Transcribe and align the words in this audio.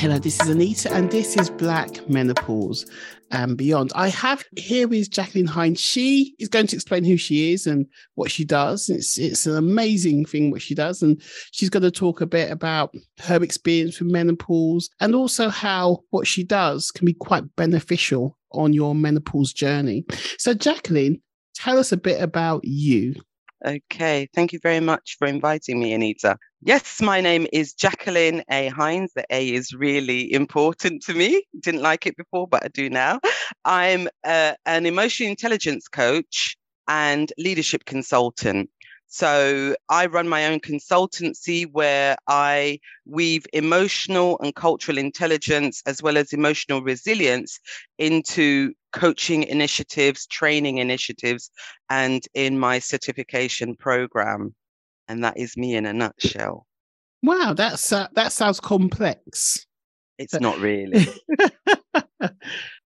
Hello, 0.00 0.18
this 0.18 0.40
is 0.40 0.48
Anita, 0.48 0.90
and 0.94 1.10
this 1.10 1.36
is 1.36 1.50
Black 1.50 2.08
Menopause 2.08 2.90
and 3.32 3.54
Beyond. 3.54 3.92
I 3.94 4.08
have 4.08 4.42
here 4.56 4.90
is 4.94 5.10
Jacqueline 5.10 5.46
Hinds. 5.46 5.78
She 5.78 6.34
is 6.38 6.48
going 6.48 6.68
to 6.68 6.76
explain 6.76 7.04
who 7.04 7.18
she 7.18 7.52
is 7.52 7.66
and 7.66 7.84
what 8.14 8.30
she 8.30 8.46
does. 8.46 8.88
It's 8.88 9.18
it's 9.18 9.44
an 9.44 9.58
amazing 9.58 10.24
thing 10.24 10.50
what 10.50 10.62
she 10.62 10.74
does, 10.74 11.02
and 11.02 11.20
she's 11.50 11.68
going 11.68 11.82
to 11.82 11.90
talk 11.90 12.22
a 12.22 12.26
bit 12.26 12.50
about 12.50 12.94
her 13.18 13.42
experience 13.42 14.00
with 14.00 14.10
menopause 14.10 14.88
and 15.00 15.14
also 15.14 15.50
how 15.50 15.98
what 16.08 16.26
she 16.26 16.44
does 16.44 16.90
can 16.90 17.04
be 17.04 17.12
quite 17.12 17.54
beneficial 17.56 18.38
on 18.52 18.72
your 18.72 18.94
menopause 18.94 19.52
journey. 19.52 20.06
So, 20.38 20.54
Jacqueline, 20.54 21.20
tell 21.54 21.78
us 21.78 21.92
a 21.92 21.98
bit 21.98 22.22
about 22.22 22.64
you. 22.64 23.16
Okay, 23.66 24.26
thank 24.34 24.52
you 24.54 24.58
very 24.62 24.80
much 24.80 25.16
for 25.18 25.26
inviting 25.26 25.78
me, 25.80 25.92
Anita. 25.92 26.38
Yes, 26.62 27.02
my 27.02 27.20
name 27.20 27.46
is 27.52 27.74
Jacqueline 27.74 28.42
A. 28.50 28.68
Hinds. 28.68 29.12
The 29.14 29.26
A 29.30 29.52
is 29.52 29.74
really 29.74 30.32
important 30.32 31.02
to 31.04 31.14
me. 31.14 31.42
Didn't 31.60 31.82
like 31.82 32.06
it 32.06 32.16
before, 32.16 32.48
but 32.48 32.64
I 32.64 32.68
do 32.68 32.88
now. 32.88 33.20
I'm 33.66 34.08
uh, 34.24 34.54
an 34.64 34.86
emotional 34.86 35.28
intelligence 35.28 35.88
coach 35.88 36.56
and 36.88 37.30
leadership 37.36 37.84
consultant. 37.84 38.70
So 39.12 39.74
I 39.88 40.06
run 40.06 40.28
my 40.28 40.46
own 40.46 40.60
consultancy 40.60 41.66
where 41.70 42.16
I 42.28 42.78
weave 43.06 43.44
emotional 43.52 44.38
and 44.38 44.54
cultural 44.54 44.98
intelligence 44.98 45.82
as 45.84 46.00
well 46.00 46.16
as 46.16 46.32
emotional 46.32 46.80
resilience 46.80 47.58
into 47.98 48.72
coaching 48.92 49.42
initiatives, 49.42 50.28
training 50.28 50.78
initiatives, 50.78 51.50
and 51.90 52.22
in 52.34 52.56
my 52.60 52.78
certification 52.78 53.74
program. 53.74 54.54
And 55.08 55.24
that 55.24 55.36
is 55.36 55.56
me 55.56 55.74
in 55.74 55.86
a 55.86 55.92
nutshell. 55.92 56.68
Wow, 57.20 57.54
that's 57.54 57.92
uh, 57.92 58.06
that 58.14 58.30
sounds 58.32 58.60
complex. 58.60 59.66
It's 60.18 60.38
not 60.40 60.56
really. 60.60 61.04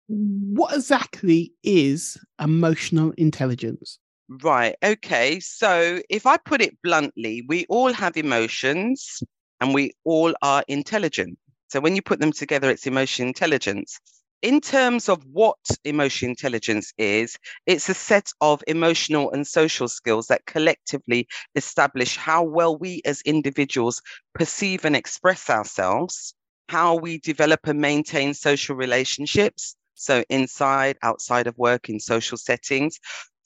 what 0.08 0.74
exactly 0.74 1.52
is 1.62 2.18
emotional 2.40 3.12
intelligence? 3.16 4.00
Right. 4.30 4.76
Okay. 4.82 5.40
So 5.40 6.00
if 6.08 6.24
I 6.26 6.36
put 6.36 6.62
it 6.62 6.80
bluntly, 6.82 7.44
we 7.48 7.66
all 7.68 7.92
have 7.92 8.16
emotions 8.16 9.22
and 9.60 9.74
we 9.74 9.92
all 10.04 10.34
are 10.40 10.62
intelligent. 10.68 11.36
So 11.68 11.80
when 11.80 11.96
you 11.96 12.02
put 12.02 12.20
them 12.20 12.32
together, 12.32 12.70
it's 12.70 12.86
emotional 12.86 13.28
intelligence. 13.28 13.98
In 14.42 14.60
terms 14.60 15.08
of 15.08 15.22
what 15.26 15.58
emotional 15.84 16.30
intelligence 16.30 16.92
is, 16.96 17.36
it's 17.66 17.88
a 17.90 17.94
set 17.94 18.30
of 18.40 18.62
emotional 18.66 19.30
and 19.32 19.46
social 19.46 19.86
skills 19.88 20.28
that 20.28 20.46
collectively 20.46 21.28
establish 21.56 22.16
how 22.16 22.42
well 22.44 22.78
we 22.78 23.02
as 23.04 23.20
individuals 23.22 24.00
perceive 24.34 24.84
and 24.86 24.96
express 24.96 25.50
ourselves, 25.50 26.34
how 26.68 26.94
we 26.94 27.18
develop 27.18 27.66
and 27.66 27.80
maintain 27.80 28.32
social 28.32 28.76
relationships. 28.76 29.76
So, 29.94 30.24
inside, 30.30 30.96
outside 31.02 31.46
of 31.46 31.58
work, 31.58 31.90
in 31.90 32.00
social 32.00 32.38
settings, 32.38 32.98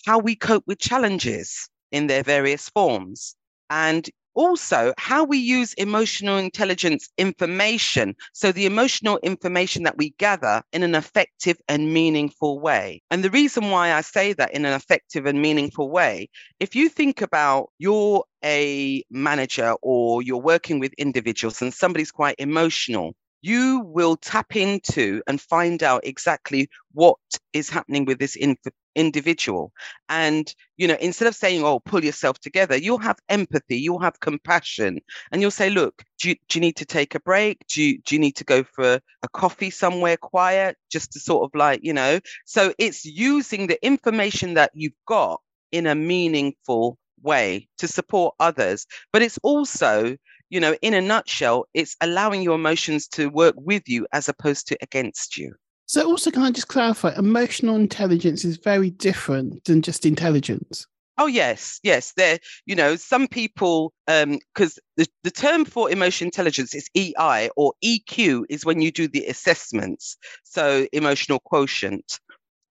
how 0.05 0.19
we 0.19 0.37
cope 0.37 0.65
with 0.67 0.79
challenges 0.79 1.69
in 1.93 2.07
their 2.07 2.23
various 2.23 2.69
forms, 2.69 3.35
and 3.71 4.11
also 4.35 4.93
how 4.99 5.25
we 5.25 5.39
use 5.39 5.75
emotional 5.75 6.39
intelligence 6.39 7.09
information. 7.19 8.15
So, 8.33 8.53
the 8.53 8.67
emotional 8.67 9.19
information 9.23 9.85
that 9.85 9.97
we 9.97 10.11
gather 10.19 10.63
in 10.73 10.83
an 10.83 10.95
effective 10.95 11.57
and 11.69 11.93
meaningful 11.93 12.61
way. 12.61 13.03
And 13.11 13.23
the 13.23 13.31
reason 13.31 13.71
why 13.71 13.93
I 13.93 14.01
say 14.01 14.33
that 14.35 14.53
in 14.53 14.65
an 14.65 14.75
effective 14.75 15.27
and 15.27 15.41
meaningful 15.41 15.91
way, 15.91 16.29
if 16.61 16.75
you 16.75 16.89
think 16.89 17.23
about 17.23 17.71
you're 17.79 18.25
a 18.45 19.03
manager 19.11 19.75
or 19.83 20.23
you're 20.23 20.39
working 20.39 20.79
with 20.81 20.93
individuals 20.95 21.63
and 21.63 21.73
somebody's 21.73 22.11
quite 22.11 22.37
emotional, 22.39 23.15
you 23.45 23.81
will 23.85 24.17
tap 24.17 24.57
into 24.57 25.23
and 25.27 25.39
find 25.39 25.83
out 25.83 26.01
exactly 26.07 26.67
what 26.93 27.19
is 27.53 27.69
happening 27.69 28.07
with 28.07 28.19
this 28.19 28.37
inf- 28.37 28.57
individual. 28.95 29.71
And, 30.09 30.51
you 30.79 30.89
know, 30.89 30.97
instead 30.99 31.29
of 31.29 31.35
saying, 31.35 31.63
oh, 31.63 31.81
pull 31.81 32.03
yourself 32.03 32.39
together, 32.39 32.75
you'll 32.75 32.97
have 32.97 33.19
empathy, 33.29 33.77
you'll 33.77 34.01
have 34.01 34.19
compassion, 34.21 34.99
and 35.31 35.43
you'll 35.43 35.51
say, 35.51 35.69
look, 35.69 36.03
do 36.19 36.31
you, 36.31 36.37
do 36.49 36.59
you 36.59 36.63
need 36.63 36.77
to 36.77 36.87
take 36.87 37.15
a 37.15 37.21
break? 37.21 37.59
Do 37.69 37.83
you, 37.83 38.01
do 38.07 38.15
you 38.15 38.19
need 38.19 38.37
to 38.37 38.45
go 38.45 38.65
for 38.65 38.99
a 39.23 39.29
coffee 39.35 39.69
somewhere 39.69 40.17
quiet 40.17 40.79
just 40.91 41.13
to 41.13 41.21
sort 41.21 41.45
of 41.45 41.55
like, 41.55 41.81
you 41.83 41.93
know? 41.93 42.21
So 42.47 42.73
it's 42.79 43.05
using 43.05 43.67
the 43.67 43.85
information 43.85 44.55
that 44.55 44.71
you've 44.73 44.93
got 45.07 45.43
in 45.71 45.87
a 45.87 45.95
meaningful 45.95 46.97
way 47.23 47.69
to 47.77 47.89
support 47.89 48.35
others. 48.41 48.87
But 49.13 49.21
it's 49.21 49.39
also, 49.43 50.17
you 50.55 50.61
know, 50.61 50.77
in 50.83 50.95
a 50.95 51.01
nutshell, 51.01 51.67
it's 51.75 51.97
allowing 52.01 52.41
your 52.41 52.55
emotions 52.55 53.09
to 53.09 53.29
work 53.29 53.57
with 53.59 53.89
you 53.89 54.07
as 54.13 54.29
opposed 54.29 54.69
to 54.69 54.79
against 54.81 55.37
you. 55.37 55.53
So, 55.87 56.07
also, 56.09 56.31
can 56.31 56.43
I 56.43 56.53
just 56.53 56.69
clarify? 56.69 57.13
Emotional 57.17 57.75
intelligence 57.75 58.45
is 58.45 58.57
very 58.57 58.91
different 58.91 59.65
than 59.65 59.83
just 59.83 60.07
intelligence. 60.07 60.87
Oh 61.19 61.27
yes, 61.27 61.81
yes. 61.83 62.13
There, 62.17 62.39
you 62.67 62.77
know, 62.77 62.95
some 62.95 63.27
people, 63.27 63.93
um, 64.07 64.39
because 64.55 64.79
the, 64.97 65.09
the 65.25 65.31
term 65.33 65.65
for 65.65 65.91
emotional 65.91 66.29
intelligence 66.29 66.73
is 66.73 66.89
EI 66.97 67.51
or 67.57 67.73
EQ 67.85 68.45
is 68.49 68.65
when 68.65 68.81
you 68.81 68.93
do 68.93 69.09
the 69.09 69.27
assessments. 69.27 70.17
So 70.45 70.87
emotional 70.93 71.41
quotient. 71.41 72.21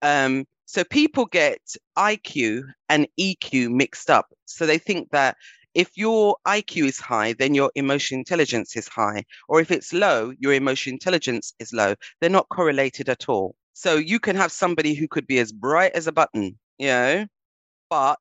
Um, 0.00 0.46
so 0.64 0.84
people 0.84 1.26
get 1.26 1.60
IQ 1.98 2.62
and 2.88 3.06
EQ 3.20 3.70
mixed 3.70 4.08
up. 4.08 4.26
So 4.46 4.64
they 4.64 4.78
think 4.78 5.10
that 5.10 5.36
if 5.74 5.96
your 5.96 6.36
IQ 6.46 6.86
is 6.86 6.98
high, 6.98 7.32
then 7.34 7.54
your 7.54 7.70
emotional 7.74 8.20
intelligence 8.20 8.76
is 8.76 8.88
high. 8.88 9.24
Or 9.48 9.60
if 9.60 9.70
it's 9.70 9.92
low, 9.92 10.32
your 10.38 10.52
emotional 10.52 10.94
intelligence 10.94 11.54
is 11.58 11.72
low. 11.72 11.94
They're 12.20 12.30
not 12.30 12.48
correlated 12.48 13.08
at 13.08 13.28
all. 13.28 13.56
So 13.72 13.96
you 13.96 14.20
can 14.20 14.36
have 14.36 14.52
somebody 14.52 14.94
who 14.94 15.08
could 15.08 15.26
be 15.26 15.38
as 15.40 15.52
bright 15.52 15.92
as 15.92 16.06
a 16.06 16.12
button, 16.12 16.58
you 16.78 16.86
know, 16.86 17.26
but 17.90 18.18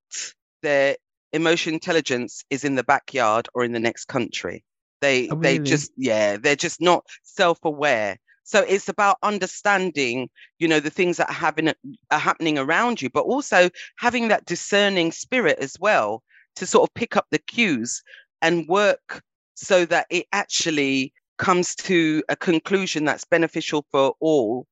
their 0.64 0.98
emotional 1.32 1.76
intelligence 1.76 2.44
is 2.50 2.64
in 2.64 2.76
the 2.76 2.84
backyard 2.84 3.48
or 3.54 3.64
in 3.64 3.72
the 3.72 3.80
next 3.80 4.06
country. 4.06 4.64
They 5.02 5.28
Oh, 5.30 5.36
they 5.36 5.58
really? 5.58 5.70
just 5.70 5.92
yeah, 5.98 6.38
they're 6.38 6.56
just 6.56 6.82
not 6.82 7.06
self-aware. 7.24 8.18
So 8.46 8.62
it's 8.62 8.90
about 8.90 9.18
understanding, 9.24 10.30
you 10.60 10.68
know, 10.68 10.80
the 10.80 10.90
things 10.90 11.18
that 11.18 11.30
are 11.30 11.34
having 11.34 11.72
are 12.12 12.20
happening 12.20 12.58
around 12.58 13.02
you, 13.02 13.10
but 13.10 13.26
also 13.26 13.70
having 13.98 14.30
that 14.30 14.46
discerning 14.46 15.12
spirit 15.12 15.60
as 15.60 15.78
well 15.80 16.24
to 16.56 16.66
sort 16.66 16.90
of 16.90 16.94
pick 16.94 17.16
up 17.16 17.28
the 17.32 17.40
cues 17.40 18.02
and 18.42 18.68
work 18.68 19.22
so 19.56 19.86
that 19.86 20.08
it 20.10 20.26
actually 20.32 21.14
comes 21.38 21.76
to 21.76 22.24
a 22.30 22.36
conclusion 22.36 23.06
that's 23.06 23.26
beneficial 23.26 23.86
for 23.92 24.14
all, 24.20 24.66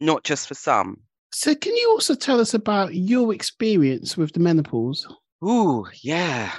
not 0.00 0.24
just 0.24 0.48
for 0.48 0.54
some. 0.54 0.98
So, 1.32 1.54
can 1.54 1.74
you 1.74 1.90
also 1.90 2.14
tell 2.14 2.40
us 2.40 2.52
about 2.52 2.94
your 2.94 3.32
experience 3.32 4.16
with 4.16 4.32
the 4.32 4.40
menopause? 4.40 5.06
Ooh, 5.44 5.86
yeah. 6.02 6.52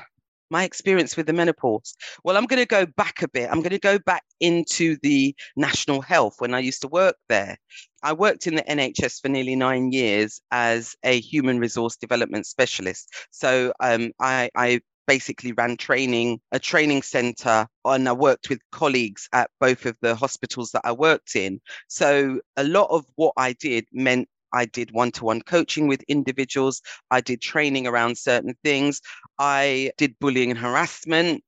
My 0.53 0.65
experience 0.65 1.17
with 1.17 1.25
the 1.25 1.33
menopause. 1.33 1.95
Well, 2.23 2.37
I'm 2.37 2.45
going 2.45 2.61
to 2.61 2.67
go 2.67 2.85
back 2.85 3.23
a 3.23 3.27
bit. 3.27 3.49
I'm 3.49 3.61
going 3.61 3.71
to 3.71 3.79
go 3.79 3.97
back 3.97 4.21
into 4.39 4.97
the 5.01 5.35
National 5.55 5.99
Health 5.99 6.35
when 6.37 6.53
I 6.53 6.59
used 6.59 6.83
to 6.83 6.87
work 6.87 7.15
there. 7.27 7.57
I 8.03 8.13
worked 8.13 8.45
in 8.45 8.53
the 8.53 8.61
NHS 8.61 9.19
for 9.19 9.29
nearly 9.29 9.55
nine 9.55 9.91
years 9.91 10.41
as 10.51 10.95
a 11.01 11.19
human 11.19 11.57
resource 11.57 11.95
development 11.95 12.45
specialist. 12.45 13.11
So 13.31 13.73
um, 13.79 14.11
I, 14.19 14.51
I 14.55 14.81
basically 15.07 15.53
ran 15.53 15.75
training, 15.75 16.39
a 16.51 16.59
training 16.59 17.01
center, 17.01 17.65
and 17.83 18.07
I 18.07 18.13
worked 18.13 18.49
with 18.49 18.59
colleagues 18.71 19.27
at 19.33 19.49
both 19.59 19.87
of 19.87 19.97
the 20.01 20.15
hospitals 20.15 20.69
that 20.73 20.81
I 20.83 20.91
worked 20.91 21.35
in. 21.35 21.61
So 21.87 22.41
a 22.57 22.63
lot 22.63 22.91
of 22.91 23.05
what 23.15 23.33
I 23.37 23.53
did 23.53 23.87
meant 23.91 24.29
I 24.53 24.65
did 24.65 24.91
one 24.91 25.11
to 25.13 25.25
one 25.25 25.41
coaching 25.41 25.87
with 25.87 26.03
individuals. 26.03 26.81
I 27.11 27.21
did 27.21 27.41
training 27.41 27.87
around 27.87 28.17
certain 28.17 28.55
things. 28.63 29.01
I 29.39 29.91
did 29.97 30.17
bullying 30.19 30.51
and 30.51 30.59
harassment, 30.59 31.43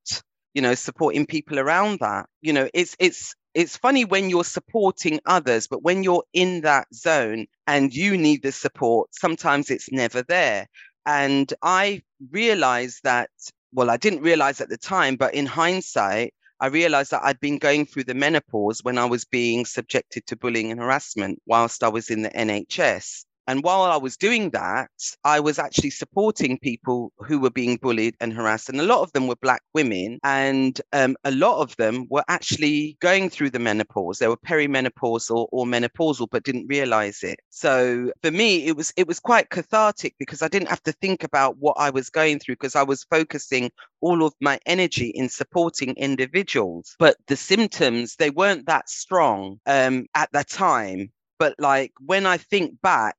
you 0.54 0.62
know, 0.62 0.76
supporting 0.76 1.26
people 1.26 1.60
around 1.60 2.00
that. 2.00 2.28
You 2.42 2.54
know, 2.54 2.70
it's, 2.74 2.96
it's, 3.00 3.36
it's 3.54 3.78
funny 3.78 4.04
when 4.04 4.30
you're 4.30 4.44
supporting 4.44 5.20
others, 5.26 5.68
but 5.68 5.84
when 5.84 6.04
you're 6.04 6.26
in 6.34 6.62
that 6.62 6.88
zone 6.94 7.46
and 7.68 7.94
you 7.94 8.18
need 8.18 8.44
the 8.44 8.52
support, 8.52 9.10
sometimes 9.14 9.70
it's 9.70 9.92
never 9.92 10.24
there. 10.24 10.68
And 11.06 11.54
I 11.62 12.02
realized 12.32 13.02
that, 13.04 13.30
well, 13.72 13.90
I 13.90 13.98
didn't 13.98 14.22
realize 14.22 14.60
at 14.60 14.70
the 14.70 14.78
time, 14.78 15.16
but 15.16 15.34
in 15.34 15.46
hindsight, 15.46 16.34
I 16.60 16.68
realized 16.68 17.12
that 17.12 17.24
I'd 17.24 17.40
been 17.40 17.58
going 17.60 17.86
through 17.86 18.06
the 18.06 18.14
menopause 18.14 18.82
when 18.84 18.98
I 18.98 19.06
was 19.06 19.26
being 19.26 19.66
subjected 19.66 20.26
to 20.28 20.38
bullying 20.38 20.72
and 20.72 20.80
harassment 20.80 21.42
whilst 21.46 21.84
I 21.84 21.90
was 21.90 22.10
in 22.10 22.22
the 22.24 22.30
NHS. 22.30 23.26
And 23.48 23.64
while 23.64 23.84
I 23.84 23.98
was 23.98 24.18
doing 24.18 24.50
that, 24.52 24.90
I 25.24 25.40
was 25.40 25.60
actually 25.60 25.92
supporting 25.92 26.60
people 26.60 27.12
who 27.20 27.40
were 27.40 27.50
being 27.52 27.78
bullied 27.78 28.16
and 28.20 28.34
harassed. 28.34 28.70
And 28.70 28.80
a 28.80 28.84
lot 28.84 29.02
of 29.02 29.12
them 29.14 29.28
were 29.28 29.36
Black 29.36 29.62
women. 29.74 30.20
And 30.24 30.80
um, 30.94 31.16
a 31.24 31.32
lot 31.32 31.60
of 31.62 31.76
them 31.78 32.08
were 32.10 32.24
actually 32.28 32.98
going 33.02 33.30
through 33.30 33.52
the 33.52 33.60
menopause. 33.60 34.18
They 34.18 34.28
were 34.28 34.38
perimenopausal 34.38 35.48
or 35.52 35.66
menopausal, 35.66 36.28
but 36.32 36.44
didn't 36.44 36.68
realize 36.68 37.24
it. 37.24 37.40
So 37.50 38.12
for 38.24 38.32
me, 38.32 38.66
it 38.66 38.76
was 38.76 38.92
it 38.98 39.08
was 39.08 39.20
quite 39.20 39.50
cathartic 39.50 40.16
because 40.20 40.42
I 40.42 40.48
didn't 40.48 40.70
have 40.70 40.84
to 40.84 40.92
think 40.94 41.24
about 41.24 41.58
what 41.58 41.76
I 41.78 41.90
was 41.90 42.10
going 42.10 42.40
through 42.40 42.56
because 42.56 42.76
I 42.76 42.84
was 42.84 43.04
focusing 43.06 43.72
all 44.02 44.24
of 44.24 44.34
my 44.42 44.60
energy 44.66 45.08
in 45.08 45.30
supporting 45.30 45.96
individuals. 45.96 46.96
But 47.00 47.18
the 47.28 47.36
symptoms, 47.36 48.16
they 48.16 48.30
weren't 48.30 48.66
that 48.68 48.90
strong 48.90 49.60
um, 49.66 50.08
at 50.16 50.32
the 50.32 50.44
time. 50.44 51.12
But 51.38 51.56
like 51.60 51.92
when 52.00 52.26
I 52.26 52.38
think 52.38 52.82
back, 52.82 53.18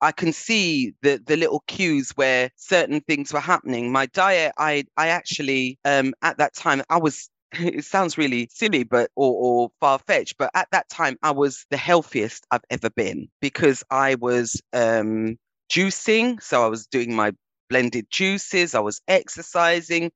I 0.00 0.12
can 0.12 0.32
see 0.32 0.94
the 1.02 1.20
the 1.24 1.36
little 1.36 1.62
cues 1.66 2.10
where 2.16 2.50
certain 2.56 3.00
things 3.02 3.32
were 3.32 3.40
happening. 3.40 3.92
My 3.92 4.06
diet, 4.06 4.52
I 4.58 4.84
I 4.96 5.08
actually 5.08 5.78
um 5.84 6.14
at 6.22 6.38
that 6.38 6.54
time 6.54 6.82
I 6.90 6.98
was 6.98 7.28
it 7.52 7.84
sounds 7.84 8.18
really 8.18 8.48
silly 8.52 8.84
but 8.84 9.10
or, 9.16 9.32
or 9.34 9.70
far-fetched 9.80 10.36
but 10.38 10.50
at 10.54 10.68
that 10.70 10.86
time 10.90 11.16
i 11.22 11.30
was 11.30 11.64
the 11.70 11.78
healthiest 11.78 12.46
i've 12.50 12.64
ever 12.70 12.90
been 12.90 13.26
because 13.40 13.82
i 13.90 14.16
was 14.16 14.60
um 14.74 15.36
juicing. 15.72 16.42
So 16.42 16.62
i 16.62 16.66
was 16.68 16.86
doing 16.86 17.14
my 17.14 17.32
blended 17.70 18.06
juices 18.10 18.74
i 18.74 18.80
was 18.80 19.00
exercising. 19.08 20.10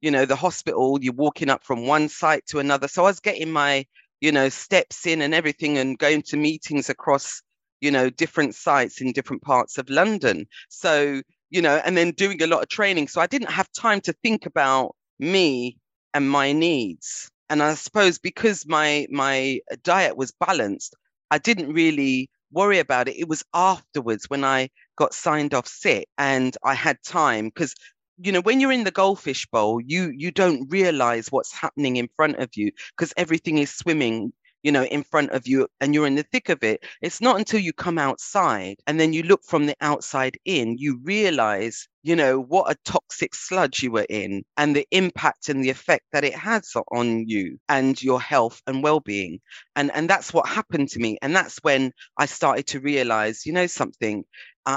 You 0.00 0.10
know 0.12 0.24
the 0.24 0.36
hospital 0.36 0.98
you're 1.02 1.12
walking 1.12 1.50
up 1.50 1.64
from 1.64 1.86
one 1.86 2.08
site 2.08 2.46
to 2.46 2.58
another. 2.58 2.88
So 2.88 3.02
i 3.04 3.08
was 3.08 3.20
getting 3.20 3.50
my 3.50 3.84
you 4.20 4.32
know 4.32 4.48
steps 4.48 5.06
in 5.06 5.22
and 5.22 5.34
everything 5.34 5.76
and 5.78 5.98
going 5.98 6.22
to 6.22 6.36
meetings 6.36 6.88
across 6.88 7.42
you 7.80 7.90
know, 7.90 8.10
different 8.10 8.54
sites 8.54 9.00
in 9.00 9.12
different 9.12 9.42
parts 9.42 9.78
of 9.78 9.88
London. 9.90 10.46
So, 10.68 11.22
you 11.50 11.62
know, 11.62 11.80
and 11.84 11.96
then 11.96 12.12
doing 12.12 12.42
a 12.42 12.46
lot 12.46 12.62
of 12.62 12.68
training. 12.68 13.08
So 13.08 13.20
I 13.20 13.26
didn't 13.26 13.50
have 13.50 13.70
time 13.72 14.00
to 14.02 14.12
think 14.12 14.46
about 14.46 14.94
me 15.18 15.78
and 16.14 16.28
my 16.28 16.52
needs. 16.52 17.30
And 17.50 17.62
I 17.62 17.74
suppose 17.74 18.18
because 18.18 18.66
my 18.66 19.06
my 19.10 19.60
diet 19.82 20.16
was 20.16 20.32
balanced, 20.32 20.94
I 21.30 21.38
didn't 21.38 21.72
really 21.72 22.30
worry 22.52 22.78
about 22.78 23.08
it. 23.08 23.16
It 23.18 23.28
was 23.28 23.44
afterwards 23.54 24.24
when 24.28 24.44
I 24.44 24.68
got 24.96 25.14
signed 25.14 25.54
off 25.54 25.66
sick 25.66 26.08
and 26.18 26.56
I 26.64 26.74
had 26.74 27.02
time 27.02 27.46
because 27.46 27.74
you 28.20 28.32
know 28.32 28.40
when 28.40 28.60
you're 28.60 28.72
in 28.72 28.84
the 28.84 28.90
goldfish 28.90 29.46
bowl 29.46 29.80
you 29.80 30.12
you 30.16 30.30
don't 30.32 30.68
realize 30.70 31.28
what's 31.30 31.52
happening 31.52 31.96
in 31.96 32.08
front 32.16 32.36
of 32.38 32.50
you 32.56 32.72
because 32.96 33.12
everything 33.16 33.58
is 33.58 33.70
swimming 33.74 34.32
you 34.68 34.72
know, 34.72 34.84
in 34.84 35.02
front 35.02 35.30
of 35.32 35.46
you 35.48 35.66
and 35.80 35.94
you're 35.94 36.06
in 36.06 36.14
the 36.16 36.24
thick 36.24 36.50
of 36.50 36.62
it. 36.62 36.84
It's 37.00 37.20
not 37.22 37.38
until 37.38 37.60
you 37.60 37.72
come 37.72 37.98
outside 37.98 38.76
and 38.86 39.00
then 39.00 39.14
you 39.14 39.22
look 39.22 39.42
from 39.44 39.66
the 39.66 39.76
outside 39.80 40.36
in, 40.44 40.76
you 40.78 41.00
realize, 41.02 41.88
you 42.02 42.16
know, 42.16 42.38
what 42.40 42.70
a 42.70 42.76
toxic 42.84 43.34
sludge 43.34 43.82
you 43.82 43.92
were 43.92 44.06
in 44.10 44.44
and 44.58 44.76
the 44.76 44.86
impact 44.90 45.48
and 45.48 45.64
the 45.64 45.70
effect 45.70 46.04
that 46.12 46.24
it 46.24 46.34
has 46.34 46.72
on 46.92 47.26
you 47.28 47.58
and 47.68 48.02
your 48.02 48.20
health 48.20 48.60
and 48.66 48.82
well-being. 48.82 49.40
And 49.76 49.90
and 49.94 50.08
that's 50.10 50.32
what 50.34 50.48
happened 50.48 50.90
to 50.90 50.98
me. 51.00 51.18
And 51.22 51.34
that's 51.34 51.58
when 51.62 51.92
I 52.18 52.26
started 52.26 52.66
to 52.68 52.80
realize, 52.80 53.46
you 53.46 53.52
know, 53.52 53.66
something, 53.66 54.24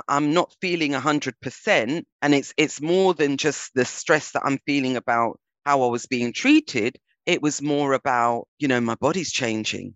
I'm 0.08 0.34
not 0.34 0.56
feeling 0.62 0.94
100%. 0.94 2.08
And 2.22 2.34
it's 2.34 2.54
it's 2.58 2.82
more 2.82 3.14
than 3.14 3.38
just 3.38 3.74
the 3.76 3.86
stress 3.86 4.32
that 4.32 4.44
I'm 4.46 4.60
feeling 4.66 4.96
about 4.98 5.40
how 5.66 5.84
I 5.84 5.88
was 5.88 6.06
being 6.06 6.34
treated 6.34 6.98
it 7.26 7.42
was 7.42 7.62
more 7.62 7.94
about, 7.94 8.48
you 8.60 8.68
know, 8.68 8.82
my 8.82 8.96
body's 8.96 9.32
changing, 9.32 9.96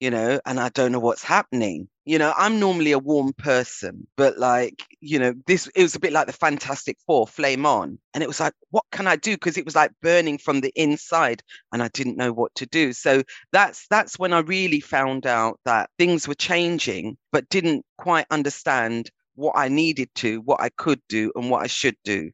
you 0.00 0.10
know, 0.10 0.40
and 0.44 0.60
I 0.60 0.68
don't 0.70 0.92
know 0.92 0.98
what's 0.98 1.22
happening. 1.22 1.88
You 2.04 2.18
know, 2.18 2.34
I'm 2.36 2.58
normally 2.58 2.92
a 2.92 2.98
warm 2.98 3.32
person, 3.32 4.06
but 4.16 4.38
like, 4.38 4.84
you 5.00 5.18
know, 5.18 5.34
this, 5.46 5.68
it 5.76 5.82
was 5.82 5.94
a 5.94 6.00
bit 6.00 6.12
like 6.12 6.26
the 6.26 6.32
Fantastic 6.32 6.98
Four, 7.06 7.28
Flame 7.28 7.64
On. 7.64 7.98
And 8.12 8.22
it 8.22 8.26
was 8.26 8.40
like, 8.40 8.54
what 8.70 8.84
can 8.90 9.06
I 9.06 9.16
do? 9.16 9.34
Because 9.34 9.56
it 9.56 9.64
was 9.64 9.76
like 9.76 9.92
burning 10.02 10.38
from 10.38 10.60
the 10.60 10.72
inside 10.74 11.42
and 11.72 11.82
I 11.82 11.88
didn't 11.88 12.16
know 12.16 12.32
what 12.32 12.54
to 12.56 12.66
do. 12.66 12.92
So 12.92 13.22
that's, 13.52 13.86
that's 13.88 14.18
when 14.18 14.32
I 14.32 14.40
really 14.40 14.80
found 14.80 15.26
out 15.26 15.60
that 15.64 15.90
things 15.98 16.26
were 16.26 16.34
changing, 16.34 17.16
but 17.30 17.48
didn't 17.48 17.84
quite 17.98 18.26
understand 18.30 19.10
what 19.36 19.54
I 19.56 19.68
needed 19.68 20.10
to, 20.16 20.40
what 20.40 20.60
I 20.60 20.68
could 20.70 21.00
do, 21.08 21.32
and 21.36 21.50
what 21.50 21.62
I 21.62 21.66
should 21.68 21.96
do 22.04 22.30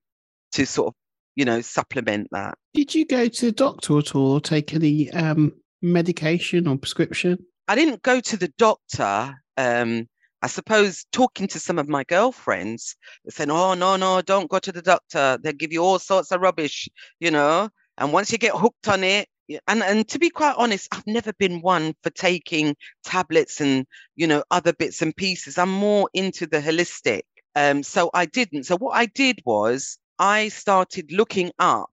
to 0.52 0.64
sort 0.64 0.88
of 0.88 0.94
you 1.38 1.44
know, 1.44 1.60
supplement 1.60 2.26
that. 2.32 2.58
Did 2.74 2.96
you 2.96 3.06
go 3.06 3.28
to 3.28 3.46
the 3.46 3.52
doctor 3.52 3.96
at 3.98 4.16
all 4.16 4.32
or 4.32 4.40
take 4.40 4.74
any 4.74 5.08
um, 5.12 5.52
medication 5.80 6.66
or 6.66 6.76
prescription? 6.76 7.38
I 7.68 7.76
didn't 7.76 8.02
go 8.02 8.18
to 8.18 8.36
the 8.36 8.52
doctor. 8.58 9.36
Um, 9.56 10.08
I 10.42 10.48
suppose 10.48 11.06
talking 11.12 11.46
to 11.46 11.60
some 11.60 11.78
of 11.78 11.88
my 11.88 12.02
girlfriends, 12.02 12.96
saying, 13.28 13.52
oh, 13.52 13.74
no, 13.74 13.94
no, 13.94 14.20
don't 14.20 14.50
go 14.50 14.58
to 14.58 14.72
the 14.72 14.82
doctor. 14.82 15.38
They'll 15.40 15.52
give 15.52 15.72
you 15.72 15.84
all 15.84 16.00
sorts 16.00 16.32
of 16.32 16.40
rubbish, 16.40 16.88
you 17.20 17.30
know. 17.30 17.68
And 17.98 18.12
once 18.12 18.32
you 18.32 18.38
get 18.38 18.56
hooked 18.56 18.88
on 18.88 19.04
it, 19.04 19.28
and, 19.68 19.84
and 19.84 20.08
to 20.08 20.18
be 20.18 20.30
quite 20.30 20.56
honest, 20.58 20.88
I've 20.90 21.06
never 21.06 21.32
been 21.34 21.60
one 21.60 21.94
for 22.02 22.10
taking 22.10 22.74
tablets 23.04 23.60
and, 23.60 23.86
you 24.16 24.26
know, 24.26 24.42
other 24.50 24.72
bits 24.72 25.02
and 25.02 25.14
pieces. 25.14 25.56
I'm 25.56 25.70
more 25.70 26.10
into 26.14 26.48
the 26.48 26.58
holistic. 26.58 27.22
Um, 27.54 27.84
so 27.84 28.10
I 28.12 28.26
didn't. 28.26 28.64
So 28.64 28.76
what 28.76 28.96
I 28.96 29.06
did 29.06 29.38
was 29.44 29.98
I 30.18 30.48
started 30.48 31.12
looking 31.12 31.52
up, 31.58 31.90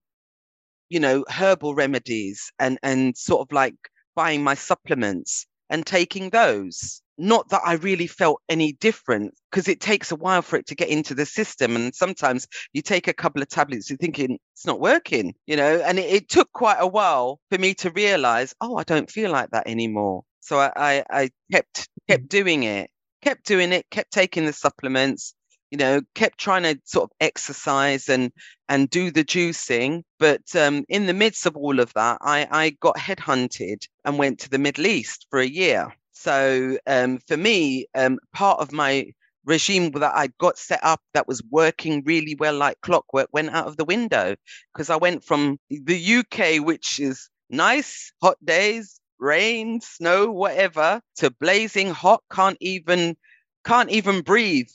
you 0.89 0.99
know, 0.99 1.25
herbal 1.29 1.75
remedies 1.75 2.51
and 2.59 2.79
and 2.83 3.17
sort 3.17 3.41
of 3.41 3.51
like 3.53 3.75
buying 4.15 4.43
my 4.43 4.55
supplements 4.55 5.45
and 5.69 5.85
taking 5.85 6.29
those. 6.29 7.01
Not 7.17 7.49
that 7.49 7.61
I 7.65 7.73
really 7.75 8.07
felt 8.07 8.41
any 8.49 8.73
different 8.73 9.33
because 9.49 9.67
it 9.69 9.79
takes 9.79 10.11
a 10.11 10.15
while 10.17 10.41
for 10.41 10.57
it 10.57 10.67
to 10.67 10.75
get 10.75 10.89
into 10.89 11.13
the 11.15 11.25
system. 11.25 11.75
And 11.75 11.95
sometimes 11.95 12.47
you 12.73 12.81
take 12.81 13.07
a 13.07 13.13
couple 13.13 13.41
of 13.41 13.47
tablets, 13.49 13.89
you're 13.89 13.97
thinking 13.97 14.37
it's 14.53 14.65
not 14.65 14.81
working, 14.81 15.33
you 15.47 15.55
know, 15.55 15.79
and 15.85 15.97
it, 15.99 16.11
it 16.11 16.29
took 16.29 16.51
quite 16.51 16.77
a 16.79 16.87
while 16.87 17.39
for 17.49 17.57
me 17.57 17.73
to 17.75 17.91
realize, 17.91 18.53
oh, 18.59 18.75
I 18.77 18.83
don't 18.83 19.09
feel 19.09 19.31
like 19.31 19.51
that 19.51 19.67
anymore. 19.67 20.23
So 20.41 20.59
I, 20.59 20.71
I, 20.75 21.03
I 21.09 21.29
kept 21.51 21.89
kept 22.09 22.27
doing 22.27 22.63
it, 22.63 22.89
kept 23.21 23.45
doing 23.45 23.71
it, 23.73 23.85
kept 23.91 24.11
taking 24.11 24.45
the 24.45 24.53
supplements, 24.53 25.34
you 25.71 25.77
know, 25.77 26.01
kept 26.13 26.37
trying 26.37 26.63
to 26.63 26.79
sort 26.85 27.05
of 27.05 27.11
exercise 27.19 28.09
and 28.09 28.31
and 28.69 28.89
do 28.89 29.11
the 29.11 29.23
juicing. 29.23 30.03
But 30.19 30.55
um, 30.55 30.85
in 30.89 31.05
the 31.05 31.13
midst 31.13 31.45
of 31.45 31.55
all 31.55 31.79
of 31.79 31.93
that, 31.93 32.17
I, 32.21 32.47
I 32.51 32.69
got 32.79 32.97
headhunted 32.97 33.87
and 34.03 34.17
went 34.17 34.39
to 34.39 34.49
the 34.49 34.59
Middle 34.59 34.87
East 34.87 35.27
for 35.29 35.39
a 35.39 35.47
year. 35.47 35.95
So 36.13 36.77
um, 36.87 37.19
for 37.27 37.37
me, 37.37 37.87
um, 37.93 38.19
part 38.33 38.59
of 38.59 38.71
my 38.71 39.11
regime 39.45 39.91
that 39.91 40.15
I 40.15 40.27
got 40.39 40.57
set 40.57 40.79
up 40.83 41.01
that 41.13 41.27
was 41.27 41.41
working 41.51 42.03
really 42.05 42.35
well 42.35 42.55
like 42.55 42.81
clockwork 42.81 43.29
went 43.31 43.51
out 43.51 43.67
of 43.67 43.77
the 43.77 43.85
window 43.85 44.35
because 44.73 44.89
I 44.89 44.95
went 44.95 45.23
from 45.23 45.59
the 45.69 46.15
UK, 46.17 46.65
which 46.65 46.99
is 46.99 47.29
nice, 47.49 48.11
hot 48.21 48.37
days, 48.43 48.99
rain, 49.19 49.81
snow, 49.81 50.31
whatever, 50.31 51.01
to 51.17 51.29
blazing 51.29 51.91
hot, 51.91 52.23
can't 52.31 52.57
even 52.59 53.15
can't 53.63 53.89
even 53.89 54.21
breathe 54.21 54.69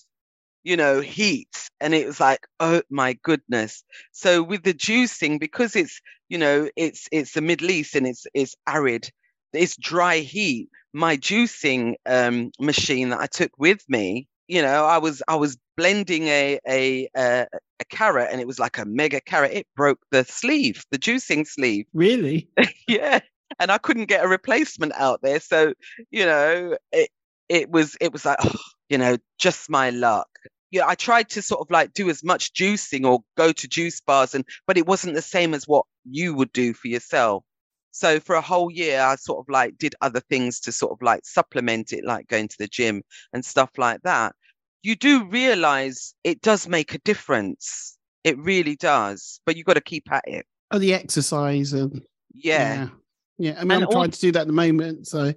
you 0.62 0.76
know, 0.76 1.00
heat. 1.00 1.48
And 1.80 1.94
it 1.94 2.06
was 2.06 2.20
like, 2.20 2.46
oh 2.60 2.82
my 2.90 3.14
goodness. 3.22 3.82
So 4.12 4.42
with 4.42 4.62
the 4.62 4.74
juicing, 4.74 5.40
because 5.40 5.76
it's, 5.76 6.00
you 6.28 6.38
know, 6.38 6.68
it's 6.76 7.08
it's 7.12 7.32
the 7.32 7.40
Middle 7.40 7.70
East 7.70 7.94
and 7.94 8.06
it's 8.06 8.26
it's 8.34 8.54
arid, 8.68 9.10
it's 9.52 9.76
dry 9.76 10.18
heat. 10.18 10.68
My 10.92 11.16
juicing 11.16 11.94
um, 12.06 12.50
machine 12.60 13.10
that 13.10 13.20
I 13.20 13.26
took 13.26 13.52
with 13.58 13.84
me, 13.88 14.28
you 14.48 14.62
know, 14.62 14.84
I 14.84 14.98
was 14.98 15.22
I 15.28 15.36
was 15.36 15.56
blending 15.76 16.26
a, 16.26 16.58
a 16.68 17.08
a 17.16 17.46
a 17.80 17.84
carrot 17.88 18.28
and 18.30 18.40
it 18.40 18.46
was 18.46 18.58
like 18.58 18.78
a 18.78 18.84
mega 18.84 19.20
carrot. 19.20 19.52
It 19.52 19.66
broke 19.76 20.00
the 20.10 20.24
sleeve, 20.24 20.84
the 20.90 20.98
juicing 20.98 21.46
sleeve. 21.46 21.86
Really? 21.94 22.48
yeah, 22.88 23.20
and 23.58 23.70
I 23.70 23.78
couldn't 23.78 24.06
get 24.06 24.24
a 24.24 24.28
replacement 24.28 24.92
out 24.94 25.20
there. 25.22 25.40
So 25.40 25.74
you 26.10 26.26
know, 26.26 26.76
it 26.92 27.10
it 27.48 27.70
was 27.70 27.96
it 28.00 28.12
was 28.12 28.24
like 28.24 28.38
oh, 28.42 28.54
you 28.90 28.98
know 28.98 29.16
just 29.38 29.70
my 29.70 29.88
luck. 29.90 30.28
Yeah, 30.70 30.86
I 30.86 30.94
tried 30.94 31.28
to 31.30 31.42
sort 31.42 31.60
of 31.62 31.70
like 31.70 31.94
do 31.94 32.10
as 32.10 32.22
much 32.22 32.52
juicing 32.52 33.04
or 33.04 33.20
go 33.36 33.50
to 33.52 33.68
juice 33.68 34.00
bars, 34.00 34.34
and 34.34 34.44
but 34.66 34.76
it 34.76 34.86
wasn't 34.86 35.14
the 35.14 35.22
same 35.22 35.54
as 35.54 35.66
what 35.66 35.86
you 36.04 36.34
would 36.34 36.52
do 36.52 36.74
for 36.74 36.88
yourself. 36.88 37.44
So 37.92 38.20
for 38.20 38.36
a 38.36 38.40
whole 38.40 38.70
year, 38.70 39.00
I 39.00 39.16
sort 39.16 39.40
of 39.40 39.48
like 39.48 39.78
did 39.78 39.94
other 40.00 40.20
things 40.20 40.60
to 40.60 40.72
sort 40.72 40.92
of 40.92 41.02
like 41.02 41.24
supplement 41.24 41.92
it, 41.92 42.04
like 42.04 42.28
going 42.28 42.48
to 42.48 42.56
the 42.58 42.68
gym 42.68 43.02
and 43.32 43.44
stuff 43.44 43.70
like 43.78 44.02
that. 44.02 44.34
You 44.82 44.94
do 44.94 45.24
realize 45.24 46.14
it 46.22 46.40
does 46.40 46.68
make 46.68 46.94
a 46.94 46.98
difference. 46.98 47.98
It 48.22 48.38
really 48.38 48.76
does, 48.76 49.40
but 49.44 49.56
you've 49.56 49.66
got 49.66 49.74
to 49.74 49.80
keep 49.80 50.10
at 50.12 50.24
it. 50.26 50.46
Oh, 50.70 50.78
the 50.78 50.94
exercise 50.94 51.72
and 51.72 52.02
Yeah. 52.32 52.74
yeah, 52.74 52.88
yeah. 53.38 53.54
I 53.58 53.64
mean, 53.64 53.72
And 53.72 53.84
I'm 53.84 53.90
trying 53.90 54.10
to 54.12 54.20
do 54.20 54.32
that 54.32 54.42
at 54.42 54.46
the 54.46 54.52
moment, 54.52 55.08
so 55.08 55.34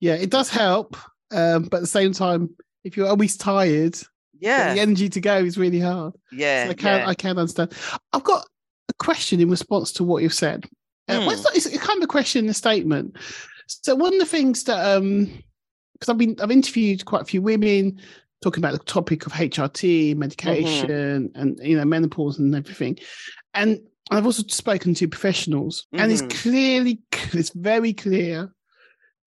yeah, 0.00 0.14
it 0.14 0.30
does 0.30 0.48
help. 0.48 0.96
Um, 1.32 1.64
but 1.64 1.78
at 1.78 1.80
the 1.82 1.86
same 1.86 2.12
time, 2.12 2.56
if 2.84 2.96
you're 2.96 3.08
always 3.08 3.36
tired, 3.36 3.96
Yeah. 4.38 4.74
the 4.74 4.80
energy 4.80 5.08
to 5.10 5.20
go 5.20 5.36
is 5.38 5.58
really 5.58 5.80
hard. 5.80 6.14
Yeah. 6.32 6.64
So 6.66 6.70
I 6.70 6.74
can 6.74 7.00
yeah. 7.00 7.08
I 7.08 7.14
can't 7.14 7.38
understand. 7.38 7.72
I've 8.12 8.24
got 8.24 8.46
a 8.88 8.94
question 8.94 9.40
in 9.40 9.50
response 9.50 9.92
to 9.92 10.04
what 10.04 10.22
you've 10.22 10.34
said. 10.34 10.66
Uh, 11.08 11.18
well, 11.20 11.30
it's, 11.30 11.40
Hmm. 11.40 11.44
not, 11.44 11.56
it's 11.56 11.78
kind 11.84 11.98
of 11.98 12.04
a 12.04 12.06
question 12.08 12.40
and 12.44 12.50
a 12.50 12.54
statement. 12.54 13.16
So 13.66 13.94
one 13.94 14.12
of 14.12 14.18
the 14.20 14.26
things 14.26 14.64
that 14.64 14.96
um 14.96 15.26
because 15.94 16.08
I've 16.08 16.18
been 16.18 16.36
I've 16.40 16.50
interviewed 16.50 17.04
quite 17.04 17.22
a 17.22 17.26
few 17.26 17.42
women 17.42 18.00
talking 18.42 18.62
about 18.64 18.72
the 18.72 18.84
topic 18.84 19.26
of 19.26 19.32
HRT, 19.32 20.16
medication, 20.16 21.30
and 21.34 21.60
you 21.62 21.76
know 21.76 21.84
menopause 21.84 22.38
and 22.38 22.54
everything, 22.54 22.98
and 23.54 23.80
I've 24.10 24.24
also 24.26 24.42
spoken 24.48 24.94
to 24.94 25.06
professionals, 25.08 25.86
and 25.92 26.10
it's 26.10 26.22
Mhm. 26.22 26.30
clearly 26.30 27.00
it's 27.32 27.50
very 27.50 27.92
clear 27.92 28.52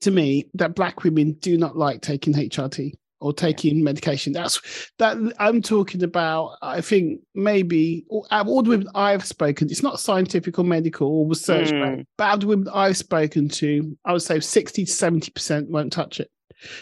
to 0.01 0.11
me 0.11 0.49
that 0.55 0.75
black 0.75 1.03
women 1.03 1.33
do 1.33 1.57
not 1.57 1.77
like 1.77 2.01
taking 2.01 2.33
HRT 2.33 2.93
or 3.23 3.33
taking 3.33 3.83
medication. 3.83 4.33
That's 4.33 4.61
that 4.99 5.17
I'm 5.39 5.61
talking 5.61 6.03
about. 6.03 6.57
I 6.61 6.81
think 6.81 7.21
maybe 7.33 8.05
out 8.31 8.41
of 8.41 8.47
all 8.47 8.61
the 8.63 8.69
women 8.71 8.89
I've 8.95 9.25
spoken, 9.25 9.69
it's 9.69 9.83
not 9.83 9.99
scientific 9.99 10.59
or 10.59 10.63
medical 10.65 11.07
or 11.07 11.27
research, 11.27 11.71
Mm. 11.71 12.05
but 12.17 12.23
out 12.25 12.33
of 12.35 12.39
the 12.41 12.47
women 12.47 12.67
I've 12.73 12.97
spoken 12.97 13.47
to, 13.49 13.97
I 14.05 14.11
would 14.13 14.21
say 14.21 14.39
60 14.39 14.85
to 14.85 14.91
70 14.91 15.31
percent 15.31 15.69
won't 15.69 15.93
touch 15.93 16.19
it. 16.19 16.29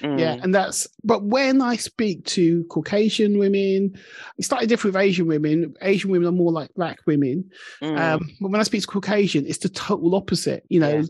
Yeah, 0.04 0.36
Mm. 0.36 0.44
and 0.44 0.54
that's 0.56 0.88
but 1.04 1.24
when 1.24 1.60
I 1.60 1.76
speak 1.76 2.24
to 2.26 2.64
Caucasian 2.66 3.40
women, 3.40 3.98
it's 4.38 4.48
slightly 4.48 4.68
different 4.68 4.94
with 4.94 5.02
Asian 5.02 5.26
women. 5.26 5.74
Asian 5.82 6.12
women 6.12 6.28
are 6.28 6.32
more 6.34 6.52
like 6.52 6.72
black 6.76 7.00
women. 7.08 7.50
Mm. 7.82 7.98
Um, 7.98 8.30
but 8.42 8.52
when 8.52 8.60
I 8.60 8.64
speak 8.64 8.82
to 8.82 8.88
Caucasian, 8.88 9.46
it's 9.48 9.58
the 9.60 9.70
total 9.70 10.14
opposite. 10.14 10.64
You 10.70 10.82
know, 10.82 10.98
Yeah. 10.98 11.04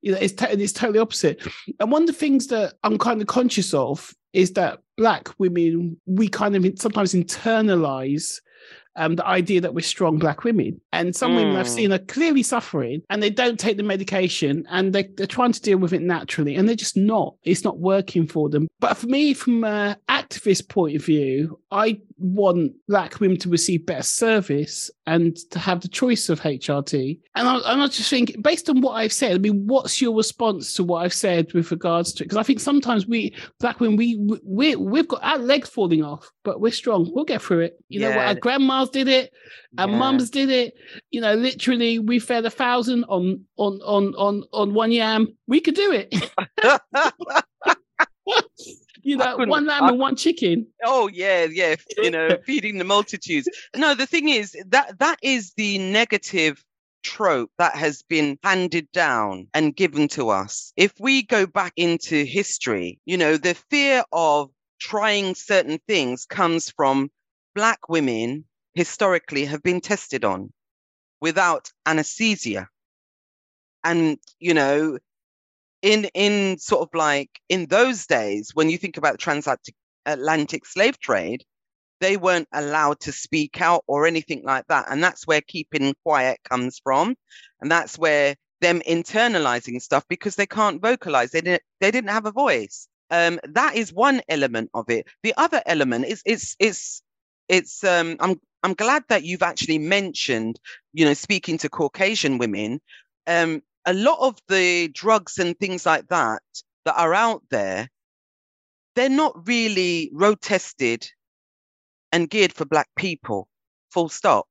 you 0.00 0.12
know, 0.12 0.18
it's 0.22 0.32
to- 0.34 0.58
it's 0.58 0.72
totally 0.72 1.00
opposite. 1.00 1.42
And 1.80 1.90
one 1.92 2.02
of 2.02 2.06
the 2.06 2.14
things 2.14 2.46
that 2.46 2.74
I'm 2.82 2.96
kind 2.96 3.20
of 3.20 3.26
conscious 3.26 3.74
of 3.74 4.14
is 4.34 4.52
that 4.52 4.80
black 4.96 5.28
women 5.38 5.96
we 6.06 6.28
kind 6.28 6.54
of 6.54 6.78
sometimes 6.78 7.14
internalize. 7.14 8.40
Um, 8.96 9.16
the 9.16 9.26
idea 9.26 9.60
that 9.60 9.74
we're 9.74 9.80
strong 9.80 10.20
black 10.20 10.44
women, 10.44 10.80
and 10.92 11.16
some 11.16 11.34
women 11.34 11.56
I've 11.56 11.66
Mm. 11.66 11.70
seen 11.70 11.92
are 11.92 11.98
clearly 11.98 12.44
suffering, 12.44 13.02
and 13.10 13.20
they 13.20 13.28
don't 13.28 13.58
take 13.58 13.76
the 13.76 13.82
medication, 13.82 14.64
and 14.70 14.92
they, 14.92 15.02
they're 15.16 15.26
trying 15.26 15.50
to 15.50 15.60
deal 15.60 15.78
with 15.78 15.92
it 15.92 16.00
naturally, 16.02 16.54
and 16.54 16.68
they're 16.68 16.76
just 16.76 16.96
not. 16.96 17.34
It's 17.42 17.64
not 17.64 17.80
working 17.80 18.24
for 18.28 18.48
them. 18.48 18.68
But 18.78 18.96
for 18.96 19.08
me, 19.08 19.34
from 19.34 19.64
an 19.64 19.96
activist 20.08 20.68
point 20.68 20.94
of 20.94 21.04
view, 21.04 21.58
I 21.72 22.00
want 22.18 22.72
black 22.88 23.20
women 23.20 23.38
to 23.38 23.48
receive 23.48 23.86
better 23.86 24.02
service 24.02 24.90
and 25.06 25.36
to 25.50 25.58
have 25.58 25.80
the 25.80 25.88
choice 25.88 26.28
of 26.28 26.40
HRT. 26.40 27.18
And 27.34 27.48
I, 27.48 27.56
and 27.72 27.82
I 27.82 27.86
just 27.88 28.08
think, 28.10 28.40
based 28.42 28.68
on 28.70 28.80
what 28.80 28.92
I've 28.92 29.12
said, 29.12 29.34
I 29.34 29.38
mean, 29.38 29.66
what's 29.66 30.00
your 30.00 30.16
response 30.16 30.74
to 30.74 30.84
what 30.84 31.04
I've 31.04 31.12
said 31.14 31.52
with 31.52 31.70
regards 31.70 32.12
to 32.14 32.22
it? 32.22 32.26
Because 32.26 32.38
I 32.38 32.42
think 32.42 32.60
sometimes 32.60 33.06
we, 33.06 33.34
black 33.60 33.80
women, 33.80 33.96
we, 33.96 34.16
we, 34.44 34.76
we've 34.76 35.08
got 35.08 35.22
our 35.22 35.38
legs 35.38 35.68
falling 35.68 36.02
off, 36.02 36.30
but 36.44 36.60
we're 36.60 36.72
strong. 36.72 37.10
We'll 37.14 37.24
get 37.24 37.42
through 37.42 37.60
it. 37.60 37.78
You 37.88 38.00
know. 38.00 38.12
Our 38.12 38.34
grandmas 38.34 38.90
did 38.90 39.08
it. 39.08 39.32
Our 39.78 39.88
Yeah. 39.88 39.98
mums 39.98 40.30
did 40.30 40.50
it. 40.50 40.74
You 41.10 41.20
know, 41.20 41.34
literally, 41.34 41.98
we 41.98 42.18
fed 42.18 42.44
a 42.46 42.50
thousand 42.50 43.04
on 43.04 43.44
on 43.56 43.80
on 43.84 44.14
on 44.14 44.44
on 44.52 44.72
one 44.74 44.92
yam. 44.92 45.36
We 45.46 45.60
could 45.60 45.74
do 45.74 45.92
it. 45.92 46.14
you 49.04 49.16
know, 49.16 49.36
one 49.36 49.66
lamb 49.66 49.84
I 49.84 49.88
and 49.90 49.98
one 49.98 50.16
chicken. 50.16 50.66
Oh 50.82 51.08
yeah, 51.08 51.46
yeah, 51.50 51.76
you 51.98 52.10
know, 52.10 52.36
feeding 52.46 52.78
the 52.78 52.84
multitudes. 52.84 53.48
No, 53.76 53.94
the 53.94 54.06
thing 54.06 54.28
is 54.28 54.56
that 54.68 54.98
that 54.98 55.18
is 55.22 55.52
the 55.56 55.78
negative 55.78 56.64
trope 57.02 57.50
that 57.58 57.76
has 57.76 58.02
been 58.02 58.38
handed 58.42 58.90
down 58.92 59.46
and 59.54 59.76
given 59.76 60.08
to 60.08 60.30
us. 60.30 60.72
If 60.76 60.94
we 60.98 61.22
go 61.22 61.46
back 61.46 61.74
into 61.76 62.24
history, 62.24 62.98
you 63.04 63.16
know, 63.16 63.36
the 63.36 63.54
fear 63.70 64.04
of 64.12 64.50
trying 64.80 65.34
certain 65.34 65.78
things 65.86 66.26
comes 66.26 66.70
from 66.70 67.10
black 67.54 67.88
women 67.88 68.46
historically 68.74 69.44
have 69.44 69.62
been 69.62 69.80
tested 69.80 70.24
on 70.24 70.52
without 71.20 71.70
anesthesia. 71.86 72.68
And, 73.84 74.18
you 74.40 74.54
know, 74.54 74.98
in 75.84 76.06
in 76.14 76.58
sort 76.58 76.82
of 76.82 76.88
like 76.94 77.30
in 77.50 77.66
those 77.66 78.06
days 78.06 78.52
when 78.54 78.70
you 78.70 78.78
think 78.78 78.96
about 78.96 79.12
the 79.12 79.18
transatlantic 79.18 79.74
Atlantic 80.06 80.66
slave 80.66 80.98
trade, 80.98 81.44
they 82.00 82.16
weren't 82.16 82.48
allowed 82.52 83.00
to 83.00 83.12
speak 83.12 83.60
out 83.60 83.84
or 83.86 84.06
anything 84.06 84.42
like 84.44 84.66
that. 84.68 84.86
And 84.90 85.04
that's 85.04 85.26
where 85.26 85.42
keeping 85.42 85.94
quiet 86.04 86.38
comes 86.48 86.80
from. 86.82 87.16
And 87.60 87.70
that's 87.70 87.98
where 87.98 88.34
them 88.62 88.80
internalizing 88.80 89.80
stuff 89.82 90.04
because 90.08 90.36
they 90.36 90.46
can't 90.46 90.82
vocalize. 90.82 91.32
They 91.32 91.42
didn't 91.42 91.62
they 91.80 91.90
didn't 91.90 92.10
have 92.10 92.26
a 92.26 92.32
voice. 92.32 92.88
Um, 93.10 93.38
that 93.50 93.76
is 93.76 93.92
one 93.92 94.22
element 94.28 94.70
of 94.74 94.88
it. 94.90 95.06
The 95.22 95.34
other 95.36 95.62
element 95.66 96.06
is 96.06 96.22
it's 96.24 96.56
it's 96.58 97.02
it's 97.48 97.84
um 97.84 98.16
I'm 98.20 98.40
I'm 98.62 98.74
glad 98.74 99.04
that 99.10 99.24
you've 99.24 99.42
actually 99.42 99.78
mentioned, 99.78 100.58
you 100.94 101.04
know, 101.04 101.14
speaking 101.14 101.58
to 101.58 101.68
Caucasian 101.68 102.38
women. 102.38 102.80
Um, 103.26 103.62
a 103.86 103.94
lot 103.94 104.18
of 104.20 104.38
the 104.48 104.88
drugs 104.88 105.38
and 105.38 105.58
things 105.58 105.86
like 105.86 106.08
that 106.08 106.42
that 106.84 106.96
are 106.96 107.14
out 107.14 107.42
there, 107.50 107.88
they're 108.94 109.08
not 109.08 109.46
really 109.46 110.10
road 110.12 110.40
tested 110.40 111.08
and 112.12 112.30
geared 112.30 112.52
for 112.52 112.64
black 112.64 112.88
people. 112.96 113.48
Full 113.90 114.08
stop. 114.08 114.46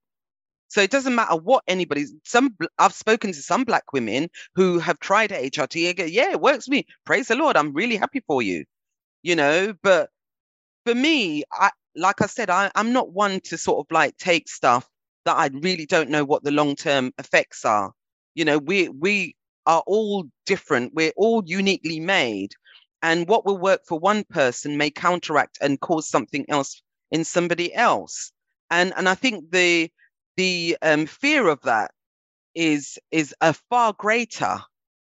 So 0.68 0.82
it 0.82 0.92
doesn't 0.92 1.16
matter 1.16 1.36
what 1.36 1.64
anybody's. 1.68 2.14
Some 2.24 2.56
I've 2.80 2.94
spoken 2.94 3.32
to 3.32 3.42
some 3.42 3.64
black 3.64 3.94
women 3.94 4.30
who 4.56 4.80
have 4.80 5.00
tried 5.00 5.30
HRT. 5.32 5.88
and 5.88 5.98
go, 5.98 6.06
yeah, 6.06 6.32
it 6.32 6.42
works 6.42 6.66
for 6.66 6.72
me. 6.72 6.86
Praise 7.06 7.28
the 7.28 7.36
Lord. 7.36 7.56
I'm 7.56 7.74
really 7.74 7.96
happy 7.96 8.22
for 8.26 8.42
you. 8.42 8.66
You 9.22 9.36
know, 9.36 9.74
but 9.84 10.10
for 10.86 10.96
me, 10.96 11.44
I 11.52 11.72
like 11.96 12.22
I 12.22 12.26
said, 12.26 12.50
I, 12.50 12.72
I'm 12.76 12.92
not 12.92 13.14
one 13.14 13.40
to 13.42 13.58
sort 13.58 13.86
of 13.86 13.92
like 13.92 14.18
take 14.18 14.50
stuff 14.50 14.88
that 15.26 15.38
I 15.38 15.50
really 15.54 15.86
don't 15.86 16.10
know 16.10 16.26
what 16.26 16.44
the 16.44 16.52
long 16.52 16.76
term 16.76 17.14
effects 17.20 17.66
are. 17.66 17.94
You 18.36 18.46
know, 18.46 18.58
we 18.58 18.90
we 18.90 19.36
are 19.66 19.84
all 19.88 20.26
different. 20.46 20.94
We're 20.94 21.14
all 21.18 21.44
uniquely 21.46 22.00
made, 22.00 22.54
and 23.02 23.28
what 23.28 23.46
will 23.46 23.58
work 23.58 23.82
for 23.88 24.00
one 24.00 24.24
person 24.26 24.78
may 24.78 24.92
counteract 24.92 25.58
and 25.62 25.80
cause 25.80 26.10
something 26.10 26.46
else 26.50 26.82
in 27.12 27.24
somebody 27.24 27.74
else. 27.74 28.32
And 28.72 28.94
and 28.98 29.08
I 29.10 29.16
think 29.16 29.52
the 29.52 29.92
the 30.38 30.78
um, 30.82 31.06
fear 31.06 31.48
of 31.48 31.62
that 31.62 31.92
is 32.56 33.00
is 33.12 33.36
a 33.42 33.54
far 33.54 33.94
greater 33.94 34.60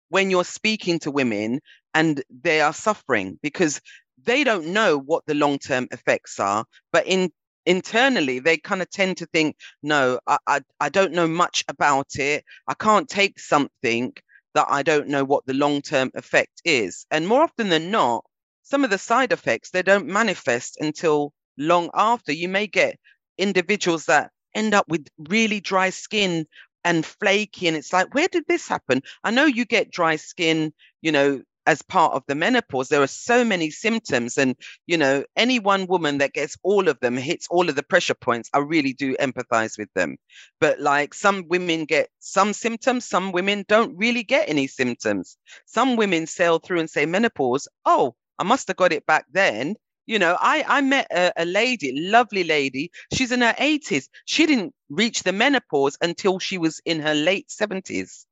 when 0.09 0.29
you're 0.31 0.45
speaking 0.45 0.99
to 0.99 1.11
women 1.11 1.59
and 1.93 2.23
they 2.29 2.61
are 2.61 2.73
suffering 2.73 3.39
because 3.41 3.81
they 4.23 4.43
don't 4.43 4.67
know 4.67 4.97
what 4.97 5.25
the 5.25 5.33
long 5.33 5.59
term 5.59 5.87
effects 5.91 6.39
are, 6.39 6.65
but 6.91 7.05
in 7.07 7.31
internally 7.67 8.39
they 8.39 8.57
kind 8.57 8.81
of 8.81 8.89
tend 8.89 9.17
to 9.17 9.27
think, 9.27 9.57
no, 9.83 10.19
I, 10.27 10.37
I 10.47 10.61
I 10.79 10.89
don't 10.89 11.13
know 11.13 11.27
much 11.27 11.63
about 11.67 12.15
it. 12.17 12.43
I 12.67 12.73
can't 12.75 13.09
take 13.09 13.39
something 13.39 14.13
that 14.55 14.67
I 14.69 14.83
don't 14.83 15.09
know 15.09 15.23
what 15.25 15.45
the 15.45 15.53
long 15.53 15.81
term 15.81 16.11
effect 16.15 16.61
is. 16.65 17.05
And 17.11 17.27
more 17.27 17.43
often 17.43 17.69
than 17.69 17.91
not, 17.91 18.25
some 18.63 18.83
of 18.83 18.89
the 18.89 18.97
side 18.97 19.31
effects 19.33 19.69
they 19.71 19.83
don't 19.83 20.07
manifest 20.07 20.77
until 20.79 21.33
long 21.57 21.89
after. 21.93 22.31
You 22.33 22.49
may 22.49 22.67
get 22.67 22.97
individuals 23.37 24.05
that 24.05 24.31
end 24.55 24.73
up 24.73 24.87
with 24.89 25.07
really 25.29 25.59
dry 25.59 25.89
skin 25.91 26.47
and 26.83 27.05
flaky 27.05 27.67
and 27.67 27.75
it's 27.77 27.91
like 27.93 28.13
where 28.13 28.27
did 28.29 28.45
this 28.47 28.67
happen 28.67 29.01
i 29.23 29.31
know 29.31 29.45
you 29.45 29.65
get 29.65 29.91
dry 29.91 30.15
skin 30.15 30.71
you 31.01 31.11
know 31.11 31.41
as 31.67 31.83
part 31.83 32.13
of 32.15 32.23
the 32.27 32.35
menopause 32.35 32.89
there 32.89 33.03
are 33.03 33.07
so 33.07 33.45
many 33.45 33.71
symptoms 33.71 34.37
and 34.39 34.55
you 34.87 34.97
know 34.97 35.23
any 35.37 35.59
one 35.59 35.87
woman 35.87 36.19
that 36.19 36.33
gets 36.33 36.57
all 36.63 36.89
of 36.89 36.99
them 37.01 37.17
hits 37.17 37.47
all 37.51 37.69
of 37.69 37.75
the 37.75 37.83
pressure 37.83 38.15
points 38.15 38.49
i 38.55 38.59
really 38.59 38.93
do 38.93 39.15
empathize 39.17 39.77
with 39.79 39.89
them. 39.95 40.17
But 40.61 40.81
like 40.81 41.13
some 41.15 41.47
women 41.49 41.85
get 41.85 42.09
some 42.19 42.53
symptoms 42.53 43.05
some 43.05 43.33
women 43.33 43.65
don't 43.69 43.97
really 43.97 44.23
get 44.23 44.49
any 44.49 44.67
symptoms. 44.67 45.37
Some 45.67 45.97
women 45.97 46.27
sail 46.27 46.59
through 46.59 46.81
and 46.81 46.89
say 46.91 47.05
menopause? 47.07 47.69
Oh 47.85 48.15
i 48.39 48.43
must 48.45 48.69
have 48.69 48.77
got 48.77 48.93
it 48.93 49.05
back 49.07 49.25
then. 49.31 49.75
You 50.07 50.19
know 50.19 50.37
i 50.41 50.65
i 50.67 50.81
met 50.81 51.07
a, 51.11 51.33
a 51.37 51.45
lady 51.45 51.93
lovely 52.09 52.45
lady. 52.45 52.91
She's 53.13 53.33
in 53.33 53.41
her 53.41 53.55
80s 53.59 54.09
she 54.25 54.47
didn't 54.47 54.73
reach 54.89 55.23
the 55.23 55.33
menopause 55.33 55.97
until 56.01 56.39
she 56.39 56.57
was 56.59 56.81
in 56.85 57.01
her 57.01 57.15
late 57.15 57.49
70s 57.49 58.25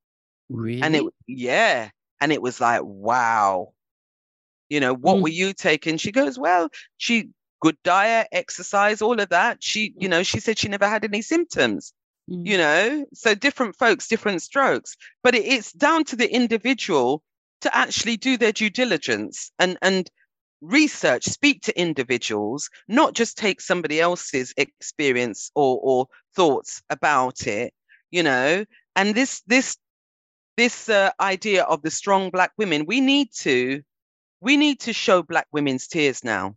Really? 0.50 0.82
and 0.82 0.96
it 0.96 1.04
yeah 1.28 1.90
and 2.22 2.32
it 2.32 2.42
was 2.42 2.60
like 2.62 2.82
wow 2.84 3.74
you 4.70 4.80
know 4.80 4.94
what 4.94 5.18
Mm. 5.18 5.22
were 5.24 5.30
you 5.30 5.54
taking 5.54 5.98
she 5.98 6.12
goes 6.12 6.38
well 6.40 6.70
she 6.98 7.30
good 7.62 7.78
diet 7.84 8.28
exercise 8.32 9.02
all 9.02 9.20
of 9.20 9.30
that 9.30 9.64
she 9.64 9.94
you 9.98 10.10
know 10.10 10.24
she 10.24 10.40
said 10.40 10.58
she 10.58 10.68
never 10.68 10.88
had 10.88 11.04
any 11.06 11.22
symptoms 11.22 11.94
Mm. 12.30 12.48
you 12.48 12.58
know 12.58 13.06
so 13.14 13.36
different 13.36 13.76
folks 13.78 14.08
different 14.08 14.42
strokes 14.42 14.96
but 15.24 15.36
it, 15.36 15.46
it's 15.46 15.72
down 15.74 16.04
to 16.06 16.16
the 16.16 16.32
individual 16.34 17.22
to 17.62 17.76
actually 17.76 18.18
do 18.18 18.38
their 18.38 18.52
due 18.52 18.70
diligence 18.72 19.52
and 19.60 19.78
and 19.84 20.10
research 20.62 21.26
speak 21.26 21.62
to 21.62 21.80
individuals 21.80 22.70
not 22.88 23.14
just 23.14 23.38
take 23.38 23.62
somebody 23.62 24.00
else's 24.02 24.54
experience 24.58 25.52
or 25.56 25.80
or 25.84 26.08
thoughts 26.36 26.82
about 26.90 27.46
it 27.46 27.74
you 28.10 28.24
know 28.24 28.66
and 28.96 29.14
this 29.14 29.42
this 29.46 29.78
this 30.58 30.90
uh, 30.90 31.12
idea 31.20 31.64
of 31.64 31.82
the 31.82 31.92
strong 31.92 32.30
black 32.30 32.52
women 32.58 32.86
we 32.86 33.02
need 33.02 33.30
to 33.34 33.82
we 34.42 34.58
need 34.58 34.80
to 34.82 34.94
show 34.94 35.24
black 35.24 35.48
women's 35.52 35.88
tears 35.88 36.24
now. 36.24 36.56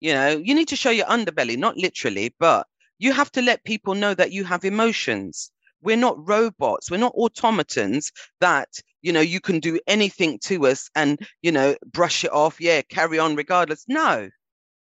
You 0.00 0.12
know 0.14 0.28
you 0.42 0.54
need 0.54 0.68
to 0.68 0.76
show 0.76 0.90
your 0.90 1.06
underbelly 1.06 1.56
not 1.56 1.76
literally 1.76 2.34
but 2.38 2.66
you 2.98 3.12
have 3.12 3.30
to 3.32 3.42
let 3.42 3.64
people 3.64 3.94
know 3.94 4.14
that 4.14 4.32
you 4.32 4.44
have 4.44 4.64
emotions. 4.64 5.50
We're 5.82 5.96
not 5.96 6.16
robots. 6.28 6.90
We're 6.90 6.96
not 6.96 7.14
automatons 7.14 8.10
that 8.40 8.68
you 9.02 9.12
know 9.12 9.20
you 9.20 9.40
can 9.40 9.60
do 9.60 9.78
anything 9.86 10.38
to 10.44 10.66
us 10.66 10.90
and 10.94 11.20
you 11.42 11.52
know 11.52 11.76
brush 11.92 12.24
it 12.24 12.32
off 12.32 12.60
yeah 12.60 12.82
carry 12.82 13.18
on 13.18 13.36
regardless. 13.36 13.84
No. 13.88 14.28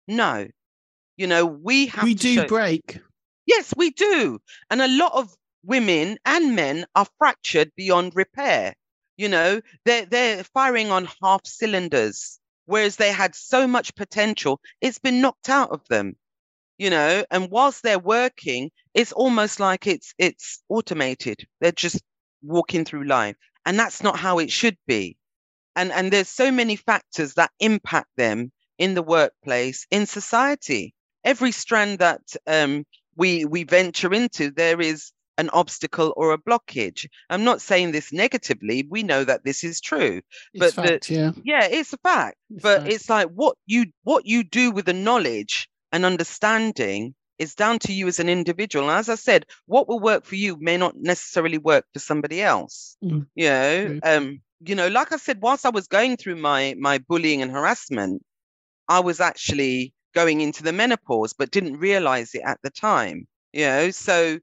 No. 0.09 0.49
You 1.17 1.27
know 1.27 1.47
we 1.47 1.87
have 1.87 2.05
we 2.05 2.15
do 2.15 2.35
show- 2.35 2.47
break. 2.47 2.99
Yes, 3.47 3.75
we 3.77 3.91
do. 3.91 4.39
And 4.71 4.81
a 4.81 4.89
lot 4.89 5.13
of 5.15 5.35
women 5.65 6.19
and 6.25 6.57
men 6.57 6.87
are 6.95 7.07
fractured 7.19 7.73
beyond 7.77 8.15
repair. 8.17 8.75
You 9.17 9.29
know, 9.29 9.61
they're 9.85 10.07
they're 10.07 10.45
firing 10.45 10.91
on 10.91 11.09
half 11.23 11.47
cylinders, 11.47 12.41
whereas 12.67 12.97
they 12.97 13.13
had 13.13 13.35
so 13.35 13.67
much 13.67 13.95
potential, 13.95 14.61
it's 14.81 14.99
been 14.99 15.21
knocked 15.21 15.49
out 15.49 15.71
of 15.71 15.87
them. 15.89 16.17
You 16.79 16.91
know, 16.91 17.25
and 17.31 17.51
whilst 17.51 17.83
they're 17.83 17.99
working, 17.99 18.71
it's 18.95 19.13
almost 19.13 19.61
like 19.61 19.87
it's 19.87 20.15
it's 20.19 20.63
automated. 20.69 21.47
They're 21.61 21.73
just 21.73 22.03
walking 22.43 22.85
through 22.85 23.05
life. 23.05 23.37
And 23.65 23.79
that's 23.79 24.03
not 24.03 24.19
how 24.19 24.39
it 24.39 24.51
should 24.53 24.77
be. 24.87 25.17
And 25.77 25.93
and 25.93 26.13
there's 26.13 26.29
so 26.31 26.51
many 26.51 26.77
factors 26.77 27.35
that 27.35 27.53
impact 27.61 28.09
them 28.17 28.53
in 28.79 28.95
the 28.95 29.03
workplace, 29.03 29.87
in 29.91 30.07
society. 30.07 30.95
Every 31.25 31.53
strand 31.53 31.99
that 32.01 32.23
um 32.47 32.85
we 33.17 33.45
we 33.45 33.65
venture 33.65 34.13
into 34.15 34.51
there 34.51 34.81
is 34.81 35.13
an 35.39 35.49
obstacle 35.51 36.13
or 36.17 36.33
a 36.33 36.39
blockage. 36.39 37.09
I'm 37.31 37.45
not 37.45 37.61
saying 37.61 37.93
this 37.93 38.13
negatively. 38.13 38.87
We 38.89 39.03
know 39.03 39.25
that 39.25 39.45
this 39.45 39.65
is 39.65 39.81
true 39.81 40.21
It's 40.53 40.77
but 40.77 41.03
the- 41.03 41.15
yeah. 41.15 41.33
yeah 41.45 41.65
it's 41.71 41.93
a 41.93 41.99
fact. 41.99 42.37
It's 42.51 42.63
but 42.63 42.83
fact. 42.83 42.93
it's 42.93 43.09
like 43.09 43.29
what 43.29 43.57
you 43.67 43.87
what 44.05 44.27
you 44.27 44.45
do 44.45 44.71
with 44.71 44.87
the 44.87 44.93
knowledge 44.93 45.69
and 45.93 46.05
understanding 46.05 47.15
is 47.39 47.55
down 47.55 47.79
to 47.81 47.93
you 47.93 48.07
as 48.09 48.21
an 48.21 48.29
individual. 48.29 48.89
And 48.91 48.99
as 48.99 49.09
i 49.09 49.15
said 49.15 49.47
what 49.67 49.89
will 49.89 50.01
work 50.01 50.25
for 50.25 50.37
you 50.37 50.57
may 50.61 50.77
not 50.77 50.97
necessarily 50.97 51.59
work 51.59 51.85
for 51.93 51.99
somebody 51.99 52.43
else 52.43 52.97
Mm. 53.03 53.27
you 53.35 53.49
know? 53.49 54.01
Um 54.03 54.41
you 54.65 54.75
know 54.77 54.87
like 54.89 55.11
i 55.13 55.17
said 55.17 55.39
whilst 55.43 55.67
i 55.67 55.71
was 55.71 55.89
going 55.89 56.17
through 56.17 56.37
my 56.37 56.77
my 56.79 56.99
bullying 56.99 57.43
and 57.43 57.51
harassment 57.51 58.23
i 58.89 59.01
was 59.01 59.19
actually 59.19 59.93
going 60.15 60.41
into 60.41 60.63
the 60.63 60.73
menopause 60.73 61.33
but 61.33 61.51
didn't 61.51 61.79
realize 61.79 62.33
it 62.35 62.43
at 62.45 62.59
the 62.63 62.71
time 62.71 63.27
you 63.53 63.65
know? 63.67 63.91
So 63.91 64.39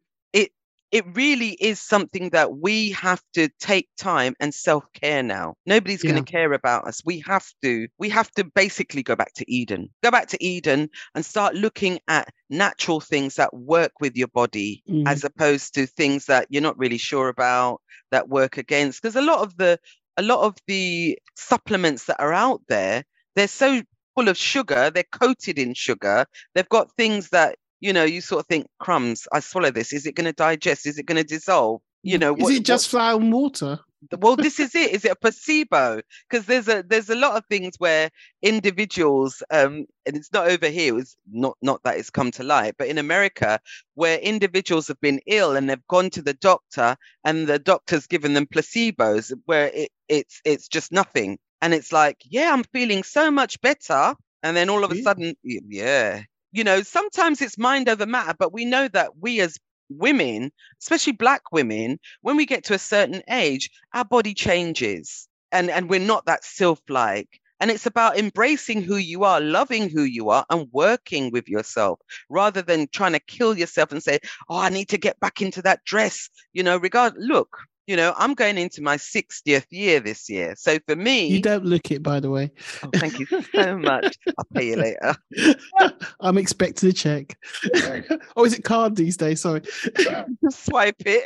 it 0.92 1.06
really 1.16 1.50
is 1.60 1.80
something 1.80 2.30
that 2.32 2.58
we 2.58 2.92
have 2.92 3.22
to 3.34 3.50
take 3.60 3.90
time 3.98 4.36
and 4.40 4.54
self-care 4.54 5.22
now. 5.22 5.56
Nobody's 5.66 6.02
going 6.04 6.24
to 6.24 6.32
care 6.32 6.52
about 6.54 6.88
us. 6.88 7.02
We 7.06 7.20
have 7.28 7.46
to 7.62 7.88
we 8.00 8.10
have 8.10 8.32
to 8.32 8.44
basically 8.44 9.04
go 9.04 9.16
back 9.16 9.34
to 9.36 9.52
eden. 9.52 9.90
Go 10.04 10.12
back 10.12 10.28
to 10.30 10.44
eden 10.44 10.90
and 11.14 11.24
start 11.26 11.56
looking 11.56 12.00
at 12.08 12.30
natural 12.50 13.00
things 13.00 13.36
that 13.36 13.54
work 13.54 13.92
with 14.02 14.16
your 14.16 14.28
body 14.30 14.82
Mm. 14.90 15.08
as 15.08 15.24
opposed 15.24 15.76
to 15.76 15.86
things 15.86 16.26
that 16.26 16.48
you're 16.50 16.62
not 16.64 16.78
really 16.78 16.98
sure 16.98 17.28
about 17.30 17.82
that 18.12 18.28
work 18.30 18.58
against. 18.58 19.02
Because 19.02 19.16
a 19.16 19.22
lot 19.22 19.40
of 19.40 19.56
the 19.58 19.80
a 20.18 20.24
lot 20.24 20.42
of 20.46 20.56
the 20.68 21.18
supplements 21.36 22.06
that 22.06 22.20
are 22.20 22.34
out 22.34 22.62
there 22.68 23.04
they're 23.36 23.48
so 23.48 23.82
full 24.16 24.28
of 24.28 24.38
sugar 24.38 24.90
they're 24.90 25.04
coated 25.12 25.58
in 25.58 25.74
sugar 25.74 26.26
they've 26.54 26.68
got 26.70 26.92
things 26.98 27.30
that 27.30 27.56
you 27.80 27.94
know 27.94 28.04
you 28.04 28.22
sort 28.22 28.42
of 28.42 28.48
think 28.48 28.68
crumbs 28.80 29.28
i 29.32 29.40
swallow 29.40 29.72
this. 29.72 29.94
Is 29.94 30.06
it 30.06 30.16
going 30.16 30.26
to 30.26 30.34
digest? 30.34 30.86
Is 30.86 30.98
it 30.98 31.06
going 31.06 31.18
to 31.22 31.24
dissolve? 31.24 31.82
You 32.04 32.18
know 32.18 32.36
is 32.36 32.44
what- 32.44 32.54
it 32.54 32.64
just 32.66 32.90
flour 32.90 33.20
and 33.20 33.32
water? 33.34 33.80
well 34.20 34.38
this 34.38 34.62
is 34.62 34.74
it. 34.76 34.92
Is 34.92 35.04
it 35.04 35.12
a 35.12 35.16
placebo? 35.16 36.02
Because 36.30 36.46
there's 36.46 36.70
a 36.70 36.84
there's 36.88 37.10
a 37.10 37.16
lot 37.16 37.36
of 37.36 37.44
things 37.48 37.76
where 37.80 38.10
individuals 38.42 39.44
um 39.52 39.86
and 40.06 40.16
it's 40.18 40.32
not 40.32 40.48
over 40.48 40.68
here 40.68 40.98
it's 40.98 41.16
not 41.32 41.58
not 41.62 41.82
that 41.84 41.98
it's 41.98 42.10
come 42.10 42.32
to 42.32 42.44
light 42.44 42.76
but 42.78 42.88
in 42.88 42.98
america 42.98 43.60
where 43.96 44.18
individuals 44.20 44.88
have 44.88 45.00
been 45.02 45.20
ill 45.28 45.56
and 45.56 45.70
they've 45.70 45.88
gone 45.88 46.10
to 46.10 46.22
the 46.22 46.34
doctor 46.36 46.96
and 47.26 47.48
the 47.48 47.60
doctor's 47.60 48.08
given 48.08 48.34
them 48.34 48.46
placebos 48.46 49.34
where 49.46 49.68
it, 49.74 49.90
it's 50.08 50.42
it's 50.46 50.68
just 50.68 50.92
nothing. 50.92 51.38
And 51.62 51.74
it's 51.74 51.92
like 51.92 52.18
yeah 52.24 52.54
i'm 52.54 52.64
feeling 52.72 53.04
so 53.04 53.30
much 53.32 53.60
better. 53.62 54.16
And 54.44 54.56
then 54.56 54.70
all 54.70 54.84
of 54.86 54.92
a 54.92 55.02
sudden 55.02 55.36
yeah 55.44 56.22
you 56.52 56.64
know 56.64 56.82
sometimes 56.82 57.42
it's 57.42 57.58
mind 57.58 57.90
over 57.90 58.06
matter 58.06 58.36
but 58.38 58.54
we 58.54 58.66
know 58.66 58.88
that 58.88 59.18
we 59.20 59.40
as 59.42 59.58
women 59.90 60.52
especially 60.82 61.14
black 61.14 61.52
women 61.52 62.00
when 62.22 62.38
we 62.38 62.46
get 62.46 62.64
to 62.64 62.74
a 62.74 62.80
certain 62.80 63.22
age 63.30 63.70
our 63.94 64.06
body 64.06 64.34
changes 64.34 65.28
and 65.52 65.70
and 65.70 65.90
we're 65.90 66.00
not 66.00 66.26
that 66.26 66.44
sylph 66.44 66.82
like 66.90 67.40
and 67.62 67.72
it's 67.72 67.86
about 67.86 68.18
embracing 68.18 68.82
who 68.82 68.96
you 68.96 69.24
are 69.24 69.42
loving 69.42 69.90
who 69.90 70.04
you 70.04 70.30
are 70.30 70.46
and 70.50 70.68
working 70.72 71.32
with 71.32 71.48
yourself 71.50 72.00
rather 72.30 72.62
than 72.62 72.88
trying 72.92 73.14
to 73.14 73.20
kill 73.20 73.58
yourself 73.58 73.92
and 73.92 74.04
say 74.04 74.20
oh 74.50 74.60
i 74.60 74.70
need 74.70 74.90
to 74.90 74.98
get 74.98 75.20
back 75.20 75.42
into 75.42 75.62
that 75.62 75.84
dress 75.86 76.30
you 76.54 76.64
know 76.64 76.78
regard 76.78 77.14
look 77.18 77.58
you 77.90 77.96
know 77.96 78.14
i'm 78.18 78.36
going 78.36 78.58
into 78.60 78.84
my 78.84 78.96
60th 78.98 79.66
year 79.72 80.00
this 80.00 80.30
year 80.30 80.54
so 80.56 80.78
for 80.88 80.96
me 80.96 81.26
You 81.28 81.42
don't 81.42 81.66
look 81.66 81.90
it, 81.90 82.04
by 82.04 82.20
the 82.20 82.30
way. 82.30 82.52
oh, 82.84 82.92
thank 82.94 83.18
you 83.20 83.26
so 83.56 83.78
much 83.78 84.18
i'll 84.38 84.46
pay 84.54 84.68
you 84.70 84.76
later 84.76 85.16
I'm 86.22 86.38
expecting 86.38 86.90
a 86.90 86.94
check. 86.94 87.38
oh, 88.38 88.46
is 88.46 88.54
it 88.54 88.64
card 88.64 88.96
these 88.96 89.18
days? 89.18 89.42
Sorry. 89.42 89.62
swipe 90.50 91.02
it 91.06 91.24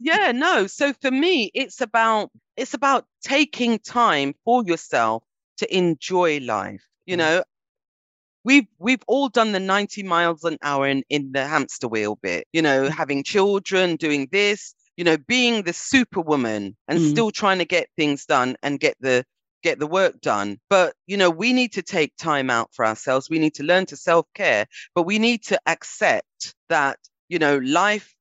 yeah 0.00 0.32
no 0.32 0.66
so 0.66 0.92
for 1.02 1.10
me 1.10 1.50
it's 1.54 1.80
about 1.82 2.30
it's 2.56 2.72
about 2.74 3.04
taking 3.22 3.78
time 3.80 4.32
for 4.44 4.64
yourself 4.64 5.22
to 5.58 5.76
enjoy 5.76 6.38
life 6.40 6.84
you 7.04 7.16
Mm. 7.16 7.18
know 7.18 7.42
we've 8.44 8.66
we've 8.78 9.02
all 9.08 9.28
done 9.28 9.52
the 9.52 9.60
90 9.60 10.02
miles 10.04 10.44
an 10.44 10.56
hour 10.62 10.86
in, 10.88 11.02
in 11.10 11.32
the 11.32 11.44
hamster 11.46 11.88
wheel 11.88 12.16
bit 12.22 12.46
you 12.52 12.62
know 12.62 12.88
having 12.88 13.22
children 13.24 13.96
doing 13.96 14.28
this 14.32 14.74
you 14.98 15.04
know 15.04 15.18
being 15.28 15.62
the 15.64 15.72
superwoman 15.74 16.76
and 16.88 17.00
Mm. 17.00 17.10
still 17.12 17.32
trying 17.32 17.60
to 17.60 17.66
get 17.66 17.88
things 17.96 18.26
done 18.26 18.56
and 18.64 18.80
get 18.80 18.96
the 19.00 19.24
get 19.64 19.78
the 19.80 19.86
work 19.88 20.20
done. 20.20 20.58
But 20.70 20.94
you 21.06 21.16
know 21.16 21.30
we 21.30 21.54
need 21.54 21.72
to 21.74 21.82
take 21.82 22.12
time 22.18 22.50
out 22.50 22.70
for 22.74 22.84
ourselves. 22.86 23.30
We 23.30 23.40
need 23.40 23.54
to 23.56 23.64
learn 23.64 23.86
to 23.86 23.96
self-care 23.96 24.66
but 24.96 25.04
we 25.04 25.18
need 25.20 25.44
to 25.44 25.60
accept 25.66 26.54
that 26.70 26.98
you 27.30 27.38
know 27.38 27.58
life 27.58 28.14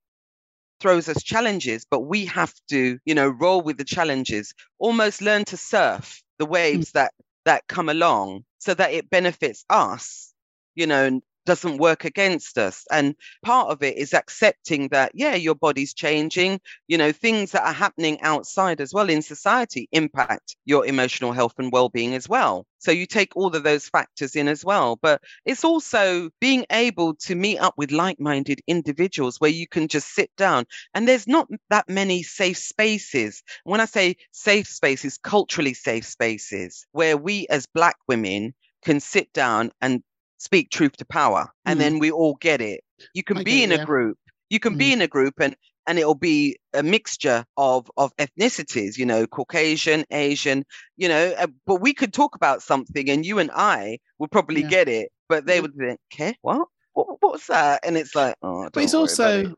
throws 0.82 1.10
us 1.10 1.24
challenges 1.24 1.86
but 1.90 2.02
we 2.02 2.26
have 2.26 2.54
to 2.70 3.00
you 3.06 3.16
know 3.16 3.30
roll 3.30 3.62
with 3.62 3.78
the 3.78 3.86
challenges. 3.86 4.54
Almost 4.80 5.22
learn 5.22 5.46
to 5.46 5.58
surf 5.58 6.24
the 6.40 6.46
waves 6.46 6.92
that 6.94 7.14
that 7.46 7.68
come 7.68 7.90
along 7.90 8.44
so 8.60 8.74
that 8.76 8.94
it 8.94 9.10
benefits 9.10 9.66
us 9.70 10.34
you 10.76 10.88
know 10.88 11.22
doesn't 11.48 11.78
work 11.78 12.04
against 12.04 12.58
us. 12.58 12.86
And 12.92 13.16
part 13.42 13.70
of 13.70 13.82
it 13.82 13.98
is 13.98 14.14
accepting 14.14 14.90
that, 14.90 15.14
yeah, 15.16 15.34
your 15.34 15.56
body's 15.56 15.94
changing. 15.94 16.60
You 16.88 16.98
know, 16.98 17.14
things 17.14 17.54
that 17.54 17.66
are 17.66 17.74
happening 17.74 18.20
outside 18.22 18.82
as 18.82 18.94
well 18.94 19.10
in 19.10 19.22
society 19.22 19.88
impact 19.94 20.58
your 20.66 20.86
emotional 20.86 21.32
health 21.32 21.54
and 21.58 21.72
well 21.72 21.88
being 21.88 22.14
as 22.14 22.28
well. 22.28 22.66
So 22.80 22.92
you 22.92 23.06
take 23.06 23.36
all 23.36 23.56
of 23.56 23.64
those 23.64 23.88
factors 23.88 24.36
in 24.36 24.50
as 24.50 24.66
well. 24.66 25.00
But 25.02 25.22
it's 25.46 25.64
also 25.64 26.30
being 26.42 26.66
able 26.70 27.16
to 27.16 27.34
meet 27.34 27.60
up 27.60 27.76
with 27.78 27.92
like 27.92 28.20
minded 28.20 28.60
individuals 28.68 29.40
where 29.40 29.50
you 29.50 29.68
can 29.68 29.88
just 29.88 30.14
sit 30.14 30.30
down. 30.36 30.66
And 30.94 31.08
there's 31.08 31.28
not 31.28 31.48
that 31.70 31.88
many 31.88 32.24
safe 32.24 32.58
spaces. 32.58 33.42
When 33.64 33.80
I 33.80 33.86
say 33.86 34.18
safe 34.32 34.68
spaces, 34.68 35.18
culturally 35.18 35.74
safe 35.74 36.06
spaces, 36.06 36.86
where 36.92 37.16
we 37.16 37.48
as 37.50 37.66
Black 37.66 37.96
women 38.06 38.54
can 38.84 39.00
sit 39.00 39.32
down 39.32 39.72
and 39.82 40.04
speak 40.38 40.70
truth 40.70 40.96
to 40.98 41.06
power 41.06 41.50
and 41.66 41.78
mm. 41.78 41.84
then 41.84 42.00
we 42.00 42.12
all 42.12 42.36
get 42.36 42.62
it. 42.62 42.82
You 43.14 43.24
can 43.24 43.40
I 43.40 43.44
be 43.44 43.64
in 43.64 43.72
a 43.72 43.86
group. 43.86 44.18
You 44.50 44.60
can 44.60 44.76
mm. 44.76 44.80
be 44.80 44.94
in 44.94 45.02
a 45.02 45.08
group 45.08 45.36
and 45.40 45.56
and 45.88 45.98
it'll 45.98 46.16
be 46.16 46.58
a 46.74 46.84
mixture 46.84 47.46
of 47.56 47.90
of 47.98 48.16
ethnicities 48.18 48.98
you 48.98 49.06
know 49.06 49.26
caucasian 49.26 50.04
asian 50.12 50.66
you 50.98 51.08
know 51.08 51.34
uh, 51.40 51.48
but 51.66 51.76
we 51.76 51.94
could 51.94 52.14
talk 52.14 52.36
about 52.36 52.62
something 52.62 53.10
and 53.10 53.26
you 53.26 53.40
and 53.40 53.50
i 53.56 53.98
would 54.20 54.30
probably 54.30 54.62
yeah. 54.62 54.68
get 54.68 54.90
it 54.90 55.10
but 55.30 55.46
they 55.46 55.62
would 55.62 55.74
think 55.76 56.00
okay 56.14 56.36
what? 56.42 56.68
what 56.94 57.18
what's 57.22 57.48
that 57.48 57.80
and 57.84 57.98
it's 57.98 58.14
like 58.14 58.36
oh 58.44 58.70
but 58.72 58.84
it's 58.84 58.94
also 58.94 59.46
it. 59.46 59.56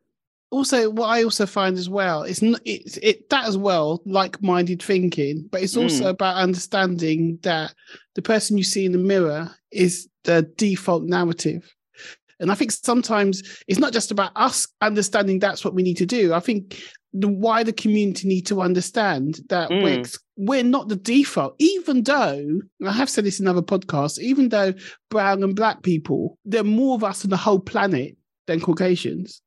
Also 0.52 0.90
what 0.90 1.08
i 1.08 1.24
also 1.24 1.46
find 1.46 1.78
as 1.78 1.90
well 1.90 2.24
it's 2.24 2.42
not 2.42 2.60
it's 2.66 2.98
it 2.98 3.30
that 3.30 3.46
as 3.46 3.58
well 3.58 4.02
like-minded 4.06 4.82
thinking 4.82 5.48
but 5.52 5.62
it's 5.62 5.78
also 5.78 6.06
mm. 6.06 6.10
about 6.10 6.36
understanding 6.36 7.38
that 7.44 7.74
the 8.16 8.22
person 8.22 8.58
you 8.58 8.64
see 8.64 8.86
in 8.86 8.92
the 8.92 8.98
mirror 8.98 9.50
is 9.72 10.08
the 10.24 10.42
default 10.58 11.04
narrative 11.04 11.74
and 12.40 12.52
I 12.52 12.56
think 12.56 12.72
sometimes 12.72 13.44
it's 13.68 13.80
not 13.80 13.94
just 13.94 14.12
about 14.12 14.32
us 14.36 14.68
understanding 14.82 15.40
that's 15.40 15.66
what 15.66 15.74
we 15.74 15.84
need 15.84 15.98
to 15.98 16.06
do. 16.06 16.34
I 16.34 16.40
think 16.40 16.82
the 17.14 17.28
wider 17.28 17.72
community 17.72 18.28
need 18.28 18.46
to 18.48 18.62
understand 18.62 19.40
that 19.50 19.70
mm. 19.70 19.84
we're, 19.84 20.04
we're 20.38 20.64
not 20.64 20.88
the 20.88 20.96
default, 20.96 21.56
even 21.60 22.04
though, 22.04 22.62
I 22.86 22.92
have 22.92 23.10
said 23.10 23.26
this 23.26 23.40
in 23.40 23.48
other 23.48 23.62
podcasts, 23.62 24.20
even 24.20 24.50
though 24.50 24.74
brown 25.10 25.44
and 25.44 25.56
black 25.56 25.82
people, 25.84 26.38
there 26.46 26.62
are 26.62 26.66
more 26.66 26.96
of 26.96 27.04
us 27.04 27.26
on 27.26 27.30
the 27.30 27.38
whole 27.38 27.60
planet 27.60 28.16
than 28.48 28.62
Caucasians 28.62 29.42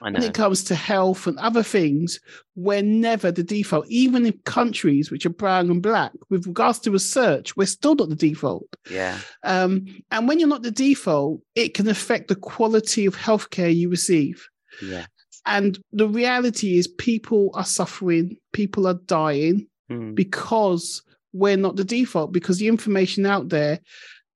when 0.00 0.16
it 0.16 0.34
comes 0.34 0.64
to 0.64 0.74
health 0.74 1.26
and 1.26 1.38
other 1.38 1.62
things, 1.62 2.20
we're 2.54 2.82
never 2.82 3.30
the 3.30 3.42
default. 3.42 3.86
Even 3.88 4.26
in 4.26 4.38
countries 4.44 5.10
which 5.10 5.26
are 5.26 5.30
brown 5.30 5.70
and 5.70 5.82
black, 5.82 6.12
with 6.30 6.46
regards 6.46 6.78
to 6.80 6.90
research, 6.90 7.56
we're 7.56 7.66
still 7.66 7.94
not 7.94 8.08
the 8.08 8.16
default. 8.16 8.66
Yeah. 8.90 9.18
Um, 9.42 9.86
and 10.10 10.28
when 10.28 10.38
you're 10.38 10.48
not 10.48 10.62
the 10.62 10.70
default, 10.70 11.40
it 11.54 11.74
can 11.74 11.88
affect 11.88 12.28
the 12.28 12.36
quality 12.36 13.06
of 13.06 13.16
healthcare 13.16 13.74
you 13.74 13.90
receive. 13.90 14.48
Yeah. 14.82 15.06
And 15.44 15.78
the 15.92 16.08
reality 16.08 16.76
is, 16.76 16.88
people 16.88 17.50
are 17.54 17.64
suffering, 17.64 18.36
people 18.52 18.86
are 18.86 19.00
dying 19.06 19.68
mm. 19.90 20.14
because 20.14 21.02
we're 21.32 21.56
not 21.56 21.76
the 21.76 21.84
default, 21.84 22.32
because 22.32 22.58
the 22.58 22.68
information 22.68 23.26
out 23.26 23.50
there 23.50 23.80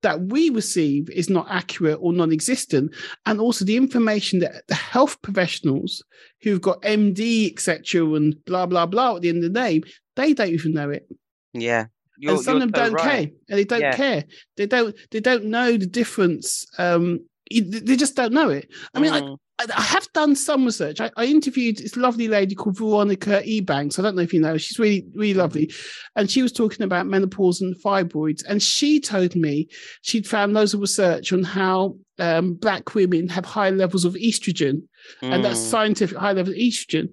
that 0.02 0.20
we 0.20 0.50
receive 0.50 1.08
is 1.10 1.28
not 1.28 1.46
accurate 1.50 1.98
or 2.00 2.12
non-existent 2.12 2.94
and 3.26 3.40
also 3.40 3.64
the 3.64 3.76
information 3.76 4.38
that 4.40 4.66
the 4.68 4.74
health 4.74 5.20
professionals 5.22 6.02
who've 6.42 6.60
got 6.60 6.80
md 6.82 7.52
etc 7.52 8.04
and 8.14 8.34
blah 8.44 8.66
blah 8.66 8.86
blah 8.86 9.16
at 9.16 9.22
the 9.22 9.28
end 9.28 9.44
of 9.44 9.52
the 9.52 9.60
day 9.60 9.80
they 10.16 10.32
don't 10.32 10.50
even 10.50 10.72
know 10.72 10.90
it 10.90 11.06
yeah 11.52 11.86
you're, 12.18 12.32
and 12.32 12.40
some 12.40 12.56
of 12.56 12.60
them 12.60 12.72
so 12.74 12.84
don't 12.84 12.92
right. 12.94 13.10
care 13.10 13.30
and 13.48 13.58
they 13.58 13.64
don't 13.64 13.80
yeah. 13.80 13.96
care 13.96 14.24
they 14.56 14.66
don't 14.66 14.94
they 15.10 15.20
don't 15.20 15.44
know 15.44 15.76
the 15.76 15.86
difference 15.86 16.66
um 16.78 17.20
they 17.50 17.96
just 17.96 18.14
don't 18.14 18.32
know 18.32 18.48
it 18.48 18.68
i 18.94 19.00
mean 19.00 19.12
mm. 19.12 19.36
I 19.74 19.82
have 19.82 20.06
done 20.12 20.36
some 20.36 20.64
research. 20.64 21.00
I, 21.00 21.10
I, 21.16 21.26
interviewed 21.26 21.78
this 21.78 21.96
lovely 21.96 22.28
lady 22.28 22.54
called 22.54 22.78
Veronica 22.78 23.42
Ebanks. 23.42 23.98
I 23.98 24.02
don't 24.02 24.16
know 24.16 24.22
if 24.22 24.32
you 24.32 24.40
know. 24.40 24.56
She's 24.56 24.78
really, 24.78 25.06
really 25.14 25.34
lovely. 25.34 25.72
And 26.16 26.30
she 26.30 26.42
was 26.42 26.52
talking 26.52 26.82
about 26.82 27.06
menopause 27.06 27.60
and 27.60 27.76
fibroids. 27.76 28.44
And 28.48 28.62
she 28.62 29.00
told 29.00 29.34
me 29.36 29.68
she'd 30.02 30.26
found 30.26 30.52
loads 30.52 30.74
of 30.74 30.80
research 30.80 31.32
on 31.32 31.42
how 31.42 31.96
um, 32.18 32.54
black 32.54 32.94
women 32.94 33.28
have 33.28 33.44
high 33.44 33.70
levels 33.70 34.04
of 34.04 34.14
estrogen. 34.14 34.82
Mm. 35.22 35.34
And 35.34 35.44
that's 35.44 35.58
scientific 35.58 36.16
high 36.16 36.32
levels 36.32 36.54
of 36.54 36.60
estrogen. 36.60 37.08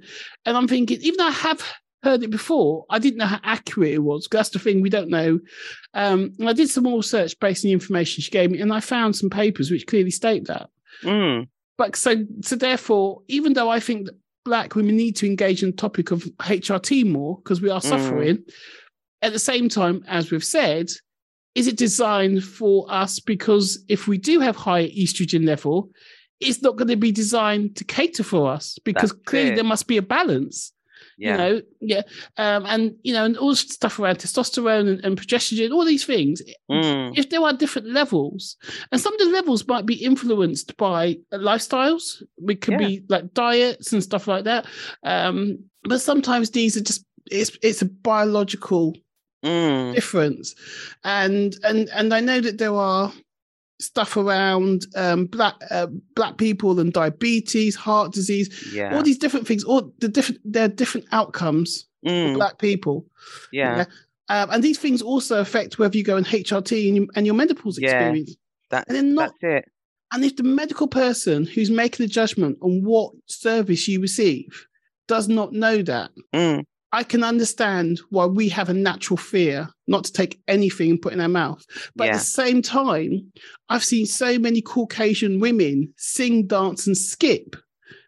And 0.46 0.58
I'm 0.58 0.68
thinking, 0.68 1.00
even 1.02 1.18
though 1.18 1.28
I 1.28 1.32
have 1.32 1.62
heard 2.04 2.24
it 2.24 2.30
before, 2.30 2.86
I 2.90 3.00
didn't 3.00 3.18
know 3.18 3.26
how 3.26 3.40
accurate 3.44 3.94
it 3.94 4.04
was. 4.04 4.28
That's 4.32 4.50
the 4.50 4.60
thing 4.60 4.82
we 4.82 4.90
don't 4.90 5.10
know. 5.10 5.40
Um, 5.94 6.34
and 6.40 6.48
I 6.48 6.54
did 6.54 6.70
some 6.70 6.84
more 6.84 6.98
research 6.98 7.40
based 7.40 7.66
on 7.66 7.70
the 7.70 7.74
information 7.74 8.22
she 8.22 8.32
gave 8.32 8.52
me, 8.52 8.62
and 8.62 8.72
I 8.72 8.80
found 8.80 9.16
some 9.16 9.30
papers 9.30 9.72
which 9.72 9.88
clearly 9.88 10.12
state 10.12 10.46
that. 10.46 10.70
Mm. 11.04 11.48
But 11.78 11.96
so 11.96 12.26
so 12.42 12.56
therefore, 12.56 13.22
even 13.28 13.54
though 13.54 13.70
I 13.70 13.80
think 13.80 14.06
that 14.06 14.16
black 14.44 14.76
women 14.76 14.96
need 14.96 15.16
to 15.18 15.28
engage 15.28 15.62
in 15.62 15.72
the 15.72 15.76
topic 15.76 16.12
of 16.12 16.24
HRT 16.40 17.06
more 17.06 17.38
because 17.38 17.62
we 17.62 17.70
are 17.70 17.82
mm. 17.82 17.90
suffering, 17.90 18.38
mm. 18.38 18.52
at 19.22 19.34
the 19.34 19.40
same 19.40 19.70
time, 19.70 20.04
as 20.08 20.32
we've 20.32 20.44
said, 20.44 20.90
is 21.54 21.68
it 21.68 21.78
designed 21.78 22.44
for 22.44 22.86
us? 22.90 23.20
Because 23.20 23.84
if 23.90 24.08
we 24.08 24.18
do 24.18 24.40
have 24.40 24.56
high 24.56 24.88
estrogen 24.90 25.46
level, 25.46 25.90
it's 26.40 26.62
not 26.62 26.76
going 26.76 26.88
to 26.88 26.96
be 26.96 27.12
designed 27.12 27.76
to 27.78 27.84
cater 27.84 28.24
for 28.24 28.52
us 28.52 28.78
because 28.86 29.12
That's 29.12 29.24
clearly 29.26 29.52
it. 29.52 29.56
there 29.56 29.64
must 29.64 29.88
be 29.88 29.98
a 29.98 30.02
balance. 30.02 30.72
Yeah. 31.18 31.32
You 31.32 31.38
know, 31.38 31.62
yeah. 31.82 32.02
Um, 32.38 32.66
and 32.68 32.96
you 33.04 33.14
know, 33.14 33.26
and 33.26 33.38
all 33.38 33.56
stuff 33.56 34.00
around 34.00 34.20
testosterone 34.20 34.88
and, 34.88 35.04
and 35.04 35.20
progesterone, 35.20 35.74
all 35.74 35.84
these 35.84 36.06
things. 36.06 36.42
Mm. 36.70 37.18
If 37.18 37.30
there 37.30 37.42
are 37.42 37.54
different 37.54 37.90
levels, 37.90 38.56
and 38.92 39.02
some 39.02 39.14
of 39.14 39.20
the 39.20 39.26
levels 39.26 39.68
might 39.68 39.86
be 39.86 39.96
influenced 39.96 40.78
by 40.78 41.18
lifestyles, 41.34 42.22
it 42.48 42.62
could 42.62 42.80
yeah. 42.80 42.88
be 42.88 43.04
like 43.10 43.34
diets 43.34 43.92
and 43.94 44.04
stuff 44.04 44.28
like 44.28 44.44
that. 44.44 44.68
Um, 45.04 45.60
but 45.84 46.02
sometimes 46.02 46.52
these 46.52 46.78
are 46.78 46.82
just 46.82 47.04
it's 47.32 47.58
it's 47.64 47.82
a 47.82 47.86
biological 47.86 48.96
mm. 49.44 49.96
difference, 49.96 50.54
and 51.04 51.56
and 51.64 51.90
and 51.90 52.14
I 52.14 52.20
know 52.20 52.42
that 52.42 52.60
there 52.60 52.76
are 52.76 53.12
stuff 53.80 54.18
around 54.18 54.86
um, 54.96 55.26
black 55.26 55.56
uh, 55.70 55.88
black 56.16 56.38
people 56.38 56.80
and 56.80 56.94
diabetes, 56.94 57.76
heart 57.76 58.14
disease, 58.14 58.72
yeah. 58.74 58.96
all 58.96 59.04
these 59.04 59.18
different 59.18 59.48
things. 59.48 59.64
All 59.64 59.92
the 60.00 60.08
different 60.08 60.42
there 60.44 60.66
are 60.66 60.70
different 60.70 61.08
outcomes 61.12 61.86
mm. 62.06 62.32
for 62.32 62.36
black 62.36 62.60
people. 62.60 63.06
Yeah. 63.52 63.78
yeah? 63.78 63.86
Um, 64.30 64.50
and 64.52 64.64
these 64.64 64.80
things 64.80 65.02
also 65.02 65.40
affect 65.40 65.80
whether 65.80 65.98
you 65.98 66.04
go 66.04 66.18
in 66.18 66.26
HRT 66.26 66.88
and, 66.88 66.96
you, 66.98 67.08
and 67.16 67.26
your 67.26 67.36
menopause 67.36 67.80
yeah. 67.80 67.92
experience. 67.92 68.36
That's, 68.70 68.88
and 68.88 68.98
then 68.98 69.16
not, 69.16 69.34
that's 69.42 69.66
it. 69.66 69.72
And 70.14 70.24
if 70.24 70.36
the 70.36 70.44
medical 70.44 70.88
person 70.88 71.46
who's 71.46 71.70
making 71.70 72.06
the 72.06 72.12
judgment 72.12 72.58
on 72.62 72.84
what 72.84 73.14
service 73.28 73.88
you 73.88 74.02
receive 74.02 74.68
does 75.08 75.28
not 75.30 75.54
know 75.54 75.82
that, 75.82 76.12
mm. 76.34 76.64
I 76.94 77.04
can 77.04 77.24
understand 77.24 78.00
why 78.10 78.26
we 78.26 78.48
have 78.50 78.70
a 78.70 78.74
natural 78.74 79.18
fear 79.18 79.70
not 79.88 80.06
to 80.06 80.14
take 80.14 80.42
anything 80.48 80.92
and 80.92 81.02
put 81.02 81.14
in 81.14 81.20
our 81.20 81.28
mouth. 81.28 81.66
But 81.96 82.06
yeah. 82.06 82.12
at 82.12 82.20
the 82.20 82.26
same 82.26 82.62
time, 82.62 83.32
I've 83.70 83.84
seen 83.84 84.06
so 84.06 84.40
many 84.40 84.62
Caucasian 84.62 85.40
women 85.40 85.94
sing, 85.98 86.48
dance, 86.48 86.88
and 86.88 86.98
skip 86.98 87.56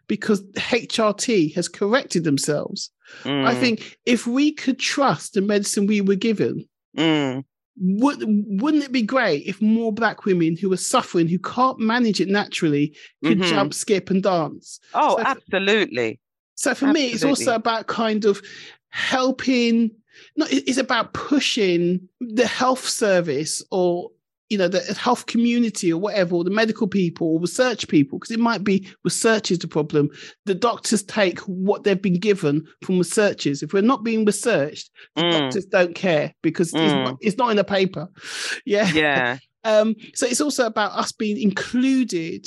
because 0.06 0.42
HRT 0.54 1.54
has 1.54 1.68
corrected 1.68 2.24
themselves. 2.24 2.90
Mm. 3.22 3.46
I 3.46 3.54
think 3.54 3.98
if 4.06 4.26
we 4.26 4.52
could 4.52 4.78
trust 4.78 5.34
the 5.34 5.40
medicine 5.40 5.86
we 5.86 6.00
were 6.00 6.16
given, 6.16 6.64
mm. 6.96 7.44
would, 7.78 8.24
wouldn't 8.60 8.84
it 8.84 8.92
be 8.92 9.02
great 9.02 9.46
if 9.46 9.60
more 9.60 9.92
black 9.92 10.24
women 10.24 10.56
who 10.56 10.72
are 10.72 10.78
suffering, 10.78 11.28
who 11.28 11.38
can't 11.38 11.78
manage 11.78 12.20
it 12.20 12.28
naturally, 12.28 12.96
could 13.22 13.38
mm-hmm. 13.38 13.50
jump, 13.50 13.74
skip, 13.74 14.10
and 14.10 14.22
dance? 14.22 14.80
Oh, 14.94 15.16
so 15.18 15.22
absolutely. 15.24 16.18
So 16.60 16.74
for 16.74 16.88
Absolutely. 16.88 17.00
me, 17.00 17.14
it's 17.14 17.24
also 17.24 17.54
about 17.54 17.86
kind 17.86 18.26
of 18.26 18.42
helping. 18.90 19.92
No, 20.36 20.44
it's 20.50 20.76
about 20.76 21.14
pushing 21.14 22.06
the 22.20 22.46
health 22.46 22.86
service 22.86 23.64
or 23.70 24.10
you 24.50 24.58
know 24.58 24.68
the 24.68 24.80
health 24.92 25.24
community 25.24 25.90
or 25.90 25.98
whatever, 25.98 26.34
or 26.34 26.44
the 26.44 26.50
medical 26.50 26.86
people 26.86 27.28
or 27.28 27.40
research 27.40 27.88
people, 27.88 28.18
because 28.18 28.30
it 28.30 28.40
might 28.40 28.62
be 28.62 28.86
research 29.04 29.50
is 29.50 29.60
the 29.60 29.68
problem. 29.68 30.10
The 30.44 30.54
doctors 30.54 31.02
take 31.02 31.38
what 31.40 31.84
they've 31.84 32.00
been 32.00 32.20
given 32.20 32.66
from 32.84 32.98
researchers. 32.98 33.62
If 33.62 33.72
we're 33.72 33.80
not 33.80 34.04
being 34.04 34.26
researched, 34.26 34.90
mm. 35.16 35.30
doctors 35.30 35.64
don't 35.64 35.94
care 35.94 36.34
because 36.42 36.72
mm. 36.72 36.84
it's, 36.84 36.92
not, 36.92 37.18
it's 37.22 37.36
not 37.38 37.50
in 37.52 37.56
the 37.56 37.64
paper. 37.64 38.06
Yeah, 38.66 38.90
yeah. 38.92 39.38
um, 39.64 39.96
so 40.14 40.26
it's 40.26 40.42
also 40.42 40.66
about 40.66 40.92
us 40.92 41.10
being 41.10 41.40
included 41.40 42.46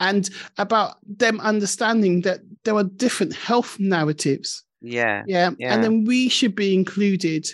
and 0.00 0.30
about 0.58 0.96
them 1.06 1.40
understanding 1.40 2.22
that 2.22 2.40
there 2.64 2.76
are 2.76 2.84
different 2.84 3.34
health 3.34 3.78
narratives. 3.78 4.64
Yeah, 4.80 5.22
yeah. 5.26 5.50
Yeah. 5.58 5.74
And 5.74 5.82
then 5.82 6.04
we 6.04 6.28
should 6.28 6.54
be 6.54 6.74
included 6.74 7.46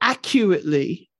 accurately 0.00 1.10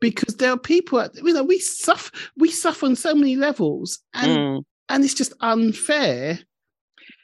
because 0.00 0.36
there 0.36 0.52
are 0.52 0.58
people, 0.58 1.06
you 1.14 1.32
know, 1.32 1.44
we 1.44 1.58
suffer, 1.58 2.12
we 2.36 2.50
suffer 2.50 2.86
on 2.86 2.96
so 2.96 3.14
many 3.14 3.36
levels 3.36 4.00
and, 4.14 4.30
mm. 4.30 4.64
and 4.88 5.04
it's 5.04 5.14
just 5.14 5.32
unfair 5.40 6.38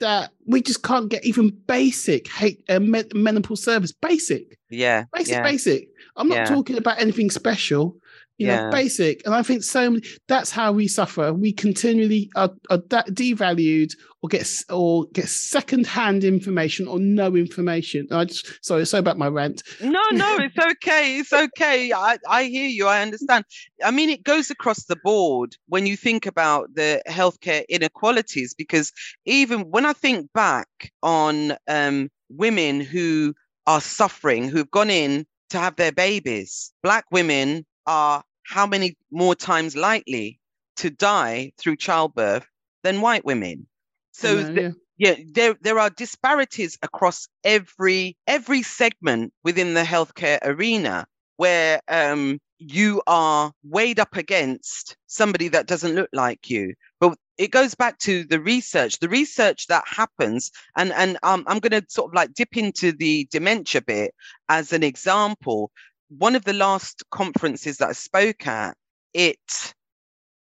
that 0.00 0.30
we 0.46 0.62
just 0.62 0.82
can't 0.82 1.08
get 1.08 1.24
even 1.24 1.50
basic 1.66 2.28
hate, 2.28 2.62
uh, 2.68 2.78
menopause 2.80 3.62
service. 3.62 3.92
Basic. 3.92 4.58
Yeah. 4.70 5.04
Basic, 5.12 5.34
yeah. 5.34 5.42
basic. 5.42 5.88
I'm 6.16 6.28
not 6.28 6.36
yeah. 6.38 6.44
talking 6.44 6.76
about 6.76 7.00
anything 7.00 7.30
special 7.30 7.96
You 8.38 8.46
Yeah. 8.46 8.64
know, 8.66 8.70
basic. 8.70 9.22
And 9.26 9.34
I 9.34 9.42
think 9.42 9.64
so 9.64 9.90
many, 9.90 10.02
that's 10.28 10.50
how 10.50 10.70
we 10.72 10.86
suffer. 10.86 11.32
We 11.32 11.52
continually 11.52 12.30
are, 12.36 12.50
are 12.70 12.78
devalued 12.78 13.90
or 14.22 14.28
get 14.28 14.48
or 14.70 15.06
get 15.12 15.28
second-hand 15.28 16.24
information 16.24 16.86
or 16.88 16.98
no 17.00 17.34
information. 17.36 18.06
I 18.12 18.24
just 18.26 18.64
sorry, 18.64 18.86
sorry 18.86 19.00
about 19.00 19.18
my 19.18 19.26
rant. 19.28 19.62
No, 19.80 20.00
no, 20.12 20.36
it's 20.40 20.56
okay. 20.56 21.18
It's 21.18 21.32
okay. 21.32 21.92
I, 21.92 22.18
I 22.28 22.44
hear 22.44 22.68
you. 22.68 22.86
I 22.86 23.02
understand. 23.02 23.44
I 23.84 23.90
mean, 23.90 24.08
it 24.08 24.22
goes 24.24 24.50
across 24.50 24.84
the 24.84 24.96
board 24.96 25.56
when 25.68 25.86
you 25.86 25.96
think 25.96 26.26
about 26.26 26.74
the 26.74 27.02
healthcare 27.08 27.64
inequalities, 27.68 28.54
because 28.56 28.92
even 29.24 29.62
when 29.62 29.84
I 29.84 29.92
think 29.92 30.32
back 30.32 30.92
on 31.02 31.56
um, 31.66 32.08
women 32.28 32.80
who 32.80 33.34
are 33.66 33.80
suffering, 33.80 34.48
who've 34.48 34.70
gone 34.70 34.90
in 34.90 35.26
to 35.50 35.58
have 35.58 35.76
their 35.76 35.92
babies, 35.92 36.72
Black 36.82 37.04
women 37.10 37.66
are 37.86 38.22
how 38.48 38.66
many 38.66 38.96
more 39.10 39.34
times 39.34 39.76
likely 39.76 40.40
to 40.76 40.90
die 40.90 41.52
through 41.58 41.76
childbirth 41.76 42.46
than 42.82 43.02
white 43.02 43.24
women? 43.24 43.66
So, 44.12 44.42
th- 44.42 44.74
yeah. 44.96 45.16
yeah 45.16 45.24
there 45.32 45.54
there 45.60 45.78
are 45.78 45.90
disparities 45.90 46.78
across 46.82 47.28
every 47.44 48.16
every 48.26 48.62
segment 48.62 49.32
within 49.44 49.74
the 49.74 49.82
healthcare 49.82 50.38
arena 50.42 51.06
where 51.36 51.80
um 51.88 52.40
you 52.58 53.00
are 53.06 53.52
weighed 53.62 54.00
up 54.00 54.16
against 54.16 54.96
somebody 55.06 55.48
that 55.48 55.66
doesn't 55.66 55.94
look 55.94 56.10
like 56.12 56.50
you 56.50 56.74
but 56.98 57.16
it 57.36 57.52
goes 57.52 57.76
back 57.76 57.96
to 57.98 58.24
the 58.24 58.40
research 58.40 58.98
the 58.98 59.08
research 59.08 59.68
that 59.68 59.84
happens 59.86 60.50
and 60.76 60.92
and 60.92 61.16
um, 61.22 61.44
i'm 61.46 61.60
going 61.60 61.80
to 61.80 61.86
sort 61.88 62.10
of 62.10 62.14
like 62.14 62.34
dip 62.34 62.56
into 62.56 62.90
the 62.90 63.28
dementia 63.30 63.80
bit 63.80 64.12
as 64.48 64.72
an 64.72 64.82
example 64.82 65.70
one 66.08 66.34
of 66.34 66.44
the 66.44 66.52
last 66.52 67.02
conferences 67.10 67.78
that 67.78 67.88
i 67.88 67.92
spoke 67.92 68.46
at 68.46 68.76
it 69.14 69.74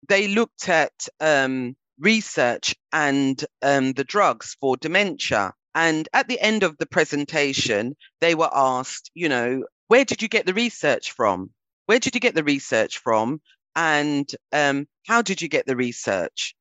they 0.09 0.29
looked 0.29 0.69
at 0.69 1.09
um 1.21 1.75
research 2.01 2.75
and 2.93 3.45
um, 3.63 3.93
the 3.93 4.05
drugs 4.05 4.57
for 4.61 4.77
dementia. 4.77 5.53
And 5.75 6.09
at 6.13 6.27
the 6.27 6.41
end 6.41 6.63
of 6.65 6.77
the 6.79 6.87
presentation, 6.87 7.95
they 8.21 8.35
were 8.35 8.51
asked, 8.53 9.11
you 9.15 9.29
know, 9.29 9.65
where 9.89 10.05
did 10.05 10.23
you 10.23 10.29
get 10.29 10.47
the 10.47 10.55
research 10.55 11.13
from? 11.13 11.51
Where 11.87 12.01
did 12.01 12.15
you 12.15 12.21
get 12.21 12.35
the 12.35 12.45
research 12.45 12.99
from? 12.99 13.41
And 13.77 14.29
um, 14.53 14.89
how 15.07 15.23
did 15.23 15.41
you 15.41 15.49
get 15.49 15.67
the 15.67 15.77
research? 15.77 16.55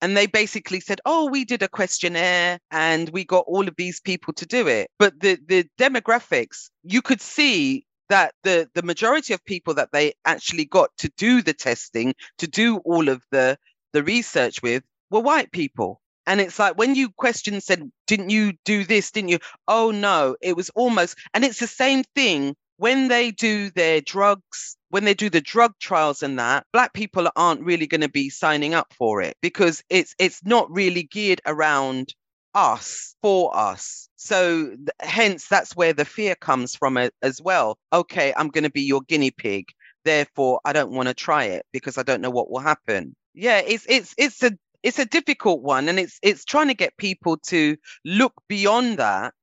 And 0.00 0.16
they 0.16 0.26
basically 0.26 0.80
said, 0.80 1.00
oh, 1.04 1.28
we 1.30 1.44
did 1.44 1.62
a 1.62 1.68
questionnaire 1.68 2.58
and 2.70 3.08
we 3.10 3.24
got 3.24 3.44
all 3.46 3.66
of 3.66 3.74
these 3.76 4.00
people 4.00 4.34
to 4.34 4.46
do 4.46 4.68
it. 4.68 4.90
But 4.98 5.18
the, 5.20 5.38
the 5.46 5.66
demographics, 5.78 6.70
you 6.82 7.02
could 7.02 7.20
see 7.20 7.86
that 8.08 8.34
the, 8.42 8.68
the 8.74 8.82
majority 8.82 9.34
of 9.34 9.44
people 9.44 9.74
that 9.74 9.90
they 9.92 10.14
actually 10.24 10.64
got 10.64 10.90
to 10.98 11.10
do 11.16 11.42
the 11.42 11.52
testing, 11.54 12.14
to 12.38 12.46
do 12.46 12.78
all 12.78 13.08
of 13.08 13.22
the 13.30 13.58
the 13.92 14.02
research 14.02 14.62
with 14.62 14.82
were 15.10 15.20
white 15.20 15.50
people. 15.52 16.00
And 16.26 16.40
it's 16.40 16.58
like 16.58 16.76
when 16.76 16.94
you 16.94 17.10
question 17.10 17.60
said, 17.60 17.90
didn't 18.06 18.30
you 18.30 18.52
do 18.64 18.84
this? 18.84 19.10
Didn't 19.12 19.30
you? 19.30 19.38
Oh 19.68 19.90
no, 19.90 20.36
it 20.40 20.56
was 20.56 20.70
almost, 20.70 21.16
and 21.32 21.44
it's 21.44 21.60
the 21.60 21.66
same 21.68 22.02
thing 22.14 22.56
when 22.78 23.08
they 23.08 23.30
do 23.30 23.70
their 23.70 24.00
drugs, 24.00 24.76
when 24.90 25.04
they 25.04 25.14
do 25.14 25.30
the 25.30 25.40
drug 25.40 25.72
trials 25.80 26.22
and 26.22 26.38
that, 26.38 26.66
black 26.72 26.92
people 26.92 27.28
aren't 27.36 27.64
really 27.64 27.86
going 27.86 28.00
to 28.02 28.08
be 28.08 28.28
signing 28.28 28.74
up 28.74 28.92
for 28.92 29.22
it 29.22 29.36
because 29.40 29.82
it's 29.88 30.14
it's 30.18 30.44
not 30.44 30.70
really 30.70 31.04
geared 31.04 31.40
around 31.46 32.12
us 32.56 33.16
for 33.22 33.56
us. 33.56 34.08
So 34.16 34.68
th- 34.70 34.88
hence 35.00 35.48
that's 35.48 35.76
where 35.76 35.92
the 35.92 36.04
fear 36.04 36.34
comes 36.34 36.74
from 36.76 36.96
a- 36.96 37.10
as 37.22 37.40
well. 37.42 37.78
Okay, 37.92 38.32
I'm 38.36 38.48
going 38.48 38.64
to 38.64 38.70
be 38.70 38.82
your 38.82 39.02
guinea 39.02 39.30
pig. 39.30 39.66
Therefore, 40.04 40.60
I 40.64 40.72
don't 40.72 40.92
want 40.92 41.08
to 41.08 41.14
try 41.14 41.44
it 41.44 41.66
because 41.72 41.98
I 41.98 42.02
don't 42.02 42.20
know 42.22 42.30
what 42.30 42.50
will 42.50 42.60
happen 42.60 43.14
yeah 43.34 43.58
it's 43.58 43.84
it's 43.88 44.14
it's 44.18 44.42
a 44.42 44.52
it's 44.82 44.98
a 44.98 45.04
difficult 45.04 45.62
one 45.62 45.88
and 45.90 45.98
it's 45.98 46.18
it's 46.22 46.44
trying 46.44 46.68
to 46.68 46.74
get 46.74 46.96
people 46.96 47.36
to 47.36 47.76
look 48.04 48.32
beyond 48.48 48.98
that 48.98 49.34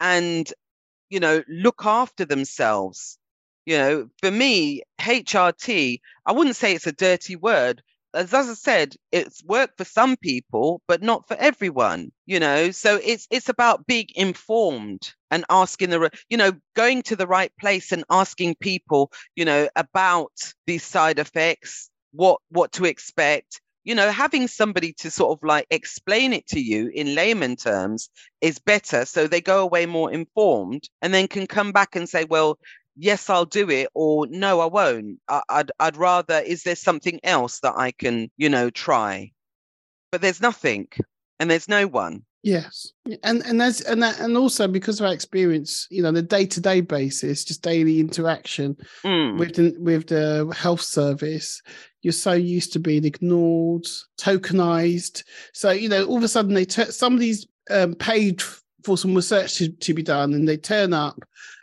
and 0.00 0.52
you 1.10 1.20
know 1.20 1.42
look 1.48 1.84
after 1.86 2.24
themselves 2.26 3.18
you 3.66 3.78
know 3.78 4.08
for 4.20 4.30
me 4.30 4.82
hrt 5.00 6.00
i 6.26 6.32
wouldn't 6.32 6.56
say 6.56 6.74
it's 6.74 6.86
a 6.88 6.92
dirty 6.92 7.36
word 7.36 7.82
as, 8.14 8.34
i 8.34 8.42
said 8.54 8.94
it's 9.12 9.42
worked 9.44 9.78
for 9.78 9.84
some 9.84 10.16
people 10.16 10.82
but 10.88 11.02
not 11.02 11.26
for 11.28 11.36
everyone 11.36 12.10
you 12.26 12.38
know? 12.40 12.70
So 12.70 13.00
it's 13.02 13.26
it's 13.30 13.48
about 13.48 13.86
being 13.86 14.06
informed 14.14 15.12
and 15.30 15.44
asking 15.50 15.90
the 15.90 16.10
you 16.28 16.36
know 16.36 16.52
going 16.76 17.02
to 17.04 17.16
the 17.16 17.26
right 17.26 17.52
place 17.60 17.92
and 17.92 18.04
asking 18.10 18.54
people 18.60 19.10
you 19.36 19.44
know 19.44 19.68
about 19.76 20.32
these 20.66 20.84
side 20.84 21.18
effects 21.18 21.90
what 22.12 22.40
what 22.50 22.72
to 22.72 22.84
expect. 22.84 23.60
You 23.84 23.94
know 23.94 24.10
having 24.10 24.46
somebody 24.46 24.92
to 24.98 25.10
sort 25.10 25.36
of 25.38 25.42
like 25.46 25.66
explain 25.70 26.32
it 26.32 26.46
to 26.48 26.60
you 26.60 26.88
in 26.94 27.14
layman 27.14 27.56
terms 27.56 28.10
is 28.40 28.58
better 28.58 29.04
so 29.06 29.26
they 29.26 29.40
go 29.40 29.62
away 29.62 29.86
more 29.86 30.12
informed 30.12 30.88
and 31.02 31.12
then 31.14 31.28
can 31.28 31.46
come 31.46 31.72
back 31.72 31.96
and 31.96 32.08
say 32.08 32.24
well 32.24 32.58
yes 33.00 33.30
i'll 33.30 33.44
do 33.44 33.68
it 33.70 33.88
or 33.94 34.26
no 34.28 34.60
i 34.60 34.66
won't. 34.66 35.18
I, 35.28 35.42
i'd 35.48 35.72
i'd 35.80 35.96
rather 35.96 36.38
is 36.38 36.62
there 36.62 36.76
something 36.76 37.18
else 37.24 37.60
that 37.60 37.74
i 37.76 37.90
can 37.90 38.30
you 38.36 38.48
know 38.48 38.70
try? 38.70 39.32
But 40.12 40.20
there's 40.20 40.40
nothing 40.40 40.88
and 41.38 41.50
there's 41.50 41.68
no 41.68 41.86
one. 41.86 42.24
Yes, 42.42 42.92
and 43.22 43.42
and 43.44 43.60
that's 43.60 43.82
and 43.82 44.02
that 44.02 44.18
and 44.18 44.34
also 44.34 44.66
because 44.66 44.98
of 44.98 45.06
our 45.06 45.12
experience, 45.12 45.86
you 45.90 46.02
know, 46.02 46.10
the 46.10 46.22
day 46.22 46.46
to 46.46 46.60
day 46.60 46.80
basis, 46.80 47.44
just 47.44 47.62
daily 47.62 48.00
interaction 48.00 48.78
Mm, 49.04 49.38
with 49.38 49.56
the 49.56 49.76
with 49.78 50.06
the 50.06 50.50
health 50.56 50.80
service, 50.80 51.60
you're 52.00 52.12
so 52.12 52.32
used 52.32 52.72
to 52.72 52.78
being 52.78 53.04
ignored, 53.04 53.84
tokenized. 54.18 55.22
So 55.52 55.70
you 55.70 55.90
know, 55.90 56.06
all 56.06 56.16
of 56.16 56.22
a 56.22 56.28
sudden 56.28 56.54
they 56.54 56.64
t- 56.64 56.84
somebody's 56.84 57.46
um, 57.70 57.94
paid 57.94 58.40
for 58.84 58.96
some 58.96 59.14
research 59.14 59.56
to, 59.56 59.68
to 59.70 59.92
be 59.92 60.02
done, 60.02 60.32
and 60.32 60.48
they 60.48 60.56
turn 60.56 60.94
up, 60.94 61.22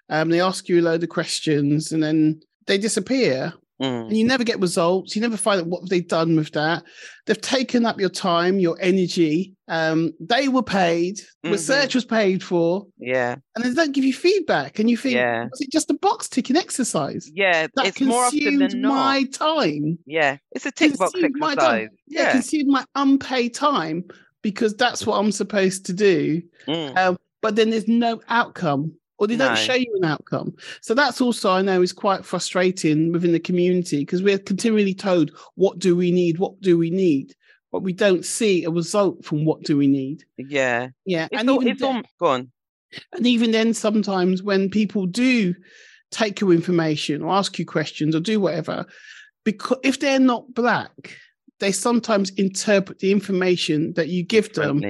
um, 0.10 0.30
they 0.30 0.42
ask 0.42 0.68
you 0.70 0.80
a 0.80 0.84
load 0.84 1.04
of 1.04 1.10
questions, 1.10 1.92
and 1.92 2.02
then 2.04 2.40
they 2.66 2.78
disappear 2.78 3.54
mm, 3.82 4.08
and 4.08 4.18
you 4.18 4.26
never 4.26 4.44
get 4.44 4.60
results. 4.60 5.16
You 5.16 5.22
never 5.22 5.38
find 5.38 5.62
out 5.62 5.68
what 5.68 5.90
they've 5.90 6.08
done 6.08 6.36
with 6.36 6.52
that. 6.54 6.84
They've 7.26 7.40
taken 7.40 7.86
up 7.86 8.00
your 8.00 8.10
time, 8.10 8.60
your 8.60 8.78
energy. 8.82 9.54
Um, 9.70 10.14
they 10.20 10.48
were 10.48 10.64
paid, 10.64 11.18
Mhm. 11.46 11.52
research 11.52 11.94
was 11.96 12.06
paid 12.06 12.42
for, 12.44 12.88
yeah 12.98 13.36
and 13.56 13.64
they 13.66 13.74
don't 13.74 13.92
give 13.94 14.04
you 14.06 14.14
feedback. 14.14 14.80
And 14.80 14.90
you 14.90 14.98
think, 14.98 15.16
Yeah. 15.16 15.48
was 15.52 15.62
it 15.62 15.72
just 15.72 15.92
a 15.92 15.94
box 15.94 16.28
ticking 16.30 16.56
exercise? 16.58 17.30
yeah 17.34 17.68
That 17.76 17.88
it's 17.88 17.98
consumed 17.98 18.76
my 18.82 19.24
time. 19.32 20.00
yeah 20.06 20.38
it's 20.54 20.66
a 20.66 20.72
tick 20.72 20.98
box 20.98 21.12
consumed 21.12 21.36
my 21.38 21.52
exercise 21.52 21.70
time. 21.88 21.90
Yeah, 22.08 22.22
yeah 22.24 22.32
consumed 22.32 22.68
my 22.70 22.86
unpaid 22.96 23.54
time 23.54 24.06
because 24.42 24.74
that's 24.76 25.06
what 25.06 25.18
I'm 25.20 25.32
supposed 25.34 25.86
to 25.88 25.94
do. 25.94 26.42
Mm, 26.68 26.98
Um, 26.98 27.18
but 27.42 27.56
then 27.58 27.70
there's 27.70 27.88
no 27.90 28.22
outcome 28.30 28.94
or 29.20 29.28
they 29.28 29.36
don't 29.36 29.54
No. 29.54 29.56
show 29.56 29.74
you 29.74 29.94
an 29.98 30.06
outcome. 30.06 30.56
So 30.82 30.94
that's 30.94 31.22
also, 31.22 31.52
I 31.52 31.62
know, 31.62 31.82
is 31.82 31.94
quite 31.94 32.26
frustrating 32.26 33.12
within 33.12 33.32
the 33.32 33.40
community 33.40 34.00
because 34.00 34.22
we're 34.22 34.38
continually 34.40 34.94
told, 34.94 35.32
what 35.56 35.80
do 35.80 35.96
we 35.96 36.12
need? 36.12 36.38
What 36.38 36.60
do 36.62 36.78
we 36.78 36.90
need? 36.90 37.36
But 37.72 37.82
we 37.84 37.94
don't 37.94 38.24
see 38.26 38.64
a 38.64 38.70
result 38.70 39.26
from 39.26 39.44
what 39.46 39.64
do 39.64 39.76
we 39.78 39.88
need. 39.88 40.24
yeah 40.38 40.90
Yeah. 41.06 41.28
it's 41.32 41.42
and, 41.42 41.50
all, 41.50 41.62
even 41.64 41.78
then, 41.78 42.04
go 42.20 42.28
on 42.28 42.52
and 43.14 43.28
even 43.28 43.52
then, 43.52 43.74
sometimes 43.74 44.42
when 44.42 44.70
people 44.70 45.06
do 45.06 45.54
take 46.12 46.40
your 46.40 46.54
information 46.54 47.22
or 47.22 47.34
ask 47.34 47.60
you 47.60 47.66
questions 47.66 48.16
or 48.16 48.22
do 48.22 48.40
whatever, 48.40 48.86
because 49.44 49.78
if 49.84 50.00
they're 50.00 50.20
not 50.20 50.54
black, 50.54 51.18
they 51.60 51.72
sometimes 51.72 52.30
interpret 52.32 53.00
the 53.00 53.12
information 53.12 53.92
that 53.94 54.08
you 54.08 54.24
give 54.24 54.54
them. 54.54 54.82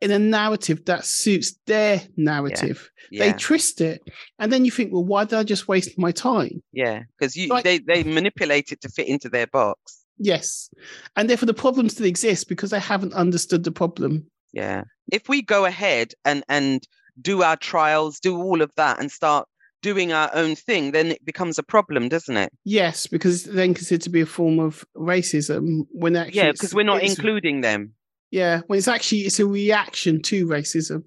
In 0.00 0.10
a 0.10 0.18
narrative 0.18 0.84
that 0.84 1.04
suits 1.04 1.58
their 1.66 2.00
narrative. 2.16 2.90
They 3.10 3.28
yeah 3.28 3.32
twist 3.32 3.80
it. 3.80 4.02
And 4.38 4.52
then 4.52 4.64
you 4.64 4.70
think, 4.70 4.92
well, 4.92 5.04
why 5.04 5.24
did 5.24 5.38
I 5.38 5.42
just 5.42 5.68
waste 5.68 5.98
my 5.98 6.12
time? 6.12 6.62
Yeah, 6.72 7.02
because 7.18 7.36
you 7.36 7.48
Like- 7.48 7.64
they 7.64 7.78
they 7.78 8.04
manipulate 8.04 8.72
it 8.72 8.80
to 8.82 8.88
fit 8.88 9.08
into 9.08 9.28
their 9.28 9.46
box. 9.46 10.04
Yes. 10.18 10.70
And 11.16 11.28
therefore 11.30 11.46
the 11.46 11.54
problems 11.54 11.92
still 11.92 12.06
exist 12.06 12.48
because 12.48 12.70
they 12.70 12.80
haven't 12.80 13.14
understood 13.14 13.64
the 13.64 13.72
problem. 13.72 14.26
Yeah. 14.52 14.84
If 15.12 15.28
we 15.28 15.42
go 15.42 15.64
ahead 15.64 16.12
and 16.24 16.44
and 16.48 16.82
do 17.20 17.42
our 17.42 17.56
trials, 17.56 18.20
do 18.20 18.36
all 18.36 18.62
of 18.62 18.70
that, 18.76 19.00
and 19.00 19.10
start 19.10 19.48
doing 19.82 20.12
our 20.12 20.30
own 20.34 20.54
thing, 20.56 20.90
then 20.90 21.08
it 21.08 21.24
becomes 21.24 21.58
a 21.58 21.62
problem, 21.62 22.08
doesn't 22.08 22.36
it? 22.36 22.52
Yes, 22.64 23.06
because 23.06 23.46
it's 23.46 23.54
then 23.54 23.74
considered 23.74 24.02
to 24.02 24.10
be 24.10 24.20
a 24.20 24.26
form 24.26 24.58
of 24.58 24.84
racism 24.96 25.86
when 25.90 26.16
actually 26.16 26.36
yeah, 26.36 26.52
because 26.52 26.74
we're 26.74 26.84
not 26.84 27.02
including 27.02 27.60
them. 27.60 27.94
Yeah, 28.30 28.60
well, 28.68 28.78
it's 28.78 28.88
actually 28.88 29.20
it's 29.22 29.40
a 29.40 29.46
reaction 29.46 30.20
to 30.22 30.46
racism. 30.46 31.04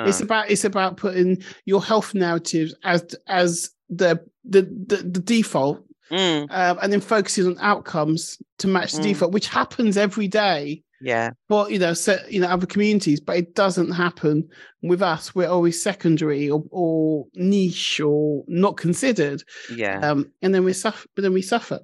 It's 0.00 0.20
Uh, 0.20 0.24
about 0.24 0.50
it's 0.50 0.64
about 0.64 0.96
putting 0.96 1.42
your 1.64 1.82
health 1.82 2.14
narratives 2.14 2.74
as 2.84 3.04
as 3.28 3.70
the 3.88 4.20
the 4.44 4.62
the, 4.62 4.96
the 4.96 5.20
default 5.20 5.84
mm, 6.10 6.42
um, 6.50 6.78
and 6.82 6.92
then 6.92 7.00
focusing 7.00 7.46
on 7.46 7.56
outcomes 7.60 8.38
to 8.58 8.68
match 8.68 8.92
the 8.92 8.98
Mm. 9.00 9.04
default, 9.04 9.32
which 9.32 9.48
happens 9.48 9.96
every 9.96 10.28
day. 10.28 10.82
Yeah. 11.02 11.32
for 11.46 11.70
you 11.70 11.78
know, 11.78 11.92
so, 11.92 12.16
you 12.30 12.40
know, 12.40 12.46
other 12.48 12.64
communities, 12.66 13.20
but 13.20 13.36
it 13.36 13.54
doesn't 13.54 13.92
happen 13.92 14.48
with 14.82 15.02
us. 15.02 15.34
We're 15.34 15.46
always 15.50 15.80
secondary 15.82 16.48
or, 16.48 16.64
or 16.70 17.26
niche 17.34 18.00
or 18.00 18.44
not 18.48 18.78
considered, 18.78 19.42
Yeah. 19.74 19.98
um, 20.00 20.32
and 20.40 20.54
then 20.54 20.64
we 20.64 20.72
suffer. 20.72 21.06
But 21.14 21.20
then 21.22 21.34
we 21.34 21.42
suffer. 21.42 21.80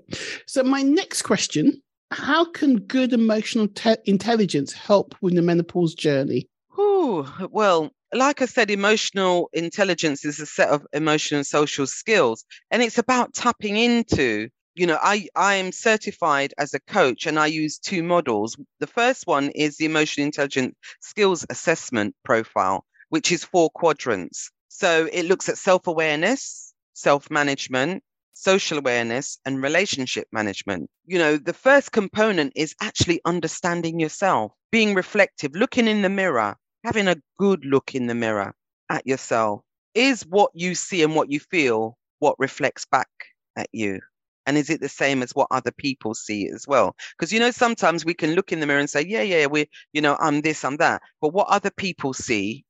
So 0.47 0.63
my 0.63 0.81
next 0.81 1.23
question: 1.23 1.83
How 2.13 2.45
can 2.45 2.77
good 2.77 3.15
emotional 3.15 3.69
te- 3.69 3.97
intelligence 4.05 4.73
help 4.73 5.15
with 5.23 5.35
the 5.35 5.41
menopause 5.41 5.95
journey? 5.95 6.47
Ooh, 6.79 7.27
well, 7.51 7.91
like 8.13 8.43
I 8.43 8.47
said, 8.47 8.71
emotional 8.71 9.49
intelligence 9.55 10.25
is 10.25 10.39
a 10.39 10.45
set 10.45 10.69
of 10.69 10.87
emotional 10.93 11.39
and 11.39 11.47
social 11.47 11.87
skills, 11.87 12.45
and 12.71 12.83
it's 12.83 12.99
about 12.99 13.33
tapping 13.33 13.77
into. 13.77 14.49
You 14.75 14.87
know, 14.87 14.99
I 15.03 15.29
I 15.35 15.55
am 15.55 15.73
certified 15.73 16.53
as 16.59 16.75
a 16.75 16.81
coach, 16.81 17.27
and 17.27 17.39
I 17.39 17.47
use 17.47 17.79
two 17.79 18.03
models. 18.03 18.59
The 18.81 18.87
first 18.87 19.27
one 19.27 19.49
is 19.51 19.79
the 19.79 19.87
emotional 19.87 20.27
intelligence 20.27 20.75
skills 21.01 21.47
assessment 21.49 22.15
profile, 22.25 22.85
which 23.09 23.33
is 23.33 23.43
four 23.43 23.71
quadrants. 23.71 24.51
So 24.69 25.09
it 25.13 25.25
looks 25.25 25.49
at 25.49 25.57
self 25.57 25.87
awareness, 25.87 26.75
self 26.93 27.31
management, 27.31 28.03
social 28.33 28.79
awareness, 28.79 29.39
and 29.45 29.63
relationship 29.63 30.27
management. 30.33 30.89
You 31.07 31.19
know, 31.19 31.37
the 31.37 31.53
first 31.53 31.93
component 31.93 32.53
is 32.57 32.75
actually 32.81 33.21
understanding 33.25 34.01
yourself, 34.01 34.53
being 34.71 34.95
reflective, 34.95 35.55
looking 35.55 35.89
in 35.89 36.03
the 36.03 36.09
mirror, 36.09 36.57
having 36.85 37.09
a 37.09 37.21
good 37.39 37.65
look 37.65 37.95
in 37.95 38.07
the 38.07 38.15
mirror 38.15 38.55
at 38.91 39.07
yourself. 39.07 39.63
Is 39.95 40.23
what 40.23 40.51
you 40.55 40.75
see 40.75 41.03
and 41.03 41.15
what 41.15 41.31
you 41.31 41.39
feel 41.39 41.99
what 42.19 42.39
reflects 42.39 42.87
back 42.87 43.09
at 43.57 43.69
you? 43.73 44.01
And 44.47 44.57
is 44.57 44.71
it 44.71 44.81
the 44.81 44.89
same 44.89 45.23
as 45.23 45.35
what 45.35 45.49
other 45.51 45.71
people 45.71 46.15
see 46.15 46.49
as 46.49 46.67
well? 46.67 46.97
Because, 47.17 47.33
you 47.33 47.39
know, 47.39 47.51
sometimes 47.51 48.05
we 48.05 48.15
can 48.15 48.35
look 48.35 48.53
in 48.53 48.61
the 48.61 48.67
mirror 48.67 48.81
and 48.81 48.91
say, 48.91 49.05
yeah, 49.07 49.23
yeah, 49.23 49.47
we're, 49.47 49.67
you 49.93 50.01
know, 50.01 50.17
I'm 50.19 50.41
this, 50.41 50.65
I'm 50.65 50.79
that. 50.79 51.03
But 51.21 51.33
what 51.33 51.49
other 51.49 51.71
people 51.71 52.13
see 52.13 52.65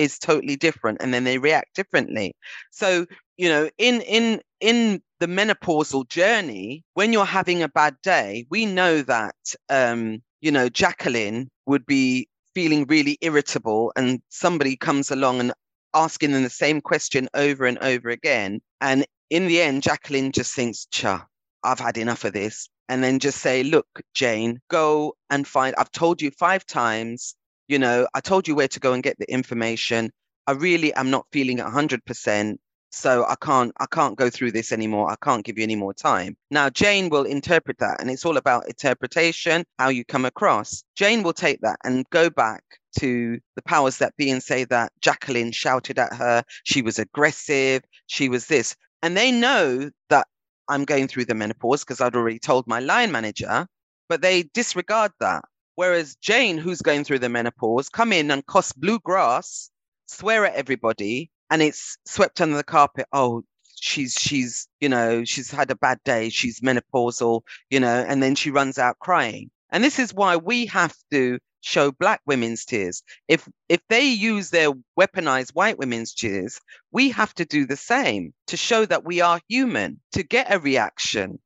is 0.00 0.18
totally 0.18 0.56
different 0.56 0.98
and 1.02 1.12
then 1.12 1.24
they 1.24 1.36
react 1.36 1.74
differently. 1.74 2.32
So, 2.70 3.06
you 3.36 3.48
know, 3.50 3.68
in, 3.76 4.00
in, 4.00 4.40
in 4.60 5.02
the 5.20 5.26
menopausal 5.26 6.08
journey, 6.08 6.82
when 6.94 7.12
you're 7.12 7.26
having 7.26 7.62
a 7.62 7.68
bad 7.68 7.96
day, 8.02 8.46
we 8.50 8.64
know 8.64 9.02
that, 9.02 9.36
um, 9.68 10.22
you 10.40 10.50
know, 10.50 10.70
Jacqueline 10.70 11.50
would 11.66 11.84
be 11.84 12.28
feeling 12.54 12.86
really 12.86 13.18
irritable 13.20 13.92
and 13.94 14.22
somebody 14.30 14.74
comes 14.74 15.10
along 15.10 15.40
and 15.40 15.52
asking 15.92 16.32
them 16.32 16.44
the 16.44 16.50
same 16.50 16.80
question 16.80 17.28
over 17.34 17.66
and 17.66 17.78
over 17.80 18.08
again. 18.08 18.60
And 18.80 19.04
in 19.28 19.48
the 19.48 19.60
end, 19.60 19.82
Jacqueline 19.82 20.32
just 20.32 20.54
thinks, 20.54 20.86
cha, 20.86 21.26
I've 21.62 21.78
had 21.78 21.98
enough 21.98 22.24
of 22.24 22.32
this. 22.32 22.70
And 22.88 23.04
then 23.04 23.18
just 23.18 23.38
say, 23.38 23.62
look, 23.62 23.86
Jane, 24.14 24.60
go 24.68 25.14
and 25.28 25.46
find, 25.46 25.74
I've 25.76 25.92
told 25.92 26.22
you 26.22 26.30
five 26.32 26.64
times, 26.64 27.36
you 27.70 27.78
know, 27.78 28.08
I 28.14 28.20
told 28.20 28.48
you 28.48 28.56
where 28.56 28.68
to 28.68 28.80
go 28.80 28.92
and 28.92 29.02
get 29.02 29.18
the 29.20 29.32
information. 29.32 30.10
I 30.48 30.52
really 30.52 30.92
am 30.94 31.08
not 31.08 31.26
feeling 31.30 31.58
100%. 31.58 32.56
So 32.92 33.24
I 33.28 33.36
can't, 33.40 33.70
I 33.78 33.86
can't 33.86 34.18
go 34.18 34.28
through 34.28 34.50
this 34.50 34.72
anymore. 34.72 35.08
I 35.08 35.14
can't 35.22 35.44
give 35.44 35.56
you 35.56 35.62
any 35.62 35.76
more 35.76 35.94
time. 35.94 36.36
Now, 36.50 36.68
Jane 36.68 37.08
will 37.08 37.22
interpret 37.22 37.78
that 37.78 38.00
and 38.00 38.10
it's 38.10 38.24
all 38.26 38.36
about 38.36 38.66
interpretation, 38.66 39.64
how 39.78 39.90
you 39.90 40.04
come 40.04 40.24
across. 40.24 40.82
Jane 40.96 41.22
will 41.22 41.32
take 41.32 41.60
that 41.60 41.76
and 41.84 42.04
go 42.10 42.28
back 42.28 42.64
to 42.98 43.38
the 43.54 43.62
powers 43.62 43.98
that 43.98 44.16
be 44.16 44.28
and 44.28 44.42
say 44.42 44.64
that 44.64 44.90
Jacqueline 45.00 45.52
shouted 45.52 46.00
at 46.00 46.12
her. 46.14 46.42
She 46.64 46.82
was 46.82 46.98
aggressive. 46.98 47.84
She 48.08 48.28
was 48.28 48.46
this. 48.46 48.74
And 49.02 49.16
they 49.16 49.30
know 49.30 49.88
that 50.08 50.26
I'm 50.68 50.84
going 50.84 51.06
through 51.06 51.26
the 51.26 51.36
menopause 51.36 51.84
because 51.84 52.00
I'd 52.00 52.16
already 52.16 52.40
told 52.40 52.66
my 52.66 52.80
line 52.80 53.12
manager, 53.12 53.68
but 54.08 54.22
they 54.22 54.42
disregard 54.54 55.12
that. 55.20 55.44
Whereas 55.74 56.16
Jane, 56.16 56.58
who's 56.58 56.82
going 56.82 57.04
through 57.04 57.20
the 57.20 57.28
menopause, 57.28 57.88
come 57.88 58.12
in 58.12 58.30
and 58.30 58.44
cost 58.44 58.78
blue 58.80 58.98
grass, 59.00 59.70
swear 60.06 60.46
at 60.46 60.54
everybody, 60.54 61.30
and 61.50 61.62
it's 61.62 61.96
swept 62.04 62.40
under 62.40 62.56
the 62.56 62.64
carpet. 62.64 63.06
Oh, 63.12 63.42
she's 63.76 64.14
she's 64.14 64.68
you 64.80 64.88
know 64.88 65.24
she's 65.24 65.50
had 65.50 65.70
a 65.70 65.76
bad 65.76 65.98
day. 66.04 66.28
She's 66.28 66.60
menopausal, 66.60 67.42
you 67.70 67.80
know, 67.80 68.04
and 68.06 68.22
then 68.22 68.34
she 68.34 68.50
runs 68.50 68.78
out 68.78 68.98
crying. 68.98 69.50
And 69.70 69.82
this 69.84 69.98
is 69.98 70.14
why 70.14 70.36
we 70.36 70.66
have 70.66 70.94
to 71.12 71.38
show 71.62 71.92
black 71.92 72.20
women's 72.26 72.64
tears. 72.64 73.02
If 73.28 73.48
if 73.68 73.80
they 73.88 74.04
use 74.04 74.50
their 74.50 74.70
weaponized 74.98 75.54
white 75.54 75.78
women's 75.78 76.14
tears, 76.14 76.60
we 76.92 77.10
have 77.10 77.34
to 77.34 77.44
do 77.44 77.66
the 77.66 77.76
same 77.76 78.32
to 78.48 78.56
show 78.56 78.84
that 78.86 79.04
we 79.04 79.20
are 79.20 79.40
human, 79.48 80.00
to 80.12 80.22
get 80.22 80.52
a 80.52 80.58
reaction, 80.58 81.38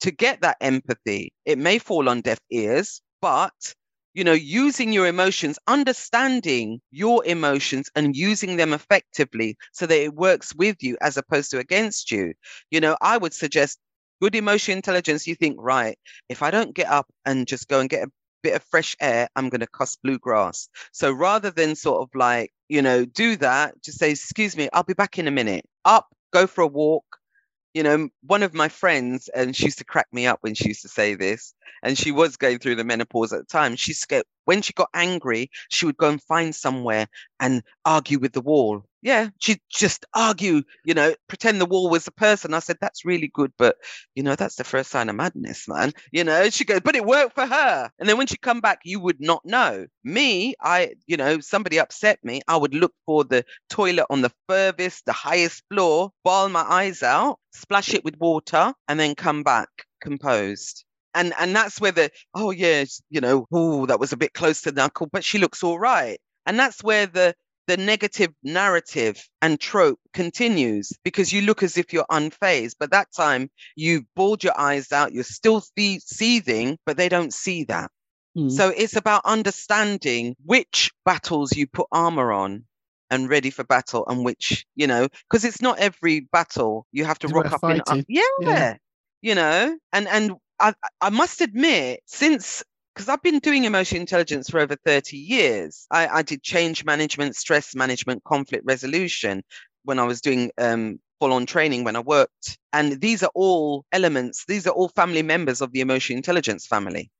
to 0.00 0.10
get 0.10 0.40
that 0.42 0.56
empathy. 0.60 1.32
It 1.44 1.58
may 1.58 1.78
fall 1.78 2.08
on 2.08 2.20
deaf 2.22 2.38
ears, 2.50 3.00
but 3.20 3.74
you 4.16 4.24
know, 4.24 4.32
using 4.32 4.94
your 4.94 5.06
emotions, 5.06 5.58
understanding 5.66 6.80
your 6.90 7.22
emotions 7.26 7.90
and 7.94 8.16
using 8.16 8.56
them 8.56 8.72
effectively 8.72 9.58
so 9.72 9.84
that 9.86 10.02
it 10.02 10.14
works 10.14 10.54
with 10.54 10.82
you 10.82 10.96
as 11.02 11.18
opposed 11.18 11.50
to 11.50 11.58
against 11.58 12.10
you. 12.10 12.32
You 12.70 12.80
know, 12.80 12.96
I 13.02 13.18
would 13.18 13.34
suggest 13.34 13.78
good 14.22 14.34
emotional 14.34 14.78
intelligence. 14.78 15.26
You 15.26 15.34
think, 15.34 15.56
right, 15.60 15.98
if 16.30 16.42
I 16.42 16.50
don't 16.50 16.74
get 16.74 16.88
up 16.88 17.06
and 17.26 17.46
just 17.46 17.68
go 17.68 17.78
and 17.78 17.90
get 17.90 18.08
a 18.08 18.10
bit 18.42 18.54
of 18.54 18.62
fresh 18.70 18.96
air, 19.02 19.28
I'm 19.36 19.50
going 19.50 19.60
to 19.60 19.66
cost 19.66 19.98
bluegrass. 20.02 20.70
So 20.92 21.12
rather 21.12 21.50
than 21.50 21.76
sort 21.76 22.00
of 22.00 22.08
like, 22.14 22.52
you 22.70 22.80
know, 22.80 23.04
do 23.04 23.36
that, 23.36 23.82
just 23.82 23.98
say, 23.98 24.12
excuse 24.12 24.56
me, 24.56 24.70
I'll 24.72 24.82
be 24.82 24.94
back 24.94 25.18
in 25.18 25.28
a 25.28 25.30
minute. 25.30 25.66
Up, 25.84 26.06
go 26.32 26.46
for 26.46 26.62
a 26.62 26.66
walk. 26.66 27.04
You 27.76 27.82
know, 27.82 28.08
one 28.22 28.42
of 28.42 28.54
my 28.54 28.70
friends, 28.70 29.28
and 29.34 29.54
she 29.54 29.66
used 29.66 29.76
to 29.80 29.84
crack 29.84 30.06
me 30.10 30.26
up 30.26 30.38
when 30.40 30.54
she 30.54 30.68
used 30.68 30.80
to 30.80 30.88
say 30.88 31.14
this, 31.14 31.52
and 31.82 31.98
she 31.98 32.10
was 32.10 32.38
going 32.38 32.58
through 32.58 32.76
the 32.76 32.84
menopause 32.84 33.34
at 33.34 33.40
the 33.40 33.44
time. 33.44 33.76
She 33.76 33.92
when 34.46 34.62
she 34.62 34.72
got 34.72 34.88
angry, 34.94 35.50
she 35.68 35.84
would 35.84 35.98
go 35.98 36.08
and 36.08 36.22
find 36.22 36.54
somewhere 36.54 37.06
and 37.38 37.62
argue 37.84 38.18
with 38.18 38.32
the 38.32 38.40
wall. 38.40 38.82
Yeah, 39.02 39.28
she'd 39.38 39.60
just 39.70 40.04
argue, 40.14 40.62
you 40.84 40.94
know, 40.94 41.14
pretend 41.28 41.60
the 41.60 41.66
wall 41.66 41.90
was 41.90 42.06
a 42.08 42.12
person. 42.12 42.54
I 42.54 42.60
said, 42.60 42.78
that's 42.80 43.04
really 43.04 43.28
good, 43.28 43.52
but 43.58 43.76
you 44.14 44.22
know, 44.22 44.34
that's 44.34 44.56
the 44.56 44.64
first 44.64 44.90
sign 44.90 45.08
of 45.08 45.16
madness, 45.16 45.68
man. 45.68 45.92
You 46.10 46.24
know, 46.24 46.48
she 46.50 46.64
goes, 46.64 46.80
but 46.80 46.96
it 46.96 47.04
worked 47.04 47.34
for 47.34 47.46
her. 47.46 47.90
And 47.98 48.08
then 48.08 48.18
when 48.18 48.26
she 48.26 48.36
come 48.36 48.60
back, 48.60 48.80
you 48.84 48.98
would 49.00 49.20
not 49.20 49.44
know. 49.44 49.86
Me, 50.02 50.54
I, 50.60 50.94
you 51.06 51.16
know, 51.16 51.38
somebody 51.40 51.78
upset 51.78 52.18
me, 52.24 52.40
I 52.48 52.56
would 52.56 52.74
look 52.74 52.94
for 53.04 53.22
the 53.24 53.44
toilet 53.68 54.06
on 54.10 54.22
the 54.22 54.32
furthest, 54.48 55.04
the 55.06 55.12
highest 55.12 55.62
floor, 55.70 56.10
bile 56.24 56.48
my 56.48 56.62
eyes 56.62 57.02
out, 57.02 57.38
splash 57.52 57.94
it 57.94 58.04
with 58.04 58.18
water, 58.18 58.72
and 58.88 58.98
then 58.98 59.14
come 59.14 59.42
back 59.42 59.68
composed 60.00 60.85
and 61.16 61.32
and 61.40 61.56
that's 61.56 61.80
where 61.80 61.92
the 61.92 62.10
oh 62.34 62.50
yeah 62.52 62.84
you 63.10 63.20
know 63.20 63.46
oh 63.52 63.86
that 63.86 63.98
was 63.98 64.12
a 64.12 64.16
bit 64.16 64.32
close 64.34 64.60
to 64.62 64.70
the 64.70 64.80
knuckle 64.80 65.08
but 65.12 65.24
she 65.24 65.38
looks 65.38 65.64
all 65.64 65.78
right. 65.78 66.18
And 66.46 66.56
that's 66.58 66.84
where 66.84 67.06
the 67.06 67.34
the 67.66 67.76
negative 67.76 68.30
narrative 68.44 69.20
and 69.42 69.58
trope 69.58 69.98
continues 70.12 70.92
because 71.02 71.32
you 71.32 71.42
look 71.42 71.64
as 71.64 71.76
if 71.76 71.92
you're 71.92 72.06
unfazed. 72.12 72.74
But 72.78 72.92
that 72.92 73.08
time 73.12 73.50
you've 73.74 74.04
bawled 74.14 74.44
your 74.44 74.56
eyes 74.56 74.92
out 74.92 75.12
you're 75.12 75.24
still 75.24 75.64
the- 75.74 75.98
seething 76.04 76.78
but 76.86 76.96
they 76.96 77.08
don't 77.08 77.34
see 77.34 77.64
that. 77.64 77.90
Mm. 78.38 78.50
so 78.52 78.68
it's 78.68 78.96
about 78.96 79.22
understanding 79.24 80.36
which 80.44 80.92
battles 81.04 81.56
you 81.56 81.66
put 81.66 81.86
armor 81.90 82.32
on 82.32 82.64
and 83.10 83.30
ready 83.30 83.50
for 83.50 83.64
battle 83.64 84.04
and 84.08 84.24
which 84.24 84.66
you 84.74 84.86
know 84.86 85.08
because 85.28 85.44
it's 85.44 85.62
not 85.62 85.78
every 85.78 86.20
battle 86.32 86.86
you 86.92 87.04
have 87.06 87.18
to 87.20 87.28
rock 87.28 87.46
up 87.52 87.64
in 87.64 88.04
yeah, 88.08 88.22
Yeah. 88.40 88.76
you 89.22 89.34
know? 89.34 89.76
And 89.92 90.06
and 90.08 90.32
I, 90.58 90.74
I 91.00 91.10
must 91.10 91.40
admit, 91.40 92.00
since 92.06 92.62
because 92.94 93.08
I've 93.10 93.22
been 93.22 93.40
doing 93.40 93.64
emotional 93.64 94.00
intelligence 94.00 94.48
for 94.48 94.58
over 94.60 94.74
30 94.74 95.18
years, 95.18 95.86
I, 95.90 96.08
I 96.08 96.22
did 96.22 96.42
change 96.42 96.84
management, 96.84 97.36
stress 97.36 97.74
management, 97.74 98.24
conflict 98.24 98.64
resolution 98.66 99.42
when 99.84 99.98
I 99.98 100.04
was 100.04 100.20
doing 100.22 100.50
um, 100.58 100.98
full 101.20 101.32
on 101.32 101.44
training 101.46 101.84
when 101.84 101.96
I 101.96 102.00
worked. 102.00 102.58
And 102.72 103.00
these 103.00 103.22
are 103.22 103.30
all 103.34 103.84
elements, 103.92 104.44
these 104.46 104.66
are 104.66 104.70
all 104.72 104.88
family 104.88 105.22
members 105.22 105.60
of 105.60 105.72
the 105.72 105.80
emotional 105.80 106.16
intelligence 106.16 106.66
family. 106.66 107.10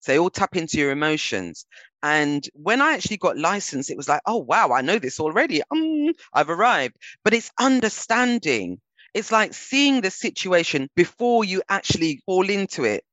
So 0.00 0.12
they 0.12 0.18
all 0.18 0.30
tap 0.30 0.56
into 0.56 0.78
your 0.78 0.90
emotions. 0.90 1.66
And 2.02 2.46
when 2.54 2.82
I 2.82 2.92
actually 2.92 3.16
got 3.16 3.38
licensed, 3.38 3.90
it 3.90 3.96
was 3.96 4.08
like, 4.08 4.20
oh, 4.26 4.38
wow, 4.38 4.72
I 4.72 4.82
know 4.82 4.98
this 4.98 5.18
already. 5.18 5.62
Um, 5.70 6.12
I've 6.34 6.50
arrived. 6.50 6.96
But 7.24 7.32
it's 7.34 7.50
understanding 7.58 8.80
it's 9.14 9.32
like 9.32 9.54
seeing 9.54 10.00
the 10.00 10.10
situation 10.10 10.88
before 10.96 11.44
you 11.44 11.62
actually 11.68 12.20
fall 12.26 12.50
into 12.50 12.84
it. 12.84 13.04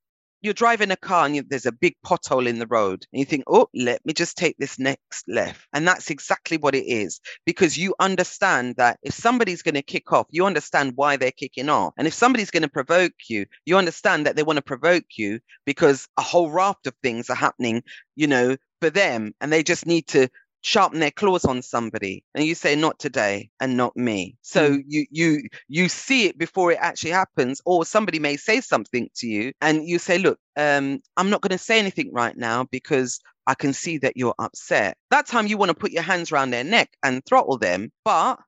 You're 0.43 0.55
driving 0.55 0.89
a 0.89 0.95
car 0.95 1.27
and 1.27 1.35
you, 1.35 1.43
there's 1.47 1.67
a 1.67 1.71
big 1.71 1.93
pothole 2.03 2.47
in 2.47 2.57
the 2.57 2.65
road, 2.65 3.05
and 3.13 3.19
you 3.19 3.25
think, 3.25 3.43
oh, 3.45 3.67
let 3.75 4.03
me 4.03 4.11
just 4.11 4.35
take 4.35 4.57
this 4.57 4.79
next 4.79 5.27
left. 5.27 5.67
And 5.71 5.87
that's 5.87 6.09
exactly 6.09 6.57
what 6.57 6.73
it 6.73 6.85
is 6.85 7.21
because 7.45 7.77
you 7.77 7.93
understand 7.99 8.77
that 8.77 8.97
if 9.03 9.13
somebody's 9.13 9.61
going 9.61 9.75
to 9.75 9.83
kick 9.83 10.11
off, 10.11 10.25
you 10.31 10.47
understand 10.47 10.93
why 10.95 11.15
they're 11.15 11.29
kicking 11.29 11.69
off. 11.69 11.93
And 11.95 12.07
if 12.07 12.15
somebody's 12.15 12.49
going 12.49 12.63
to 12.63 12.69
provoke 12.69 13.13
you, 13.29 13.45
you 13.65 13.77
understand 13.77 14.25
that 14.25 14.35
they 14.35 14.41
want 14.41 14.57
to 14.57 14.63
provoke 14.63 15.05
you 15.15 15.41
because 15.63 16.07
a 16.17 16.23
whole 16.23 16.49
raft 16.49 16.87
of 16.87 16.95
things 17.03 17.29
are 17.29 17.35
happening, 17.35 17.83
you 18.15 18.25
know, 18.25 18.57
for 18.81 18.89
them, 18.89 19.35
and 19.39 19.53
they 19.53 19.61
just 19.61 19.85
need 19.85 20.07
to 20.07 20.27
sharpen 20.61 20.99
their 20.99 21.11
claws 21.11 21.45
on 21.45 21.61
somebody 21.61 22.23
and 22.35 22.43
you 22.45 22.55
say 22.55 22.75
not 22.75 22.99
today 22.99 23.49
and 23.59 23.77
not 23.77 23.95
me. 23.97 24.37
So 24.41 24.71
Mm. 24.71 24.83
you 24.87 25.05
you 25.11 25.43
you 25.67 25.89
see 25.89 26.25
it 26.27 26.37
before 26.37 26.71
it 26.71 26.77
actually 26.81 27.11
happens 27.11 27.61
or 27.65 27.85
somebody 27.85 28.19
may 28.19 28.37
say 28.37 28.61
something 28.61 29.09
to 29.17 29.27
you 29.27 29.53
and 29.61 29.87
you 29.87 29.99
say 29.99 30.17
look 30.17 30.39
um 30.57 30.99
i'm 31.17 31.29
not 31.29 31.41
going 31.41 31.51
to 31.57 31.57
say 31.57 31.79
anything 31.79 32.11
right 32.13 32.37
now 32.37 32.65
because 32.71 33.19
i 33.47 33.53
can 33.55 33.73
see 33.73 33.97
that 33.99 34.17
you're 34.17 34.35
upset. 34.39 34.97
That 35.11 35.27
time 35.27 35.47
you 35.47 35.57
want 35.57 35.69
to 35.69 35.75
put 35.75 35.91
your 35.91 36.03
hands 36.03 36.31
around 36.31 36.51
their 36.51 36.63
neck 36.63 36.89
and 37.03 37.23
throttle 37.25 37.57
them 37.57 37.91
but 38.05 38.39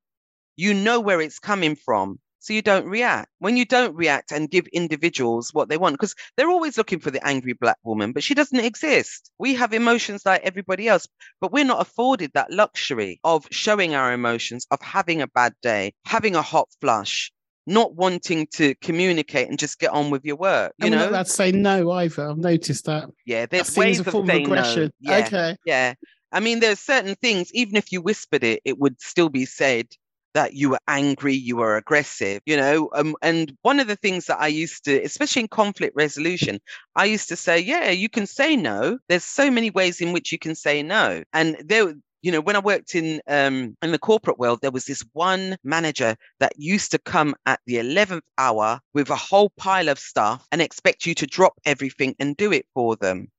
you 0.57 0.73
know 0.73 0.99
where 0.99 1.21
it's 1.21 1.39
coming 1.39 1.75
from 1.75 2.19
so 2.43 2.53
you 2.53 2.61
don't 2.61 2.85
react 2.85 3.29
when 3.39 3.55
you 3.55 3.63
don't 3.65 3.95
react 3.95 4.31
and 4.31 4.51
give 4.51 4.67
individuals 4.67 5.53
what 5.53 5.69
they 5.69 5.77
want 5.77 5.93
because 5.93 6.13
they're 6.35 6.49
always 6.49 6.77
looking 6.77 6.99
for 6.99 7.09
the 7.09 7.25
angry 7.25 7.53
black 7.53 7.77
woman 7.83 8.11
but 8.11 8.21
she 8.23 8.33
doesn't 8.33 8.59
exist 8.59 9.31
we 9.39 9.53
have 9.55 9.73
emotions 9.73 10.25
like 10.25 10.41
everybody 10.43 10.87
else 10.87 11.07
but 11.39 11.51
we're 11.53 11.63
not 11.63 11.81
afforded 11.81 12.29
that 12.33 12.51
luxury 12.51 13.19
of 13.23 13.47
showing 13.49 13.95
our 13.95 14.11
emotions 14.11 14.67
of 14.71 14.81
having 14.81 15.21
a 15.21 15.27
bad 15.27 15.53
day 15.61 15.93
having 16.05 16.35
a 16.35 16.41
hot 16.41 16.67
flush 16.81 17.31
not 17.65 17.95
wanting 17.95 18.45
to 18.47 18.75
communicate 18.81 19.47
and 19.47 19.57
just 19.57 19.79
get 19.79 19.91
on 19.91 20.09
with 20.09 20.25
your 20.25 20.35
work 20.35 20.73
you 20.79 20.87
And 20.87 20.95
know 20.95 21.09
to 21.11 21.25
say 21.25 21.53
no 21.53 21.91
either. 21.91 22.29
I've 22.29 22.37
noticed 22.37 22.85
that. 22.85 23.09
yeah 23.25 23.41
That 23.41 23.51
there's 23.51 23.67
seems 23.67 23.77
ways 23.77 23.99
a 24.01 24.03
form 24.03 24.29
of 24.29 24.35
aggression. 24.35 24.91
no 24.99 25.17
yeah 25.17 25.25
Okay. 25.25 25.55
yeah. 25.65 25.93
I 26.33 26.39
mean, 26.39 26.61
there's 26.61 26.79
certain 26.79 27.13
things, 27.13 27.51
even 27.53 27.75
if 27.77 27.91
you 27.91 28.01
whispered 28.01 28.43
it, 28.43 28.59
it 28.65 28.79
would 28.79 28.99
still 28.99 29.29
be 29.29 29.45
said 29.45 29.87
that 30.33 30.53
you 30.53 30.69
were 30.69 30.79
angry, 30.87 31.33
you 31.33 31.57
were 31.57 31.77
aggressive, 31.77 32.41
you 32.45 32.57
know. 32.57 32.89
Um, 32.93 33.15
and 33.21 33.55
one 33.61 33.79
of 33.79 33.87
the 33.87 33.95
things 33.95 34.25
that 34.27 34.39
I 34.39 34.47
used 34.47 34.85
to, 34.85 35.01
especially 35.03 35.41
in 35.43 35.47
conflict 35.47 35.95
resolution, 35.95 36.59
I 36.95 37.05
used 37.05 37.29
to 37.29 37.35
say, 37.35 37.59
yeah, 37.59 37.89
you 37.91 38.09
can 38.09 38.25
say 38.27 38.55
no. 38.55 38.99
There's 39.09 39.23
so 39.23 39.49
many 39.51 39.69
ways 39.69 40.01
in 40.01 40.13
which 40.13 40.31
you 40.31 40.39
can 40.39 40.55
say 40.55 40.81
no. 40.83 41.23
And 41.33 41.57
there, 41.65 41.93
you 42.21 42.31
know, 42.31 42.41
when 42.41 42.55
I 42.55 42.59
worked 42.59 42.95
in 42.95 43.21
um 43.27 43.75
in 43.81 43.91
the 43.91 43.99
corporate 43.99 44.39
world, 44.39 44.59
there 44.61 44.71
was 44.71 44.85
this 44.85 45.03
one 45.13 45.57
manager 45.63 46.15
that 46.39 46.53
used 46.57 46.91
to 46.91 46.99
come 46.99 47.35
at 47.45 47.59
the 47.65 47.79
eleventh 47.79 48.23
hour 48.37 48.79
with 48.93 49.09
a 49.09 49.15
whole 49.15 49.51
pile 49.57 49.89
of 49.89 49.99
stuff 49.99 50.47
and 50.51 50.61
expect 50.61 51.05
you 51.05 51.15
to 51.15 51.27
drop 51.27 51.53
everything 51.65 52.15
and 52.19 52.37
do 52.37 52.51
it 52.51 52.65
for 52.73 52.95
them. 52.95 53.29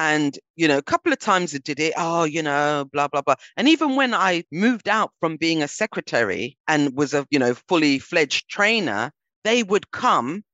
And, 0.00 0.38
you 0.54 0.68
know, 0.68 0.78
a 0.78 0.82
couple 0.82 1.12
of 1.12 1.18
times 1.18 1.56
I 1.56 1.58
did 1.58 1.80
it, 1.80 1.92
oh, 1.96 2.22
you 2.22 2.40
know, 2.40 2.86
blah, 2.92 3.08
blah, 3.08 3.20
blah. 3.20 3.34
And 3.56 3.68
even 3.68 3.96
when 3.96 4.14
I 4.14 4.44
moved 4.52 4.88
out 4.88 5.10
from 5.18 5.36
being 5.38 5.60
a 5.60 5.66
secretary 5.68 6.56
and 6.68 6.96
was 6.96 7.14
a, 7.14 7.26
you 7.30 7.40
know, 7.40 7.54
fully 7.66 7.98
fledged 7.98 8.48
trainer, 8.48 9.10
they 9.42 9.64
would 9.64 9.90
come 9.90 10.44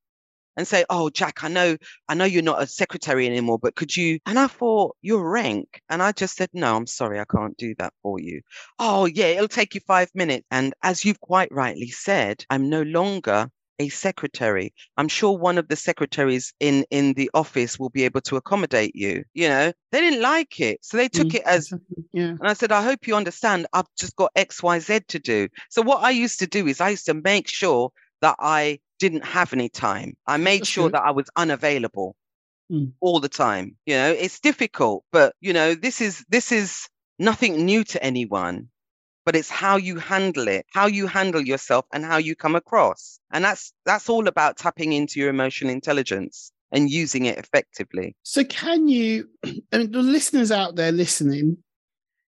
and 0.56 0.66
say, 0.66 0.86
Oh, 0.88 1.10
Jack, 1.10 1.44
I 1.44 1.48
know, 1.48 1.76
I 2.08 2.14
know 2.14 2.24
you're 2.24 2.42
not 2.42 2.62
a 2.62 2.66
secretary 2.66 3.26
anymore, 3.26 3.58
but 3.58 3.74
could 3.74 3.94
you? 3.94 4.18
And 4.24 4.38
I 4.38 4.46
thought, 4.46 4.96
You're 5.02 5.28
rank. 5.30 5.82
And 5.90 6.02
I 6.02 6.12
just 6.12 6.36
said, 6.36 6.48
No, 6.54 6.74
I'm 6.74 6.86
sorry, 6.86 7.20
I 7.20 7.26
can't 7.26 7.56
do 7.58 7.74
that 7.78 7.92
for 8.02 8.18
you. 8.18 8.40
Oh, 8.78 9.04
yeah, 9.04 9.26
it'll 9.26 9.48
take 9.48 9.74
you 9.74 9.82
five 9.86 10.08
minutes. 10.14 10.46
And 10.50 10.72
as 10.82 11.04
you've 11.04 11.20
quite 11.20 11.52
rightly 11.52 11.88
said, 11.90 12.44
I'm 12.48 12.70
no 12.70 12.80
longer 12.80 13.50
a 13.78 13.88
secretary. 13.88 14.72
I'm 14.96 15.08
sure 15.08 15.36
one 15.36 15.58
of 15.58 15.68
the 15.68 15.76
secretaries 15.76 16.52
in 16.60 16.84
in 16.90 17.14
the 17.14 17.30
office 17.34 17.78
will 17.78 17.90
be 17.90 18.04
able 18.04 18.20
to 18.22 18.36
accommodate 18.36 18.94
you. 18.94 19.24
You 19.34 19.48
know, 19.48 19.72
they 19.92 20.00
didn't 20.00 20.22
like 20.22 20.60
it, 20.60 20.78
so 20.84 20.96
they 20.96 21.08
took 21.08 21.28
Mm, 21.28 21.34
it 21.34 21.42
as 21.44 21.72
yeah. 22.12 22.36
and 22.38 22.48
I 22.48 22.52
said, 22.54 22.72
I 22.72 22.82
hope 22.82 23.06
you 23.06 23.14
understand. 23.16 23.66
I've 23.72 23.86
just 23.98 24.16
got 24.16 24.32
X, 24.36 24.62
Y, 24.62 24.78
Z 24.80 25.00
to 25.08 25.18
do. 25.18 25.48
So 25.70 25.82
what 25.82 26.02
I 26.02 26.10
used 26.10 26.40
to 26.40 26.46
do 26.46 26.66
is 26.66 26.80
I 26.80 26.90
used 26.90 27.06
to 27.06 27.14
make 27.14 27.48
sure 27.48 27.90
that 28.22 28.36
I 28.40 28.80
didn't 28.98 29.24
have 29.24 29.52
any 29.52 29.68
time. 29.68 30.14
I 30.26 30.36
made 30.36 30.60
That's 30.60 30.70
sure 30.70 30.88
good. 30.88 30.92
that 30.92 31.02
I 31.04 31.12
was 31.12 31.26
unavailable 31.36 32.16
Mm. 32.70 32.92
all 33.00 33.20
the 33.20 33.28
time. 33.28 33.76
You 33.86 33.94
know, 33.96 34.10
it's 34.12 34.40
difficult, 34.40 35.04
but 35.12 35.34
you 35.40 35.52
know, 35.52 35.74
this 35.74 36.00
is 36.00 36.24
this 36.28 36.52
is 36.52 36.88
nothing 37.18 37.64
new 37.64 37.84
to 37.84 38.02
anyone. 38.02 38.68
But 39.24 39.36
it's 39.36 39.50
how 39.50 39.76
you 39.76 39.98
handle 39.98 40.48
it, 40.48 40.66
how 40.72 40.86
you 40.86 41.06
handle 41.06 41.40
yourself, 41.40 41.86
and 41.92 42.04
how 42.04 42.18
you 42.18 42.36
come 42.36 42.54
across. 42.54 43.18
And 43.32 43.44
that's 43.44 43.72
that's 43.86 44.08
all 44.08 44.28
about 44.28 44.56
tapping 44.56 44.92
into 44.92 45.20
your 45.20 45.30
emotional 45.30 45.72
intelligence 45.72 46.52
and 46.72 46.90
using 46.90 47.24
it 47.26 47.38
effectively. 47.38 48.16
So 48.22 48.44
can 48.44 48.88
you? 48.88 49.28
I 49.72 49.78
mean, 49.78 49.92
the 49.92 50.02
listeners 50.02 50.50
out 50.52 50.76
there 50.76 50.92
listening, 50.92 51.58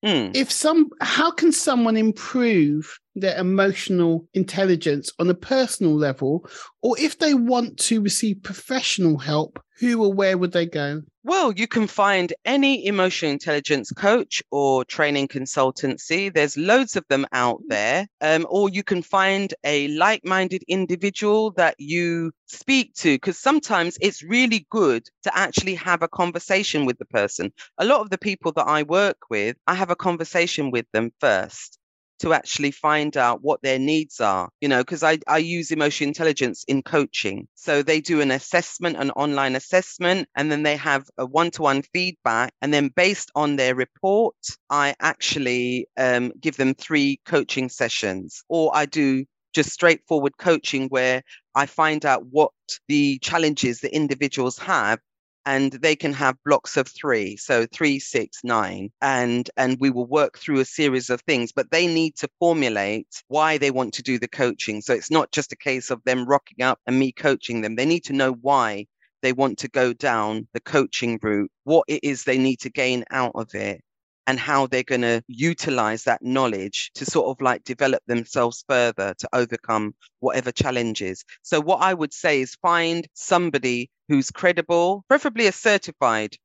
Mm. 0.05 0.37
if 0.37 0.53
some, 0.53 0.91
how 1.01 1.31
can 1.31 1.51
someone 1.51 1.97
improve 1.97 2.99
their 3.15 3.37
emotional 3.39 4.29
intelligence 4.35 5.11
on 5.19 5.29
a 5.31 5.35
personal 5.35 5.97
level, 5.97 6.47
or 6.83 6.97
if 6.99 7.19
they 7.19 7.35
want 7.35 7.79
to 7.79 8.03
receive 8.03 8.43
professional 8.43 9.19
help, 9.19 9.59
who 9.79 10.03
or 10.03 10.13
where 10.13 10.39
would 10.39 10.53
they 10.53 10.67
go? 10.67 11.03
Well, 11.23 11.51
you 11.53 11.67
can 11.67 11.89
find 11.89 12.33
any 12.45 12.87
emotional 12.87 13.33
intelligence 13.33 13.91
coach 13.91 14.43
or 14.51 14.85
training 14.85 15.29
consultancy. 15.29 16.33
There's 16.33 16.57
loads 16.57 16.95
of 16.95 17.05
them 17.09 17.27
out 17.33 17.61
there. 17.67 18.07
Um, 18.21 18.47
or 18.49 18.69
you 18.69 18.85
can 18.85 19.03
find 19.03 19.53
a 19.65 19.89
like 19.89 20.25
minded 20.25 20.63
individual 20.69 21.51
that 21.53 21.75
you 21.79 22.33
speak 22.47 22.95
to, 22.95 23.17
because 23.17 23.39
sometimes 23.39 23.99
it's 24.01 24.23
really 24.23 24.67
good 24.71 25.05
to 25.25 25.37
actually 25.37 25.75
have 25.75 26.03
a 26.03 26.09
conversation 26.09 26.87
with 26.87 26.99
the 26.99 27.07
person. 27.07 27.53
A 27.79 27.85
lot 27.85 28.03
of 28.03 28.11
the 28.11 28.19
people 28.19 28.53
that 28.53 28.69
I 28.69 28.85
work 28.85 29.19
with, 29.29 29.57
I 29.67 29.75
have 29.75 29.91
a 29.91 29.97
conversation 29.97 30.71
with 30.71 30.87
them 30.93 31.11
first 31.19 31.79
to 32.21 32.33
actually 32.33 32.71
find 32.71 33.17
out 33.17 33.43
what 33.43 33.61
their 33.63 33.79
needs 33.79 34.21
are, 34.21 34.49
you 34.61 34.69
know, 34.69 34.81
because 34.81 35.03
I, 35.03 35.19
I 35.27 35.39
use 35.39 35.71
emotional 35.71 36.09
intelligence 36.09 36.65
in 36.69 36.83
coaching. 36.83 37.49
So 37.55 37.83
they 37.83 38.01
do 38.01 38.21
an 38.21 38.31
assessment, 38.31 38.97
an 38.97 39.11
online 39.13 39.57
assessment, 39.57 40.29
and 40.37 40.51
then 40.51 40.63
they 40.63 40.77
have 40.77 41.09
a 41.19 41.27
one 41.27 41.51
to 41.53 41.63
one 41.63 41.83
feedback. 41.83 42.53
And 42.63 42.73
then 42.73 42.89
based 42.89 43.31
on 43.35 43.57
their 43.57 43.75
report, 43.75 44.37
I 44.71 44.95
actually 45.01 45.89
um, 45.97 46.33
give 46.41 46.57
them 46.57 46.75
three 46.75 47.21
coaching 47.27 47.69
sessions, 47.69 48.43
or 48.49 48.71
I 48.75 48.87
do 48.87 49.25
just 49.55 49.73
straightforward 49.73 50.37
coaching 50.39 50.89
where 50.89 51.23
I 51.55 51.65
find 51.65 52.05
out 52.05 52.27
what 52.31 52.53
the 52.89 53.19
challenges 53.21 53.81
the 53.81 53.95
individuals 53.95 54.59
have 54.59 55.01
and 55.47 55.73
they 55.73 55.97
can 55.97 56.13
have 56.13 56.37
blocks 56.45 56.77
of 56.77 56.89
three 56.89 57.37
so 57.37 57.67
three 57.73 57.99
six 57.99 58.41
nine 58.45 58.91
and 59.01 59.49
and 59.57 59.79
we 59.81 59.89
will 59.89 60.07
work 60.07 60.39
through 60.39 60.61
a 60.61 60.65
series 60.65 61.09
of 61.09 61.21
things 61.23 61.53
but 61.53 61.71
they 61.71 61.87
need 61.87 62.15
to 62.17 62.29
formulate 62.39 63.23
why 63.29 63.57
they 63.57 63.71
want 63.71 63.95
to 63.95 64.03
do 64.03 64.19
the 64.19 64.29
coaching 64.29 64.83
so 64.83 64.93
it's 64.93 65.11
not 65.11 65.33
just 65.33 65.53
a 65.53 65.57
case 65.57 65.91
of 65.91 66.03
them 66.05 66.27
rocking 66.27 66.65
up 66.65 66.79
and 66.87 66.99
me 66.99 67.13
coaching 67.13 67.63
them 67.63 67.77
they 67.77 67.87
need 67.87 68.05
to 68.05 68.13
know 68.13 68.33
why 68.33 68.85
they 69.23 69.33
want 69.33 69.59
to 69.59 69.69
go 69.69 69.93
down 69.93 70.47
the 70.53 70.61
coaching 70.61 71.19
route 71.23 71.51
what 71.65 71.85
it 71.89 72.01
is 72.03 72.25
they 72.25 72.39
need 72.39 72.57
to 72.57 72.71
gain 72.71 73.05
out 73.11 73.33
of 73.35 73.55
it 73.55 73.81
and 74.27 74.41
how 74.41 74.67
they're 74.67 74.83
going 74.83 75.03
to 75.03 75.23
utilize 75.29 76.05
that 76.05 76.23
knowledge 76.23 76.91
to 76.95 77.05
sort 77.05 77.29
of 77.29 77.41
like 77.41 77.63
develop 77.65 78.03
themselves 78.07 78.65
further 78.69 79.15
to 79.19 79.29
overcome 79.33 79.95
whatever 80.21 80.51
challenges. 80.51 81.25
So, 81.43 81.61
what 81.61 81.81
I 81.81 81.95
would 81.95 82.13
say 82.13 82.41
is 82.41 82.57
find 82.57 83.07
somebody 83.15 83.89
who's 84.09 84.31
credible, 84.31 85.05
preferably 85.09 85.47
a 85.47 85.53
certified 85.53 86.37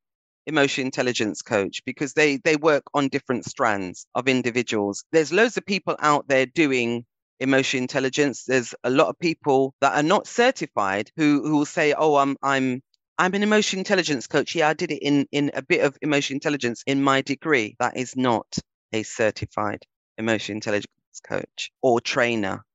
emotional 0.47 0.85
intelligence 0.85 1.41
coach 1.41 1.81
because 1.85 2.13
they 2.13 2.37
they 2.37 2.55
work 2.55 2.83
on 2.93 3.07
different 3.07 3.45
strands 3.45 4.07
of 4.15 4.27
individuals 4.27 5.03
there's 5.11 5.31
loads 5.31 5.57
of 5.57 5.65
people 5.65 5.95
out 5.99 6.27
there 6.27 6.45
doing 6.45 7.05
emotional 7.39 7.81
intelligence 7.81 8.43
there's 8.45 8.73
a 8.83 8.89
lot 8.89 9.07
of 9.07 9.17
people 9.19 9.73
that 9.81 9.93
are 9.95 10.03
not 10.03 10.27
certified 10.27 11.09
who 11.15 11.41
who 11.43 11.57
will 11.57 11.65
say 11.65 11.93
oh 11.97 12.15
i'm 12.17 12.35
i'm 12.43 12.81
I'm 13.17 13.35
an 13.35 13.43
emotional 13.43 13.79
intelligence 13.81 14.25
coach. 14.25 14.55
Yeah, 14.55 14.69
I 14.69 14.73
did 14.73 14.91
it 14.91 15.03
in 15.03 15.27
in 15.31 15.51
a 15.53 15.61
bit 15.61 15.81
of 15.85 15.95
emotional 16.01 16.37
intelligence 16.37 16.81
in 16.87 17.03
my 17.03 17.21
degree. 17.21 17.75
That 17.79 17.95
is 17.95 18.15
not 18.15 18.47
a 18.93 19.03
certified 19.03 19.85
emotional 20.17 20.55
intelligence 20.57 20.89
coach 21.23 21.71
or 21.83 22.01
trainer. 22.01 22.65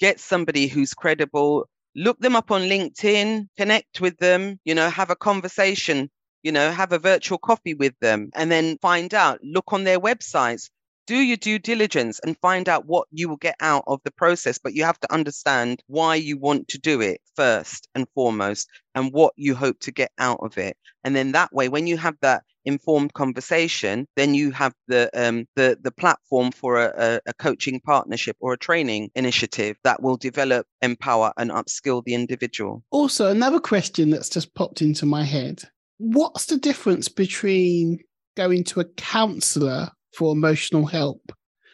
Get 0.00 0.20
somebody 0.20 0.68
who's 0.68 0.94
credible. 0.94 1.68
Look 1.96 2.20
them 2.20 2.36
up 2.36 2.52
on 2.52 2.62
LinkedIn, 2.62 3.48
connect 3.56 4.00
with 4.00 4.18
them, 4.18 4.60
you 4.64 4.74
know, 4.76 4.90
have 4.90 5.10
a 5.10 5.16
conversation, 5.16 6.10
you 6.44 6.52
know, 6.52 6.70
have 6.70 6.92
a 6.92 6.98
virtual 7.00 7.38
coffee 7.38 7.74
with 7.74 7.94
them 8.00 8.30
and 8.34 8.52
then 8.52 8.78
find 8.78 9.14
out, 9.14 9.40
look 9.42 9.72
on 9.72 9.84
their 9.84 9.98
websites, 10.00 10.70
do 11.06 11.16
your 11.16 11.36
due 11.36 11.58
diligence 11.58 12.20
and 12.24 12.38
find 12.38 12.68
out 12.68 12.86
what 12.86 13.06
you 13.10 13.28
will 13.28 13.36
get 13.36 13.56
out 13.60 13.84
of 13.86 14.00
the 14.04 14.10
process. 14.10 14.58
But 14.58 14.74
you 14.74 14.84
have 14.84 15.00
to 15.00 15.12
understand 15.12 15.82
why 15.86 16.16
you 16.16 16.36
want 16.38 16.68
to 16.68 16.78
do 16.78 17.00
it 17.00 17.20
first 17.34 17.88
and 17.94 18.06
foremost 18.14 18.68
and 18.94 19.12
what 19.12 19.32
you 19.36 19.54
hope 19.54 19.78
to 19.80 19.92
get 19.92 20.10
out 20.18 20.40
of 20.42 20.58
it. 20.58 20.76
And 21.04 21.14
then 21.14 21.32
that 21.32 21.52
way, 21.52 21.68
when 21.68 21.86
you 21.86 21.96
have 21.96 22.16
that 22.22 22.42
informed 22.64 23.14
conversation, 23.14 24.06
then 24.16 24.34
you 24.34 24.50
have 24.50 24.74
the 24.88 25.08
um, 25.14 25.46
the 25.54 25.78
the 25.80 25.92
platform 25.92 26.50
for 26.50 26.80
a, 26.80 26.92
a, 26.96 27.20
a 27.26 27.34
coaching 27.34 27.80
partnership 27.80 28.36
or 28.40 28.52
a 28.52 28.58
training 28.58 29.10
initiative 29.14 29.76
that 29.84 30.02
will 30.02 30.16
develop, 30.16 30.66
empower, 30.82 31.32
and 31.36 31.50
upskill 31.50 32.02
the 32.04 32.14
individual. 32.14 32.82
Also, 32.90 33.30
another 33.30 33.60
question 33.60 34.10
that's 34.10 34.28
just 34.28 34.54
popped 34.54 34.82
into 34.82 35.06
my 35.06 35.22
head 35.22 35.62
what's 35.98 36.46
the 36.46 36.58
difference 36.58 37.08
between 37.08 37.98
going 38.36 38.62
to 38.64 38.80
a 38.80 38.84
counselor 38.84 39.90
for 40.16 40.32
emotional 40.32 40.86
help 40.86 41.32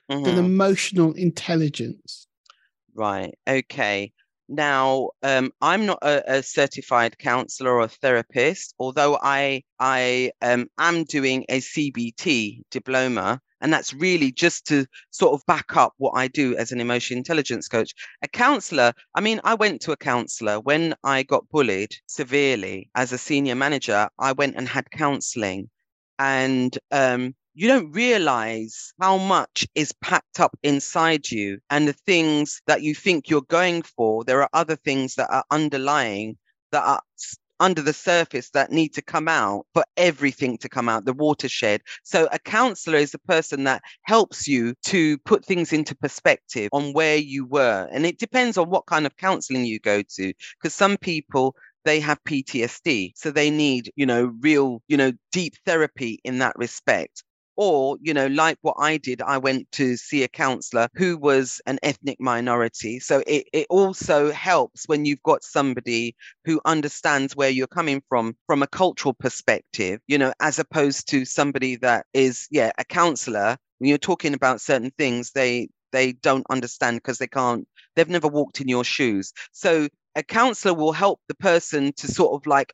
than 0.09 0.35
Mhm. 0.35 0.39
emotional 0.39 1.13
intelligence? 1.13 2.27
Right. 2.95 3.35
Okay. 3.49 4.13
Now, 4.49 5.11
um, 5.23 5.53
I'm 5.63 5.87
not 5.87 5.99
a, 6.03 6.39
a, 6.39 6.43
certified 6.43 7.19
counselor 7.19 7.81
or 7.81 7.89
therapist, 7.89 8.75
although 8.79 9.19
I 9.23 9.63
I 9.79 10.33
um, 10.43 10.69
am 10.79 11.05
doing 11.05 11.45
a 11.49 11.61
CBT 11.61 12.63
diploma. 12.71 13.41
And 13.63 13.73
that's 13.73 13.95
really 13.95 14.33
just 14.33 14.67
to 14.67 14.87
sort 15.11 15.35
of 15.35 15.47
back 15.47 15.77
up 15.77 15.95
what 15.99 16.13
I 16.17 16.27
do 16.27 16.57
as 16.57 16.73
an 16.73 16.81
emotion 16.81 17.17
intelligence 17.17 17.69
coach. 17.69 17.93
A 18.23 18.29
counselor, 18.29 18.93
I 19.15 19.21
mean, 19.21 19.41
I 19.45 19.55
went 19.55 19.81
to 19.83 19.93
a 19.93 19.97
counselor 19.97 20.59
when 20.59 20.95
I 21.05 21.23
got 21.23 21.49
bullied 21.49 21.95
severely 22.07 22.91
as 22.97 23.13
a 23.13 23.19
senior 23.19 23.55
manager. 23.55 24.09
I 24.19 24.33
went 24.33 24.57
and 24.57 24.69
had 24.69 24.91
counseling. 24.91 25.71
And 26.19 26.77
um, 26.91 27.35
you 27.55 27.69
don't 27.69 27.93
realize 27.93 28.93
how 29.01 29.19
much 29.19 29.67
is 29.75 29.93
packed 30.03 30.41
up 30.41 30.57
inside 30.63 31.31
you 31.31 31.59
and 31.71 31.87
the 31.87 31.93
things 31.93 32.63
that 32.67 32.83
you 32.83 32.95
think 32.95 33.29
you're 33.29 33.43
going 33.43 33.83
for. 33.83 34.25
There 34.25 34.41
are 34.43 34.49
other 34.53 34.77
things 34.77 35.17
that 35.17 35.31
are 35.31 35.45
underlying 35.51 36.39
that 36.71 36.83
are 36.83 37.03
under 37.61 37.83
the 37.83 37.93
surface 37.93 38.51
that 38.51 38.73
need 38.73 38.89
to 38.95 39.03
come 39.03 39.29
out 39.29 39.67
for 39.73 39.85
everything 39.97 40.59
to 40.59 40.69
come 40.69 40.89
out, 40.89 41.05
the 41.05 41.13
watershed. 41.13 41.81
So 42.03 42.29
a 42.33 42.39
counselor 42.39 42.99
is 42.99 43.15
a 43.15 43.19
person 43.19 43.65
that 43.65 43.83
helps 44.03 44.49
you 44.49 44.75
to 44.87 45.19
put 45.19 45.45
things 45.45 45.73
into 45.73 45.95
perspective 45.95 46.71
on 46.73 46.93
where 46.93 47.17
you 47.17 47.47
were. 47.47 47.89
And 47.93 48.05
it 48.05 48.19
depends 48.19 48.59
on 48.59 48.71
what 48.71 48.87
kind 48.87 49.07
of 49.07 49.17
counseling 49.17 49.65
you 49.65 49.79
go 49.79 50.03
to, 50.03 50.33
because 50.61 50.75
some 50.75 50.97
people 50.97 51.55
they 51.85 52.01
have 52.01 52.23
PTSD. 52.25 53.13
So 53.17 53.31
they 53.31 53.51
need, 53.51 53.93
you 53.97 54.07
know, 54.07 54.33
real, 54.41 54.83
you 54.89 54.97
know, 54.97 55.13
deep 55.33 55.55
therapy 55.67 56.21
in 56.25 56.39
that 56.39 56.57
respect 56.57 57.25
or 57.57 57.97
you 58.01 58.15
know 58.15 58.27
like 58.29 58.59
what 58.63 58.77
i 58.79 58.97
did 58.97 59.21
i 59.23 59.37
went 59.39 59.71
to 59.73 59.97
see 59.97 60.23
a 60.23 60.29
counselor 60.29 60.89
who 60.95 61.17
was 61.17 61.61
an 61.67 61.79
ethnic 61.83 62.19
minority. 62.21 62.99
So 63.01 63.23
it, 63.27 63.47
it 63.53 63.67
also 63.71 64.31
helps 64.33 64.85
when 64.87 65.05
you've 65.05 65.23
got 65.23 65.45
somebody 65.45 66.17
who 66.45 66.61
understands 66.65 67.37
where 67.37 67.51
you're 67.51 67.67
coming 67.67 68.03
from 68.09 68.37
from 68.47 68.63
a 68.63 68.67
cultural 68.67 69.15
perspective 69.15 70.01
you 70.07 70.19
know 70.19 70.33
as 70.41 70.59
opposed 70.59 71.09
to 71.11 71.25
somebody 71.25 71.77
that 71.77 72.07
is 72.15 72.47
yeah 72.51 72.73
a 72.79 72.85
counselor. 72.85 73.57
When 73.79 73.89
you're 73.89 73.99
talking 73.99 74.35
about 74.35 74.61
certain 74.61 74.93
things 74.97 75.33
they 75.33 75.69
they 75.93 76.13
don't 76.13 76.47
understand 76.51 76.97
because 76.99 77.19
they 77.19 77.27
can't 77.27 77.67
they've 77.97 78.09
never 78.09 78.29
walked 78.29 78.61
in 78.61 78.69
your 78.69 78.85
shoes. 78.85 79.33
So 79.53 79.89
a 80.15 80.23
counselor 80.23 80.75
will 80.75 80.93
help 80.93 81.21
the 81.29 81.35
person 81.35 81.93
to 81.95 82.09
sort 82.09 82.35
of 82.35 82.47
like 82.47 82.73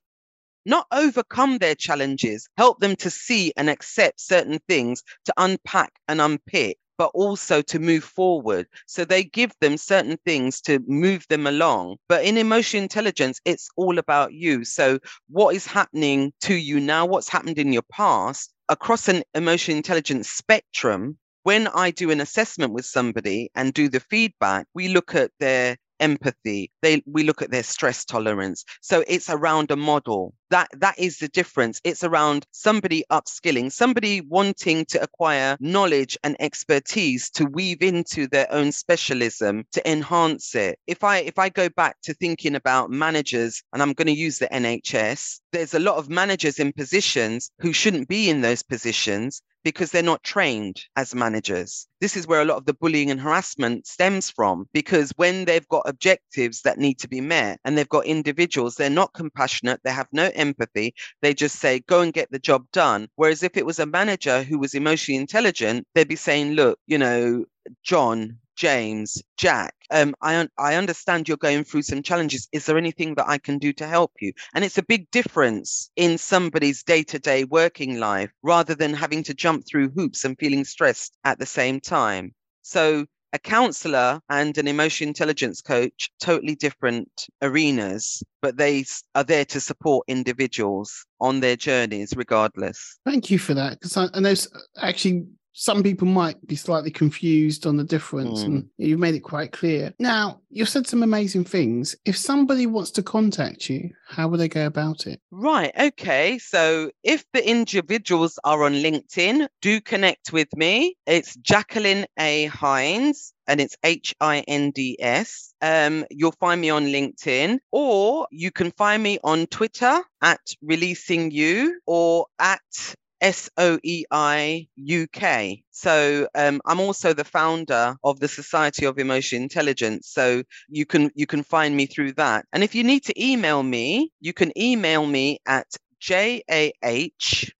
not 0.69 0.87
overcome 0.93 1.59
their 1.59 1.75
challenges, 1.75 2.49
help 2.57 2.79
them 2.79 2.95
to 2.97 3.11
see 3.11 3.53
and 3.57 3.71
accept 3.71 4.21
certain 4.21 4.61
things, 4.69 5.03
to 5.25 5.33
unpack 5.39 5.93
and 6.07 6.21
unpick, 6.21 6.77
but 6.99 7.11
also 7.15 7.63
to 7.63 7.79
move 7.79 8.05
forward. 8.05 8.67
So 8.87 9.05
they 9.05 9.25
give 9.25 9.53
them 9.61 9.79
certain 9.79 10.19
things 10.27 10.61
to 10.63 10.81
move 10.87 11.25
them 11.29 11.47
along. 11.47 11.97
But 12.09 12.25
in 12.25 12.37
emotional 12.37 12.83
intelligence, 12.83 13.41
it's 13.45 13.71
all 13.77 13.99
about 13.99 14.35
you. 14.35 14.65
So 14.65 14.99
what 15.31 15.55
is 15.55 15.67
happening 15.67 16.33
to 16.43 16.55
you 16.55 16.81
now? 16.81 17.07
What's 17.07 17.29
happened 17.29 17.59
in 17.59 17.73
your 17.73 17.87
past? 17.91 18.53
Across 18.69 19.09
an 19.09 19.23
emotional 19.35 19.79
intelligence 19.79 20.29
spectrum, 20.29 21.17
when 21.45 21.69
I 21.69 21.93
do 21.93 22.11
an 22.11 22.21
assessment 22.21 22.75
with 22.75 22.85
somebody 22.85 23.51
and 23.55 23.73
do 23.73 23.89
the 23.89 24.01
feedback, 24.01 24.67
we 24.75 24.89
look 24.89 25.15
at 25.15 25.31
their 25.41 25.79
empathy 26.01 26.71
they 26.83 27.03
we 27.07 27.25
look 27.25 27.43
at 27.43 27.51
their 27.51 27.63
stress 27.63 28.05
tolerance. 28.05 28.65
So 28.81 29.05
it's 29.07 29.31
around 29.31 29.71
a 29.71 29.77
model. 29.77 30.35
That 30.51 30.69
that 30.79 30.99
is 30.99 31.19
the 31.19 31.29
difference. 31.29 31.81
It's 31.85 32.05
around 32.05 32.47
somebody 32.53 33.05
upskilling 33.11 33.73
somebody 33.73 34.21
wanting 34.21 34.85
to 34.87 35.03
acquire 35.03 35.57
knowledge 35.61 36.17
and 36.25 36.37
expertise 36.41 37.31
to 37.31 37.45
weave 37.45 37.83
into 37.83 38.27
their 38.27 38.51
own 38.53 38.73
specialism 38.73 39.65
to 39.73 39.91
enhance 39.91 40.55
it. 40.55 40.79
If 40.87 41.05
i 41.05 41.19
if 41.19 41.39
i 41.39 41.49
go 41.49 41.69
back 41.69 41.97
to 42.03 42.15
thinking 42.15 42.55
about 42.55 42.91
managers 42.91 43.63
and 43.73 43.83
i'm 43.83 43.93
going 43.93 44.07
to 44.07 44.13
use 44.13 44.39
the 44.39 44.49
nhs 44.49 45.41
there's 45.53 45.75
a 45.75 45.79
lot 45.79 45.97
of 45.97 46.09
managers 46.09 46.59
in 46.59 46.73
positions 46.73 47.51
who 47.59 47.73
shouldn't 47.73 48.09
be 48.09 48.29
in 48.29 48.41
those 48.41 48.63
positions 48.63 49.43
because 49.69 49.91
they're 49.91 50.03
not 50.03 50.23
trained 50.23 50.83
as 50.97 51.15
managers. 51.15 51.87
This 52.01 52.17
is 52.17 52.27
where 52.27 52.41
a 52.41 52.45
lot 52.47 52.57
of 52.57 52.65
the 52.65 52.73
bullying 52.73 53.11
and 53.11 53.21
harassment 53.21 53.87
stems 53.87 54.31
from 54.31 54.67
because 54.73 55.13
when 55.17 55.45
they've 55.45 55.69
got 55.69 55.83
objectives 55.85 56.63
that 56.63 56.79
need 56.79 56.99
to 57.01 57.09
be 57.09 57.21
met 57.21 57.61
and 57.67 57.77
they've 57.77 57.87
got 57.87 58.07
individuals, 58.07 58.77
they're 58.77 58.89
not 58.89 59.13
compassionate, 59.13 59.81
they 59.85 59.93
have 59.93 60.09
no 60.11 60.31
empathy, 60.35 60.95
they 61.21 61.35
just 61.35 61.57
say, 61.57 61.81
go 61.81 62.01
and 62.01 62.15
get 62.15 62.31
the 62.31 62.39
job 62.39 62.65
done. 62.73 63.09
Whereas 63.17 63.43
if 63.43 63.59
it 63.59 63.67
was 63.67 63.79
a 63.79 63.85
manager 63.85 64.43
who 64.43 64.59
was 64.59 64.73
emotionally 64.73 65.21
intelligent, 65.21 65.87
they'd 65.95 66.09
be 66.09 66.17
saying, 66.17 66.53
look, 66.53 66.79
you 66.87 66.97
know, 66.97 67.45
John, 67.83 68.39
James, 68.59 69.23
Jack, 69.37 69.73
um, 69.93 70.17
I, 70.21 70.35
un- 70.37 70.51
I 70.59 70.75
understand 70.75 71.29
you're 71.29 71.37
going 71.37 71.63
through 71.63 71.83
some 71.83 72.03
challenges. 72.03 72.49
Is 72.51 72.67
there 72.67 72.77
anything 72.77 73.15
that 73.15 73.29
I 73.29 73.39
can 73.39 73.59
do 73.59 73.73
to 73.75 73.87
help 73.87 74.11
you? 74.21 74.33
And 74.53 74.65
it's 74.65 74.79
a 74.79 74.83
big 74.83 75.09
difference 75.13 75.91
in 75.95 76.19
somebody's 76.19 76.83
day 76.83 77.05
to 77.05 77.21
day 77.21 77.45
working 77.45 78.01
life 78.01 78.33
rather 78.43 78.75
than 78.75 78.95
having 78.95 79.23
to 79.23 79.35
jump 79.35 79.65
through 79.65 79.91
hoops 79.91 80.25
and 80.25 80.37
feeling 80.41 80.65
stressed 80.65 81.17
at 81.23 81.39
the 81.39 81.47
same 81.47 81.81
time. 81.81 82.35
So, 82.63 83.07
a 83.33 83.39
counselor 83.39 84.21
and 84.29 84.59
an 84.59 84.67
emotion 84.67 85.07
intelligence 85.09 85.61
coach, 85.61 86.11
totally 86.19 86.57
different 86.57 87.27
arenas, 87.43 88.23
but 88.43 88.57
they 88.57 88.87
are 89.15 89.23
there 89.23 89.45
to 89.45 89.61
support 89.61 90.05
individuals 90.09 91.07
on 91.21 91.39
their 91.41 91.55
journeys 91.55 92.13
regardless. 92.17 92.99
Thank 93.05 93.31
you 93.31 93.39
for 93.39 93.55
that. 93.55 93.79
Because 93.79 93.97
I, 93.97 94.09
I 94.15 94.21
know 94.21 94.35
actually 94.79 95.27
some 95.61 95.83
people 95.83 96.07
might 96.07 96.47
be 96.47 96.55
slightly 96.55 96.93
confused 96.93 97.67
on 97.67 97.77
the 97.77 97.83
difference, 97.83 98.43
mm. 98.43 98.45
and 98.45 98.71
you've 98.79 99.01
made 99.01 99.17
it 99.17 99.25
quite 99.25 99.51
clear. 99.51 99.93
Now, 99.99 100.41
you've 100.51 100.69
said 100.69 100.87
some 100.87 101.03
amazing 101.03 101.47
things. 101.47 101.97
If 102.05 102.17
somebody 102.17 102.67
wants 102.67 102.93
to 102.93 103.03
contact 103.03 103.69
you, 103.69 103.91
how 104.07 104.29
would 104.29 104.39
they 104.39 104.49
go 104.49 104.67
about 104.67 105.09
it? 105.09 105.21
Right. 105.33 105.73
Okay. 105.77 106.39
So 106.39 106.93
if 107.03 107.25
the 107.33 107.47
individuals 107.47 108.39
are 108.45 108.63
on 108.63 108.75
LinkedIn, 108.75 109.49
do 109.61 109.81
connect 109.81 110.33
with 110.33 110.47
me. 110.57 110.95
It's 111.09 111.35
Jacqueline 111.35 112.07
A. 112.21 112.45
Hinds 112.45 113.35
and 113.49 113.61
it's 113.61 113.77
H 113.83 114.15
I 114.21 114.45
N 114.47 114.71
D 114.71 114.97
S. 115.01 115.53
Um, 115.61 116.05
you'll 116.09 116.37
find 116.39 116.61
me 116.61 116.71
on 116.71 116.87
LinkedIn, 116.87 117.59
or 117.73 118.29
you 118.31 118.53
can 118.53 118.71
find 118.71 119.03
me 119.03 119.19
on 119.25 119.49
Twitter 119.49 120.03
at 120.23 120.41
Releasing 120.63 121.33
You 121.33 121.81
or 121.85 122.27
at 122.39 122.95
SOEI 123.23 124.69
UK. 124.81 125.59
So 125.71 126.29
um, 126.35 126.61
I'm 126.65 126.81
also 126.81 127.13
the 127.13 127.25
founder 127.25 127.97
of 128.05 128.21
the 128.21 128.29
Society 128.29 128.87
of 128.87 128.99
Emotion 128.99 129.43
Intelligence. 129.43 130.09
So 130.09 130.43
you 130.69 130.87
can 130.87 131.11
you 131.15 131.27
can 131.27 131.43
find 131.43 131.77
me 131.77 131.87
through 131.87 132.13
that. 132.15 132.47
And 132.53 132.63
if 132.63 132.75
you 132.75 132.85
need 132.85 133.05
to 133.05 133.23
email 133.23 133.63
me, 133.63 134.13
you 134.21 134.33
can 134.33 134.57
email 134.59 135.07
me 135.07 135.39
at 135.47 135.67
jah 136.01 136.41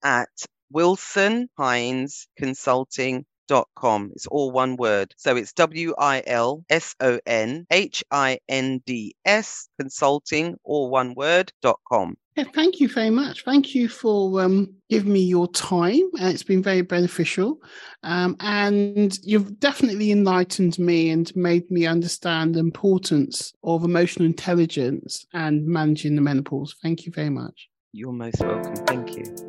at 0.03 0.29
Wilson 0.71 1.49
Hinds 1.57 2.27
Consulting 2.37 3.25
dot 3.49 3.67
com. 3.75 4.11
It's 4.15 4.27
all 4.27 4.51
one 4.51 4.77
word. 4.77 5.13
So 5.17 5.35
it's 5.35 5.51
W 5.53 5.93
I 5.97 6.23
L 6.25 6.63
S 6.69 6.95
O 7.01 7.19
N 7.25 7.67
H 7.71 8.01
I 8.11 8.39
N 8.47 8.81
D 8.85 9.13
S 9.25 9.67
consulting, 9.77 10.55
all 10.63 10.89
one 10.89 11.15
word 11.15 11.51
dot 11.61 11.79
com. 11.91 12.15
Yeah, 12.35 12.45
thank 12.55 12.79
you 12.79 12.87
very 12.87 13.09
much. 13.09 13.43
Thank 13.43 13.75
you 13.75 13.89
for 13.89 14.41
um, 14.41 14.73
giving 14.89 15.11
me 15.11 15.19
your 15.19 15.47
time. 15.51 16.03
Uh, 16.21 16.27
it's 16.27 16.43
been 16.43 16.63
very 16.63 16.83
beneficial. 16.83 17.57
Um, 18.03 18.37
and 18.39 19.19
you've 19.23 19.59
definitely 19.59 20.11
enlightened 20.11 20.79
me 20.79 21.09
and 21.09 21.35
made 21.35 21.69
me 21.69 21.85
understand 21.85 22.55
the 22.55 22.59
importance 22.59 23.51
of 23.65 23.83
emotional 23.83 24.25
intelligence 24.25 25.25
and 25.33 25.65
managing 25.65 26.15
the 26.15 26.21
menopause. 26.21 26.75
Thank 26.81 27.05
you 27.05 27.11
very 27.11 27.31
much. 27.31 27.67
You're 27.91 28.13
most 28.13 28.39
welcome. 28.39 28.75
Thank 28.85 29.17
you. 29.17 29.48